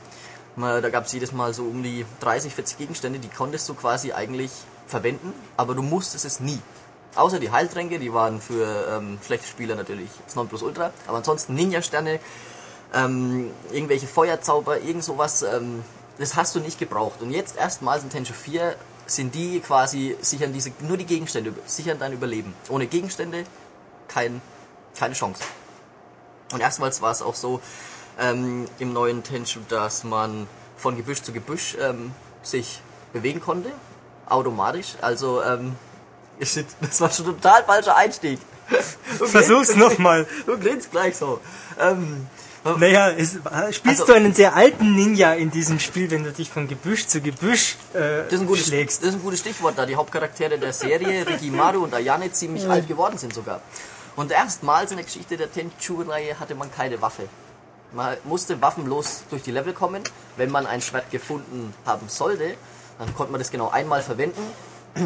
[0.57, 3.74] mal, da gab es jedes Mal so um die 30, 40 Gegenstände, die konntest du
[3.74, 4.51] quasi eigentlich
[4.89, 6.59] verwenden, aber du musstest es nie.
[7.14, 10.92] Außer die Heiltränke, die waren für ähm, schlechte Spieler natürlich das Nonplusultra.
[11.06, 12.20] Aber ansonsten Ninja-Sterne,
[12.94, 15.84] ähm, irgendwelche Feuerzauber, irgend sowas, ähm,
[16.18, 17.22] das hast du nicht gebraucht.
[17.22, 21.98] Und jetzt erstmals in Tenchu 4 sind die quasi sichern diese, nur die Gegenstände, sichern
[21.98, 22.54] dein Überleben.
[22.68, 23.44] Ohne Gegenstände
[24.06, 24.40] kein,
[24.96, 25.42] keine Chance.
[26.52, 27.61] Und erstmals war es auch so
[28.18, 30.46] ähm, im neuen Tenchu, dass man
[30.76, 32.80] von Gebüsch zu Gebüsch ähm, sich
[33.12, 33.70] bewegen konnte,
[34.28, 34.96] automatisch.
[35.00, 35.76] Also ähm,
[36.43, 38.39] shit, das war schon ein total falscher Einstieg.
[39.18, 40.26] Du Versuch's nochmal.
[40.47, 41.41] Du grinst gleich so.
[41.80, 42.26] Ähm,
[42.64, 43.39] Naja, es,
[43.74, 47.07] spielst Also- du einen sehr alten Ninja in diesem Spiel, wenn du dich von Gebüsch
[47.07, 49.03] zu Gebüsch äh, das, ist ein gutes, schlägst?
[49.03, 52.86] das ist ein gutes Stichwort, da die Hauptcharaktere der Serie, Rikimaru und Ayane, ziemlich alt
[52.86, 53.62] geworden sind sogar.
[54.16, 57.28] Und erstmals in der Geschichte der Tenchu-Reihe hatte man keine Waffe.
[57.93, 60.03] Man musste waffenlos durch die Level kommen.
[60.36, 62.55] Wenn man ein Schwert gefunden haben sollte,
[62.99, 64.43] dann konnte man das genau einmal verwenden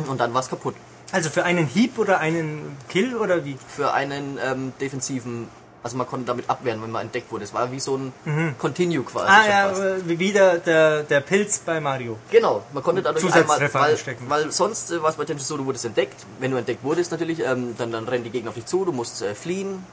[0.08, 0.74] und dann war es kaputt.
[1.12, 3.56] Also für einen Hieb oder einen Kill oder wie?
[3.68, 5.46] Für einen ähm, defensiven,
[5.82, 7.44] also man konnte damit abwehren, wenn man entdeckt wurde.
[7.44, 9.26] Es war wie so ein Continue quasi.
[9.28, 9.82] Ah ja, fast.
[9.82, 12.16] äh, wie wieder der, der Pilz bei Mario.
[12.30, 13.98] Genau, man konnte dadurch einmal, weil,
[14.28, 16.24] weil sonst äh, war es bei Tenchu so, du wurdest entdeckt.
[16.40, 18.92] Wenn du entdeckt wurdest natürlich, ähm, dann, dann rennen die Gegner auf dich zu, du
[18.92, 19.84] musst äh, fliehen.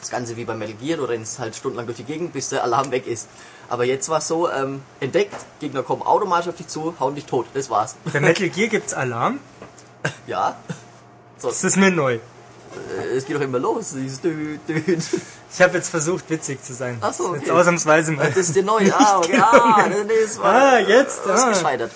[0.00, 2.62] Das Ganze wie bei Metal Gear, du rennst halt stundenlang durch die Gegend, bis der
[2.62, 3.28] Alarm weg ist.
[3.68, 7.26] Aber jetzt war es so, ähm, entdeckt, Gegner kommen automatisch auf dich zu, hauen dich
[7.26, 7.96] tot, das war's.
[8.12, 9.40] Bei Metal Gear gibt's Alarm.
[10.26, 10.56] ja,
[11.42, 12.14] Das ist mir neu.
[12.14, 13.94] äh, es geht doch immer los.
[13.94, 16.98] Ich habe jetzt versucht, witzig zu sein.
[17.00, 17.52] Ach so, Jetzt okay.
[17.58, 18.28] ausnahmsweise mal.
[18.28, 21.46] Das ist der neue, ah, okay, ah, nee, nee, es war, Ah, jetzt, das ist
[21.46, 21.48] ah.
[21.50, 21.92] gescheitert.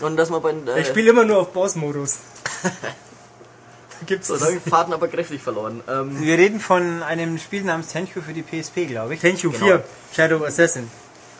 [0.00, 2.18] Und dass man bei, äh, Ich spiele immer nur auf Boss-Modus.
[4.06, 5.80] Gibt's so, da habe ich den Faden aber kräftig verloren.
[5.88, 9.20] Ähm, Wir reden von einem Spiel namens Tenchu für die PSP, glaube ich.
[9.20, 9.64] Tenchu Genau.
[9.64, 9.84] 4,
[10.14, 10.90] Shadow Assassin.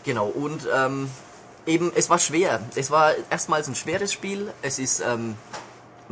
[0.05, 1.11] Genau, und ähm,
[1.67, 2.61] eben, es war schwer.
[2.77, 4.53] Es war erstmals ein schweres Spiel.
[4.63, 5.35] Es ist, ähm,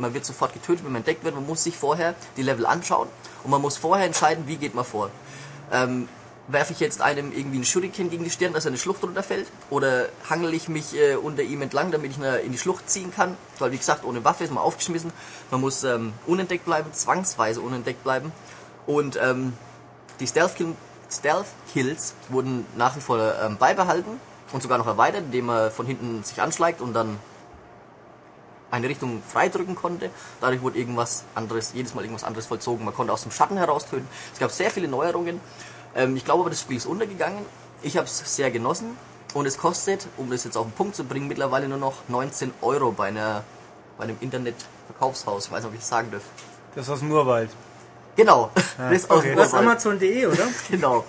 [0.01, 1.35] man wird sofort getötet, wenn man entdeckt wird.
[1.35, 3.07] Man muss sich vorher die Level anschauen
[3.43, 5.09] und man muss vorher entscheiden, wie geht man vor.
[5.71, 6.09] Ähm,
[6.47, 9.47] werfe ich jetzt einem irgendwie einen Shuriken gegen die Stirn, dass er eine Schlucht runterfällt?
[9.69, 13.13] Oder hangel ich mich äh, unter ihm entlang, damit ich ihn in die Schlucht ziehen
[13.13, 13.37] kann?
[13.59, 15.11] Weil, wie gesagt, ohne Waffe ist man aufgeschmissen.
[15.49, 18.31] Man muss ähm, unentdeckt bleiben, zwangsweise unentdeckt bleiben.
[18.85, 19.53] Und ähm,
[20.19, 20.75] die Stealth, Kill,
[21.09, 24.19] Stealth Kills wurden nach wie vor ähm, beibehalten
[24.51, 27.19] und sogar noch erweitert, indem man von hinten sich anschleicht und dann
[28.71, 30.09] eine Richtung freidrücken konnte.
[30.39, 32.85] Dadurch wurde irgendwas anderes, jedes Mal irgendwas anderes vollzogen.
[32.85, 34.07] Man konnte aus dem Schatten heraus töten.
[34.33, 35.39] Es gab sehr viele Neuerungen.
[35.95, 37.45] Ähm, ich glaube aber, das Spiel ist untergegangen.
[37.83, 38.97] Ich habe es sehr genossen
[39.33, 42.53] und es kostet, um das jetzt auf den Punkt zu bringen, mittlerweile nur noch 19
[42.61, 43.43] Euro bei, einer,
[43.97, 45.45] bei einem Internetverkaufshaus.
[45.45, 46.23] Ich weiß nicht, ob ich das sagen darf.
[46.75, 47.49] Das aus dem Urwald.
[48.15, 49.67] Genau, das aus dem Du hast Urwald.
[49.67, 50.47] Amazon.de, oder?
[50.69, 51.05] Genau.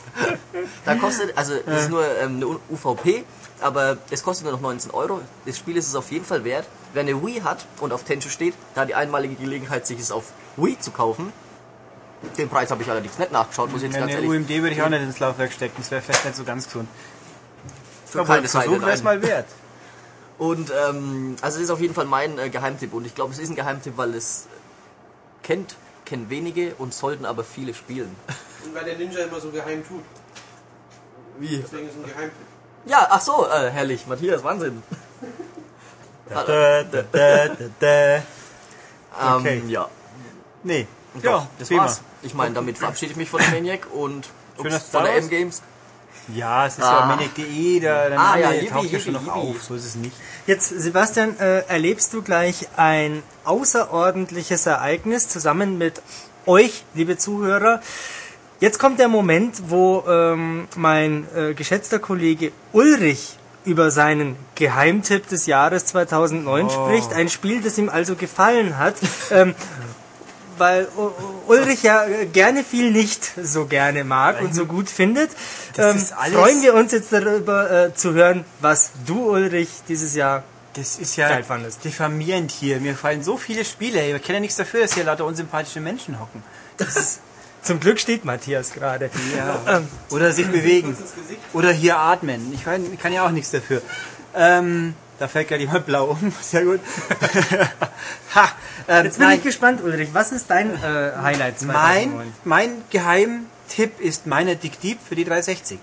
[0.85, 3.25] Da kostet, also das ist nur ähm, eine UVP,
[3.63, 5.21] aber es kostet nur noch 19 Euro.
[5.47, 6.67] Das Spiel ist es auf jeden Fall wert.
[6.93, 10.33] Wer eine Wii hat und auf Tenchu steht, da die einmalige Gelegenheit, sich es auf
[10.57, 11.33] Wii zu kaufen.
[12.39, 14.71] Den Preis habe ich allerdings nicht nachgeschaut, muss ich jetzt ganz Eine ehrlich UMD würde
[14.71, 16.89] ich auch nicht ins Laufwerk stecken, das wäre vielleicht nicht so ganz gesund.
[18.07, 19.47] für Aber keine Seite wäre es mal wert.
[20.39, 23.39] Und ähm, also das ist auf jeden Fall mein äh, Geheimtipp und ich glaube, es
[23.39, 24.47] ist ein Geheimtipp, weil es
[25.43, 28.15] kennt, kennen wenige und sollten aber viele spielen.
[28.65, 30.03] Und weil der Ninja immer so geheim tut.
[31.39, 31.59] Wie?
[31.59, 32.52] Deswegen ist es ein Geheimtipp.
[32.87, 34.83] Ja, ach so, äh, herrlich, Matthias, Wahnsinn.
[36.29, 37.49] Da, da, da, da,
[37.81, 38.23] da.
[39.37, 39.59] Okay.
[39.59, 39.89] Ähm, ja.
[40.63, 40.87] Nee.
[41.15, 41.83] Und Ja, doch, das prima.
[41.83, 42.01] war's.
[42.23, 45.17] Ich meine, damit verabschiede ich mich von der Maniac und ups, von da der.
[45.19, 45.63] M-Games.
[46.35, 47.01] Ja, es ist Ah.
[47.01, 50.15] ja maniac.de, der, der Ah, ja, taucht ja schon noch auf, so ist es nicht.
[50.47, 56.01] Jetzt, Sebastian, äh, erlebst du gleich ein außerordentliches Ereignis zusammen mit
[56.47, 57.81] euch, liebe Zuhörer.
[58.63, 65.47] Jetzt kommt der Moment, wo ähm, mein äh, geschätzter Kollege Ulrich über seinen Geheimtipp des
[65.47, 67.13] Jahres 2009 spricht.
[67.13, 68.95] Ein Spiel, das ihm also gefallen hat.
[69.33, 69.57] ähm,
[70.59, 70.87] weil
[71.49, 75.31] Ulrich ja äh, gerne viel nicht so gerne mag und so gut findet.
[75.75, 80.15] Das Ähm, ist freuen wir uns jetzt darüber äh, zu hören, was du, Ulrich, dieses
[80.15, 80.45] Jahr
[80.75, 81.85] Das ist ja Geil fandest.
[81.85, 82.79] diffamierend hier.
[82.79, 84.15] Mir fallen so viele Spiele.
[84.15, 86.45] Ich kenne ja nichts dafür, dass hier lauter unsympathische Menschen hocken.
[87.63, 89.11] Zum Glück steht Matthias gerade.
[89.37, 89.83] Ja.
[90.11, 90.97] Oder sich bewegen.
[91.53, 92.53] Oder hier atmen.
[92.53, 93.83] Ich kann, ich kann ja auch nichts dafür.
[94.35, 96.33] Ähm, da fällt gerade jemand blau um.
[96.41, 96.81] Sehr gut.
[98.35, 98.49] ha,
[98.89, 100.09] ähm, Jetzt bin nein, ich gespannt, Ulrich.
[100.13, 102.17] Was ist dein äh, Highlight 2009?
[102.17, 105.79] mein, mein Geheimtipp ist meiner Dick Deep für die 360.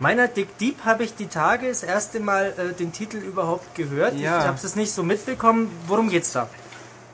[0.00, 4.16] Meiner Dick Deep habe ich die Tage das erste Mal äh, den Titel überhaupt gehört.
[4.16, 4.40] Ja.
[4.40, 5.70] Ich habe es nicht so mitbekommen.
[5.86, 6.48] Worum geht's da?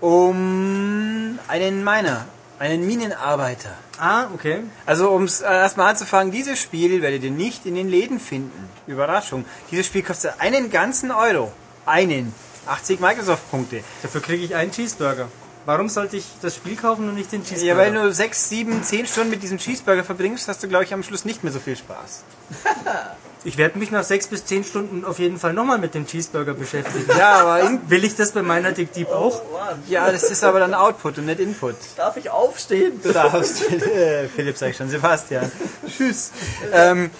[0.01, 2.25] Um einen Miner,
[2.59, 3.71] einen Minenarbeiter.
[3.99, 4.63] Ah, okay.
[4.87, 8.69] Also um es erstmal anzufangen, dieses Spiel werdet ihr nicht in den Läden finden.
[8.87, 9.45] Überraschung.
[9.71, 11.53] Dieses Spiel kostet einen ganzen Euro.
[11.87, 12.35] Einen.
[12.67, 13.83] 80 Microsoft-Punkte.
[14.03, 15.29] Dafür kriege ich einen Cheeseburger.
[15.65, 17.67] Warum sollte ich das Spiel kaufen und nicht den Cheeseburger?
[17.67, 20.95] Ja, weil du 6, 7, 10 Stunden mit diesem Cheeseburger verbringst, hast du, glaube ich,
[20.95, 22.25] am Schluss nicht mehr so viel Spaß.
[23.45, 26.55] ich werde mich nach sechs bis zehn Stunden auf jeden Fall nochmal mit dem Cheeseburger
[26.55, 27.07] beschäftigen.
[27.17, 29.43] Ja, aber Will ich das bei meiner Dick Deep auch?
[29.89, 31.77] ja, das ist aber dann Output und nicht Input.
[31.97, 33.01] Darf ich aufstehen?
[33.03, 35.51] Du darfst, äh, Philipp sag ich schon, Sebastian.
[35.89, 36.33] Tschüss.
[36.73, 37.11] Ähm,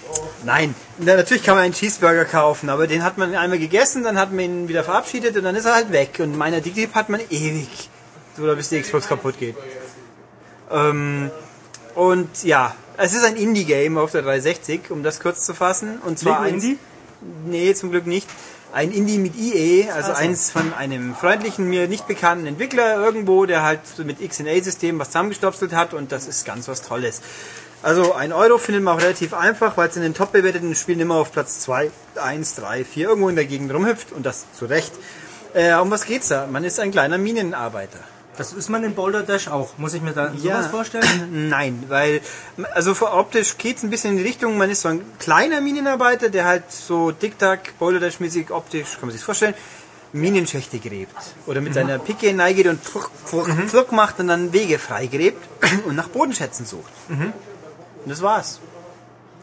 [0.43, 4.19] nein, na, natürlich kann man einen Cheeseburger kaufen, aber den hat man einmal gegessen, dann
[4.19, 6.17] hat man ihn wieder verabschiedet und dann ist er halt weg.
[6.19, 7.89] Und meiner Dick Deep hat man ewig.
[8.37, 9.55] Oder bis die Xbox kaputt geht.
[10.71, 11.31] Ähm,
[11.95, 15.99] und ja, es ist ein Indie-Game auf der 360, um das kurz zu fassen.
[16.05, 16.77] Und zwar eins- Indie?
[17.45, 18.27] Nee, zum Glück nicht.
[18.71, 20.21] Ein Indie mit IE, also Ach so.
[20.21, 25.73] eins von einem freundlichen, mir nicht bekannten Entwickler irgendwo, der halt mit XNA-System was zusammengestopselt
[25.73, 27.21] hat und das ist ganz was Tolles.
[27.81, 30.99] Also ein Euro findet man auch relativ einfach, weil es in den top bewerteten Spielen
[30.99, 31.89] immer auf Platz 2,
[32.21, 34.91] 1, 3, 4 irgendwo in der Gegend rumhüpft und das zu Recht.
[35.55, 36.45] Äh, um was geht's da?
[36.45, 37.99] Man ist ein kleiner Minenarbeiter.
[38.39, 39.77] Das ist man in Boulder Dash auch.
[39.77, 41.49] Muss ich mir da sowas vorstellen?
[41.49, 42.21] Nein, weil,
[42.73, 46.29] also vor- optisch geht's ein bisschen in die Richtung, man ist so ein kleiner Minenarbeiter,
[46.29, 49.53] der halt so Tic-Tac, Boulder-Dash-mäßig optisch, kann man sich vorstellen,
[50.13, 51.15] Minenschächte gräbt.
[51.47, 53.11] Oder mit seiner Picke hineingeht und pfuck,
[53.67, 55.45] pfuck macht und dann Wege freigräbt
[55.85, 56.91] und nach Bodenschätzen sucht.
[57.09, 58.59] Und das war's.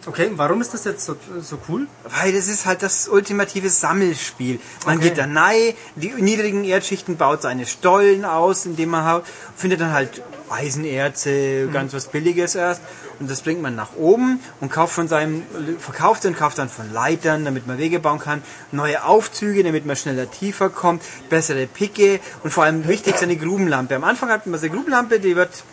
[0.06, 1.88] Okay, warum ist das jetzt so, so cool?
[2.04, 4.60] Weil das ist halt das ultimative Sammelspiel.
[4.84, 5.08] Man Okay.
[5.08, 9.22] geht da rein, die niedrigen Erdschichten baut seine Stollen aus, indem man
[9.56, 12.82] findet dann halt Eisenerze, ganz was Billiges erst.
[13.18, 15.42] Und das bringt man nach oben und kauft von seinem,
[15.80, 18.42] verkauft und kauft dann von Leitern, damit man Wege bauen kann,
[18.72, 23.96] neue Aufzüge, damit man schneller tiefer kommt, bessere Picke und vor allem wichtig seine Grubenlampe.
[23.96, 25.64] Am Anfang hat man seine Grubenlampe, die wird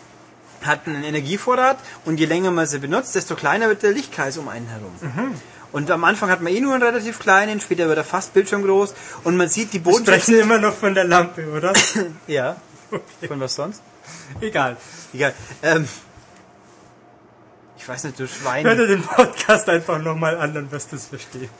[0.66, 4.48] hat einen Energievorrat und je länger man sie benutzt, desto kleiner wird der Lichtkreis um
[4.48, 4.92] einen herum.
[5.72, 8.94] Und am Anfang hat man eh nur einen relativ kleinen, später wird er fast bildschirmgroß
[9.24, 10.36] und man sieht die Sprechen Bodenschätze.
[10.40, 11.72] immer noch von der Lampe, oder?
[12.26, 12.56] Ja.
[13.26, 13.82] Von was sonst?
[14.40, 14.76] Egal.
[15.12, 15.34] Egal.
[15.62, 15.88] Ähm,
[17.76, 18.64] ich weiß nicht, du Schwein.
[18.64, 21.50] Hör dir den Podcast einfach nochmal an, dann wirst du es verstehen.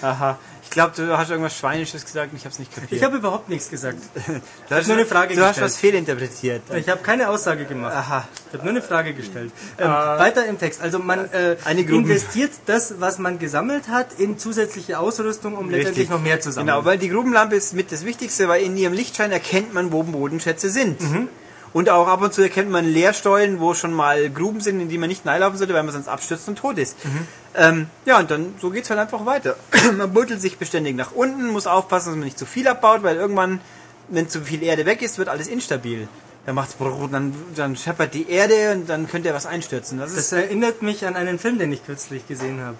[0.00, 0.38] Aha.
[0.72, 2.92] Ich glaube, du hast irgendwas Schweinisches gesagt und ich habe es nicht kapiert.
[2.92, 3.98] Ich habe überhaupt nichts gesagt.
[4.68, 5.66] du hast nur eine Frage Du hast gestellt.
[5.66, 6.62] was fehlinterpretiert.
[6.74, 7.94] Ich habe keine Aussage gemacht.
[7.94, 8.26] Aha.
[8.46, 9.52] Ich habe nur eine Frage gestellt.
[9.78, 10.80] Ähm, weiter im Text.
[10.80, 16.22] Also man äh, investiert das, was man gesammelt hat, in zusätzliche Ausrüstung, um letztendlich noch
[16.22, 16.74] mehr zu sammeln.
[16.74, 20.04] Genau, weil die Grubenlampe ist mit das Wichtigste, weil in ihrem Lichtschein erkennt man, wo
[20.04, 21.02] Bodenschätze sind.
[21.02, 21.28] Mhm.
[21.72, 24.98] Und auch ab und zu erkennt man Leerstollen, wo schon mal Gruben sind, in die
[24.98, 27.02] man nicht reinlaufen sollte, weil man sonst abstürzt und tot ist.
[27.04, 27.26] Mhm.
[27.54, 29.56] Ähm, ja, und dann so geht's halt einfach weiter.
[29.96, 33.16] man buddelt sich beständig nach unten, muss aufpassen, dass man nicht zu viel abbaut, weil
[33.16, 33.60] irgendwann,
[34.08, 36.08] wenn zu viel Erde weg ist, wird alles instabil.
[36.44, 36.76] Dann macht's
[37.10, 39.98] dann, dann scheppert die Erde und dann könnte was einstürzen.
[39.98, 42.76] Das das ist, erinnert mich an einen Film, den ich kürzlich gesehen habe.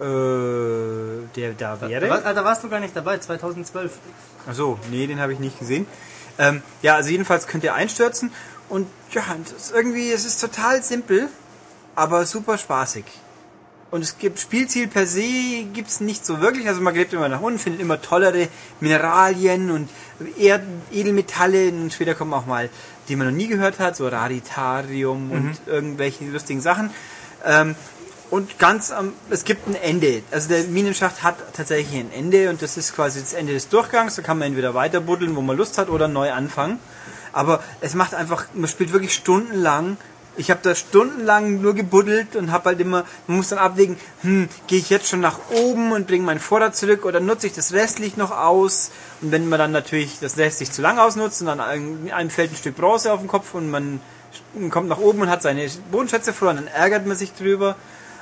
[0.00, 2.08] äh, der da Da, wäre.
[2.08, 3.92] war- ah, da warst du gar nicht dabei, 2012.
[4.48, 5.86] Ach so, nee, den habe ich nicht gesehen.
[6.38, 8.32] Ähm, ja, also jedenfalls könnt ihr einstürzen
[8.68, 9.22] und ja,
[9.56, 11.28] ist irgendwie, es ist total simpel,
[11.94, 13.04] aber super spaßig.
[13.90, 17.40] Und es gibt Spielziel per se gibt's nicht so wirklich, also man gräbt immer nach
[17.40, 18.48] unten, findet immer tollere
[18.78, 19.90] Mineralien und
[20.38, 20.62] Erd
[20.92, 22.70] Edelmetalle und später kommen auch mal,
[23.08, 26.90] die man noch nie gehört hat, so Raditarium und irgendwelche lustigen Sachen.
[27.44, 27.74] Ähm,
[28.30, 30.22] und ganz am, es gibt ein Ende.
[30.30, 34.14] Also der Minenschacht hat tatsächlich ein Ende und das ist quasi das Ende des Durchgangs.
[34.14, 36.78] Da kann man entweder weiter buddeln, wo man Lust hat, oder neu anfangen.
[37.32, 39.96] Aber es macht einfach, man spielt wirklich stundenlang.
[40.36, 44.48] Ich habe da stundenlang nur gebuddelt und habe halt immer, man muss dann abwägen, hm,
[44.68, 47.72] gehe ich jetzt schon nach oben und bringe meinen Vorrat zurück oder nutze ich das
[47.72, 48.92] restlich noch aus?
[49.20, 52.56] Und wenn man dann natürlich das restlich zu lang ausnutzt und dann einem fällt ein
[52.56, 54.00] Stück Bronze auf den Kopf und man
[54.70, 57.74] kommt nach oben und hat seine Bodenschätze verloren, dann ärgert man sich drüber.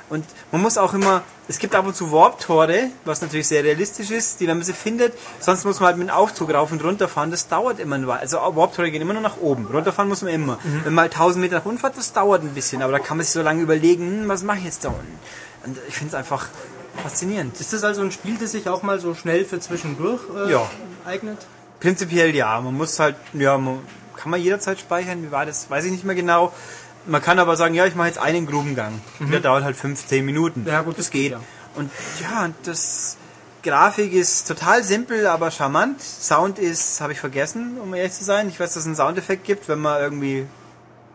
[0.09, 4.09] Und man muss auch immer, es gibt ab und zu Warp-Tore, was natürlich sehr realistisch
[4.11, 6.83] ist, die, wenn man sie findet, sonst muss man halt mit dem Aufzug rauf und
[6.83, 8.21] runter fahren, das dauert immer eine Weile.
[8.21, 10.57] Also Warp-Tore gehen immer nur nach oben, runterfahren muss man immer.
[10.83, 13.17] Wenn man halt 1000 Meter nach unten fährt, das dauert ein bisschen, aber da kann
[13.17, 15.19] man sich so lange überlegen, hm, was mache ich jetzt da unten?
[15.65, 16.47] Und ich finde es einfach
[17.03, 17.59] faszinierend.
[17.59, 20.69] Ist das also ein Spiel, das sich auch mal so schnell für zwischendurch äh, Ja.
[21.05, 21.37] eignet?
[21.79, 23.79] Prinzipiell ja, man muss halt, ja, man,
[24.17, 26.51] kann man jederzeit speichern, wie war das, weiß ich nicht mehr genau.
[27.09, 29.01] Man kann aber sagen, ja, ich mache jetzt einen Grubengang.
[29.19, 30.65] Der dauert halt 15 Minuten.
[30.67, 31.39] Ja, gut, das geht, ja.
[31.75, 31.89] Und
[32.21, 33.17] ja, und das
[33.63, 36.01] Grafik ist total simpel, aber charmant.
[36.01, 38.47] Sound ist, habe ich vergessen, um ehrlich zu sein.
[38.49, 40.45] Ich weiß, dass es einen Soundeffekt gibt, wenn man irgendwie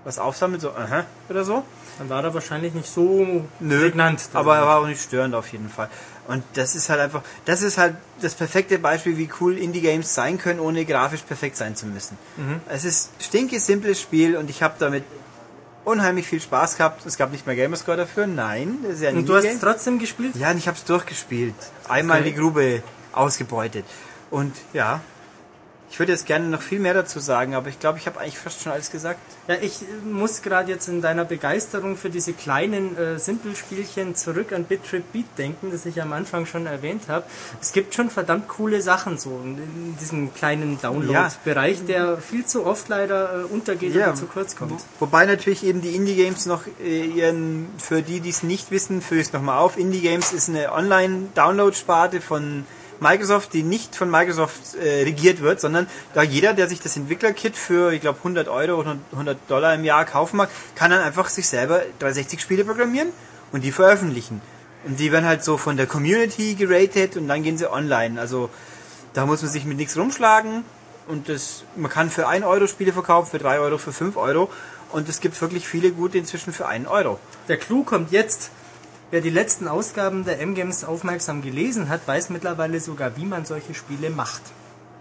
[0.04, 1.64] was aufsammelt, so aha oder so.
[1.98, 4.20] Dann war er wahrscheinlich nicht so Nö, prägnant.
[4.32, 5.88] aber er war auch nicht störend auf jeden Fall.
[6.26, 10.38] Und das ist halt einfach, das ist halt das perfekte Beispiel, wie cool Indie-Games sein
[10.38, 12.18] können, ohne grafisch perfekt sein zu müssen.
[12.68, 15.04] Es ist stinke simples Spiel und ich habe damit
[15.84, 17.04] unheimlich viel Spaß gehabt.
[17.06, 19.98] Es gab nicht mehr Gamerscore dafür, nein, das ist ja Und du hast es trotzdem
[19.98, 20.34] gespielt?
[20.36, 21.54] Ja, und ich habe es durchgespielt.
[21.88, 22.30] Einmal Okay.
[22.30, 22.82] die Grube
[23.12, 23.84] ausgebeutet.
[24.30, 25.00] Und ja,
[25.94, 28.36] ich würde jetzt gerne noch viel mehr dazu sagen, aber ich glaube, ich habe eigentlich
[28.36, 29.20] fast schon alles gesagt.
[29.46, 34.52] Ja, ich äh, muss gerade jetzt in deiner Begeisterung für diese kleinen äh, Simpelspielchen zurück
[34.52, 37.24] an Bit Trip Beat denken, das ich am Anfang schon erwähnt habe.
[37.60, 42.88] Es gibt schon verdammt coole Sachen so in, diesem kleinen Download-Bereich, der viel zu oft
[42.88, 44.72] leider äh, untergeht oder zu kurz kommt.
[44.72, 49.00] Wo, wobei natürlich eben die Indie-Games noch äh, ihren, für die, die es nicht wissen,
[49.00, 49.78] führe ich es nochmal auf.
[49.78, 52.66] Indie-Games ist eine Online-Download-Sparte von
[53.00, 57.56] Microsoft, die nicht von Microsoft äh, regiert wird, sondern da jeder, der sich das Entwickler-Kit
[57.56, 61.28] für, ich glaube, 100 Euro oder 100 Dollar im Jahr kaufen mag, kann dann einfach
[61.28, 63.08] sich selber 360 Spiele programmieren
[63.52, 64.40] und die veröffentlichen.
[64.84, 68.20] Und die werden halt so von der Community geratet und dann gehen sie online.
[68.20, 68.50] Also
[69.14, 70.64] da muss man sich mit nichts rumschlagen
[71.06, 74.50] und das, man kann für 1 Euro Spiele verkaufen, für 3 Euro, für 5 Euro
[74.92, 77.18] und es gibt wirklich viele gute inzwischen für 1 Euro.
[77.48, 78.50] Der Clou kommt jetzt.
[79.10, 83.74] Wer die letzten Ausgaben der M-Games aufmerksam gelesen hat, weiß mittlerweile sogar, wie man solche
[83.74, 84.42] Spiele macht.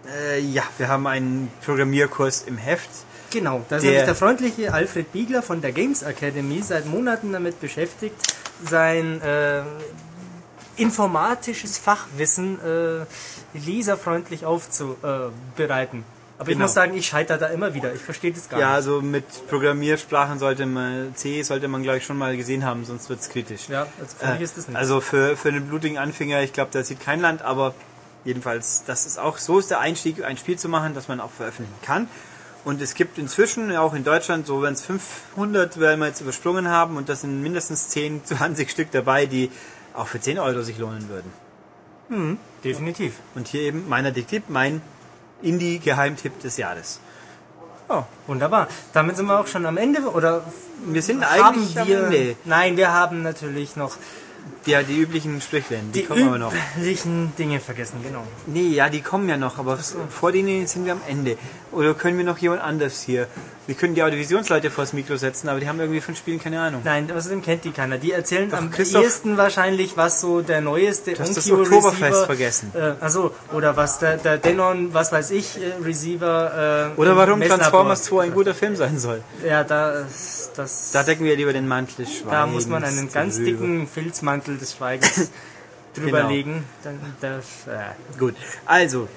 [0.06, 2.90] Äh, ja, wir haben einen Programmierkurs im Heft.
[3.30, 7.32] Genau, da ist Der- nämlich der freundliche Alfred Biegler von der Games Academy seit Monaten
[7.32, 8.14] damit beschäftigt,
[8.62, 9.62] sein äh,
[10.76, 13.04] informatisches Fachwissen äh,
[13.58, 16.04] leserfreundlich aufzubereiten.
[16.44, 16.64] Aber ich Genau.
[16.66, 17.94] muss sagen, ich scheitere da immer wieder.
[17.94, 18.74] Ich verstehe das gar Ja, nicht.
[18.76, 23.08] also mit Programmiersprachen sollte man, C sollte man glaube ich schon mal gesehen haben, sonst
[23.08, 23.68] wird's kritisch.
[23.68, 24.76] Ja, also für mich ist das nicht.
[24.76, 27.74] Also für, für einen blutigen Anfänger, ich glaube, der sieht kein Land, aber
[28.24, 31.30] jedenfalls, das ist auch, so ist der Einstieg, ein Spiel zu machen, das man auch
[31.30, 32.08] veröffentlichen kann.
[32.64, 36.68] Und es gibt inzwischen, auch in Deutschland, so wenn es 500 werden wir jetzt übersprungen
[36.68, 39.50] haben und das sind mindestens 10, 20 Stück dabei, die
[39.94, 42.38] auch für 10 Euro sich lohnen würden.
[42.62, 43.14] Definitiv.
[43.34, 44.82] Und hier eben meiner Tipp, mein
[45.42, 47.00] Indie-Geheimtipp des Jahres.
[47.88, 48.68] Oh, wunderbar.
[48.92, 50.42] Damit sind wir auch schon am Ende, oder
[50.86, 52.04] Wir sind haben eigentlich am wir...
[52.04, 52.36] Ende.
[52.44, 53.96] Nein, wir haben natürlich noch
[54.66, 56.52] Ja, die üblichen Sprichwörter, die, die kommen aber noch.
[56.76, 58.26] üblichen Dinge vergessen, genau.
[58.46, 59.78] Nee, ja, die kommen ja noch, aber
[60.20, 61.36] vor denen sind wir am Ende.
[61.72, 63.26] Oder können wir noch jemand anders hier?
[63.66, 66.82] Wir können die Audiovisionsleute vors Mikro setzen, aber die haben irgendwie von Spielen keine Ahnung.
[66.84, 67.96] Nein, außerdem kennt die keiner.
[67.96, 72.72] Die erzählen am Christoph- ehesten wahrscheinlich, was so der neueste Du hast das Oktoberfest vergessen.
[72.74, 76.92] Äh, also oder was der, der Denon, was weiß ich, äh, Receiver.
[76.94, 77.40] Äh, Oder warum.
[77.40, 79.22] Transformers 2 ein guter Film sein soll.
[79.46, 80.04] Ja, da,
[80.56, 82.30] das, Da decken wir lieber den Mantel des Schweigens.
[82.32, 83.50] da muss man einen ganz drüber.
[83.50, 85.30] dicken Filzmantel des Schweigens
[85.94, 86.28] drüber Genau.
[86.28, 86.64] legen.
[86.82, 88.34] Dann, das, äh, Gut,
[88.66, 89.08] also,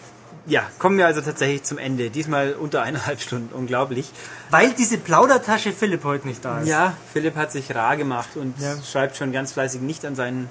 [0.48, 2.10] ja, kommen wir also tatsächlich zum Ende.
[2.10, 4.10] Diesmal unter eineinhalb Stunden, unglaublich.
[4.50, 6.68] weil diese Plaudertasche Philipp heute nicht da ist.
[6.68, 8.76] Ja, Philipp hat sich rar gemacht und Ja.
[8.82, 10.50] schreibt schon ganz fleißig nicht an seinen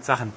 [0.00, 0.32] Sachen.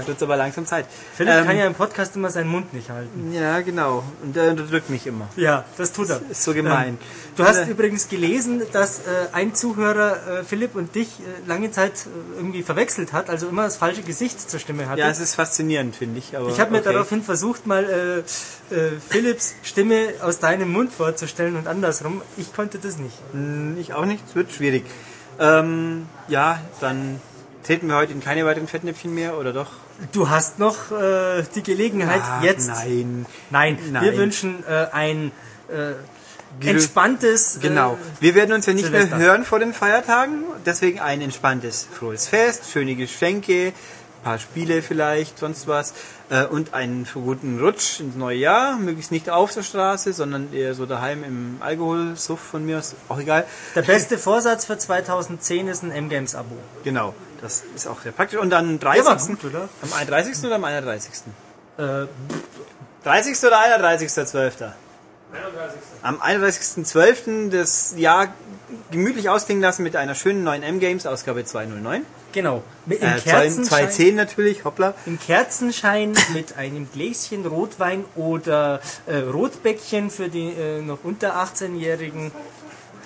[0.00, 0.86] Da wird aber langsam Zeit.
[1.14, 3.32] Philipp Ähm, kann ja im Podcast immer seinen Mund nicht halten.
[3.32, 4.02] Ja, genau.
[4.22, 5.28] Und er unterdrückt mich immer.
[5.36, 6.20] Ja, das tut er.
[6.30, 6.98] Ist so gemein.
[7.36, 9.02] Du hast Äh, übrigens gelesen, dass äh,
[9.32, 13.64] ein Zuhörer äh, Philipp und dich äh, lange Zeit äh, irgendwie verwechselt hat, also immer
[13.64, 15.00] das falsche Gesicht zur Stimme hatte.
[15.00, 16.36] Ja, es ist faszinierend, finde ich.
[16.36, 16.92] Aber ich habe mir okay.
[16.92, 18.24] daraufhin versucht, mal
[19.08, 22.22] Philipps Stimme aus deinem Mund vorzustellen und andersrum.
[22.36, 23.16] Ich konnte das nicht.
[23.32, 24.84] Hm, Ich auch nicht, es wird schwierig.
[25.38, 27.20] Ähm, ja, dann
[27.64, 29.70] treten wir heute in keine weiteren Fettnäpfchen mehr, oder doch?
[30.12, 32.68] Du hast noch äh, die Gelegenheit Ach, jetzt.
[32.68, 33.26] Nein.
[33.50, 34.16] Nein, wir Nein.
[34.16, 35.32] wünschen äh, ein
[35.68, 37.58] äh, entspanntes.
[37.60, 37.94] Genau.
[37.94, 39.16] Äh, Wir werden uns ja nicht Silvester.
[39.16, 43.72] mehr hören vor den Feiertagen, deswegen ein entspanntes, frohes Fest, schöne Geschenke,
[44.22, 45.94] paar Spiele vielleicht, sonst was
[46.30, 50.74] äh, und einen guten Rutsch ins neue Jahr, möglichst nicht auf der Straße, sondern eher
[50.74, 53.44] so daheim im Alkoholsuff von mir aus, auch egal.
[53.74, 56.56] der beste Vorsatz für 2010 ist ein M-Games-Abo.
[56.84, 58.38] Genau, das ist auch sehr praktisch.
[58.38, 59.28] Und dann am Der war 30.
[59.28, 59.68] gut, oder?
[59.82, 60.44] Am 31.
[60.44, 61.22] oder am 31.?
[61.78, 62.06] Äh,
[63.04, 63.44] 30.
[63.44, 64.72] oder 31.12.?
[66.02, 67.50] Am 31.12.
[67.50, 68.28] das Jahr
[68.90, 72.02] gemütlich ausklingen lassen mit einer schönen neuen M-Games, Ausgabe 209.
[72.32, 72.62] Genau.
[72.86, 74.94] Mit, Im, Äh, Kerzenschein, 210 natürlich, hoppla.
[75.06, 82.30] Im Kerzenschein mit einem Gläschen Rotwein oder äh, Rotbäckchen für die äh, noch unter 18-Jährigen.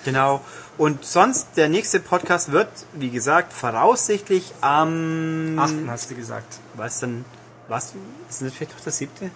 [0.05, 0.41] Genau.
[0.77, 5.57] Und sonst, der nächste Podcast wird, wie gesagt, voraussichtlich am...
[5.59, 6.59] Achten hast du gesagt.
[6.75, 7.25] Was denn?
[7.67, 7.93] Was?
[8.29, 9.29] Ist das vielleicht doch das siebte?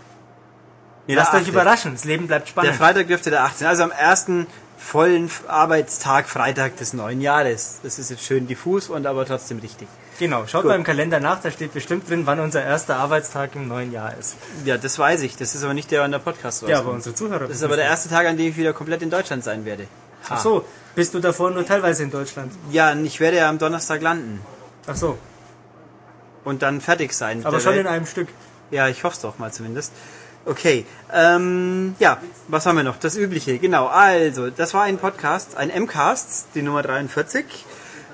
[1.07, 2.75] Nee, Lasst der euch überraschen, das Leben bleibt Der spannend.
[2.75, 3.67] Freitag dürfte der 18.
[3.67, 4.45] Also am ersten
[4.83, 7.79] vollen Arbeitstag Freitag des neuen Jahres.
[7.83, 9.87] Das ist jetzt schön diffus und aber trotzdem richtig.
[10.19, 10.69] genau, schaut Gut.
[10.69, 14.17] mal im Kalender nach, da steht bestimmt drin, wann unser erster Arbeitstag im neuen Jahr
[14.17, 14.35] ist.
[14.65, 15.37] Ja, das weiß ich.
[15.37, 17.47] Das ist aber nicht der an der Podcast Ja, aber unsere Zuhörer.
[17.47, 19.87] Das ist aber der erste Tag, an dem ich wieder komplett in Deutschland sein werde.
[20.29, 22.51] Ach so, bist du davor nur teilweise in Deutschland?
[22.71, 24.41] Ja, ich werde ja am Donnerstag landen
[24.87, 25.17] Ach so,
[26.43, 27.45] und dann fertig sein.
[27.45, 27.81] aber schon Welt.
[27.85, 28.27] in einem Stück.
[28.71, 29.91] Ja, ich hoffe es doch mal zumindest.
[30.45, 32.97] Okay, ähm, ja, was haben wir noch?
[32.97, 33.87] Das Übliche, genau.
[33.87, 37.45] Also, das war ein Podcast, ein M-Cast, die Nummer 43.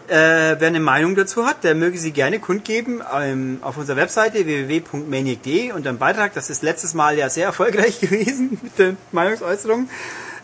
[0.09, 4.45] Äh, wer eine Meinung dazu hat, der möge sie gerne kundgeben ähm, auf unserer Webseite
[4.45, 6.33] www.maniac.de und am Beitrag.
[6.33, 9.89] Das ist letztes Mal ja sehr erfolgreich gewesen mit der Meinungsäußerung.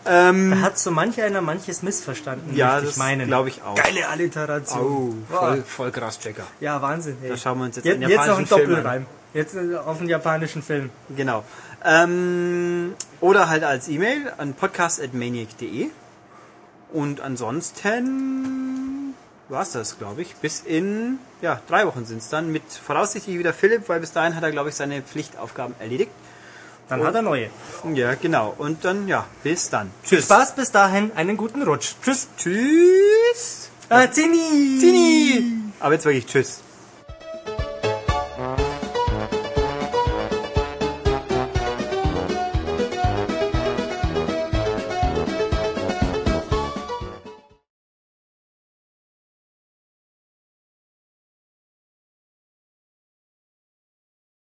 [0.06, 3.26] Ähm, Da hat so manch einer manches missverstanden, ja, das meinen.
[3.26, 3.74] glaube ich auch.
[3.74, 5.24] Geile Alliteration.
[5.30, 6.44] Oh, voll, voll krass, Checker.
[6.60, 7.16] Ja, Wahnsinn.
[7.22, 7.30] Ey.
[7.30, 8.76] Da schauen wir uns jetzt jetzt, einen jetzt noch ein japanischen Film an.
[8.76, 9.06] Doppelreim.
[9.32, 10.90] Jetzt äh, auf einen japanischen Film.
[11.16, 11.42] Genau.
[11.84, 15.88] Ähm, oder halt als E-Mail an podcast.maniac.de.
[16.92, 19.14] Und ansonsten
[19.48, 20.34] war's das, glaube ich.
[20.36, 22.50] Bis in, ja, drei Wochen sind's dann.
[22.50, 26.10] Mit voraussichtlich wieder Philipp, weil bis dahin hat er, glaube ich, seine Pflichtaufgaben erledigt.
[26.88, 27.50] Dann hat er neue.
[27.94, 28.54] Ja, genau.
[28.56, 29.90] Und dann, ja, bis dann.
[30.02, 31.94] Viel Spaß bis dahin, einen guten Rutsch.
[32.02, 32.28] Tschüss.
[32.36, 33.70] Tschüss.
[33.88, 34.78] Ah, Zini.
[34.78, 35.52] Zini.
[35.80, 36.63] Aber jetzt wirklich Tschüss.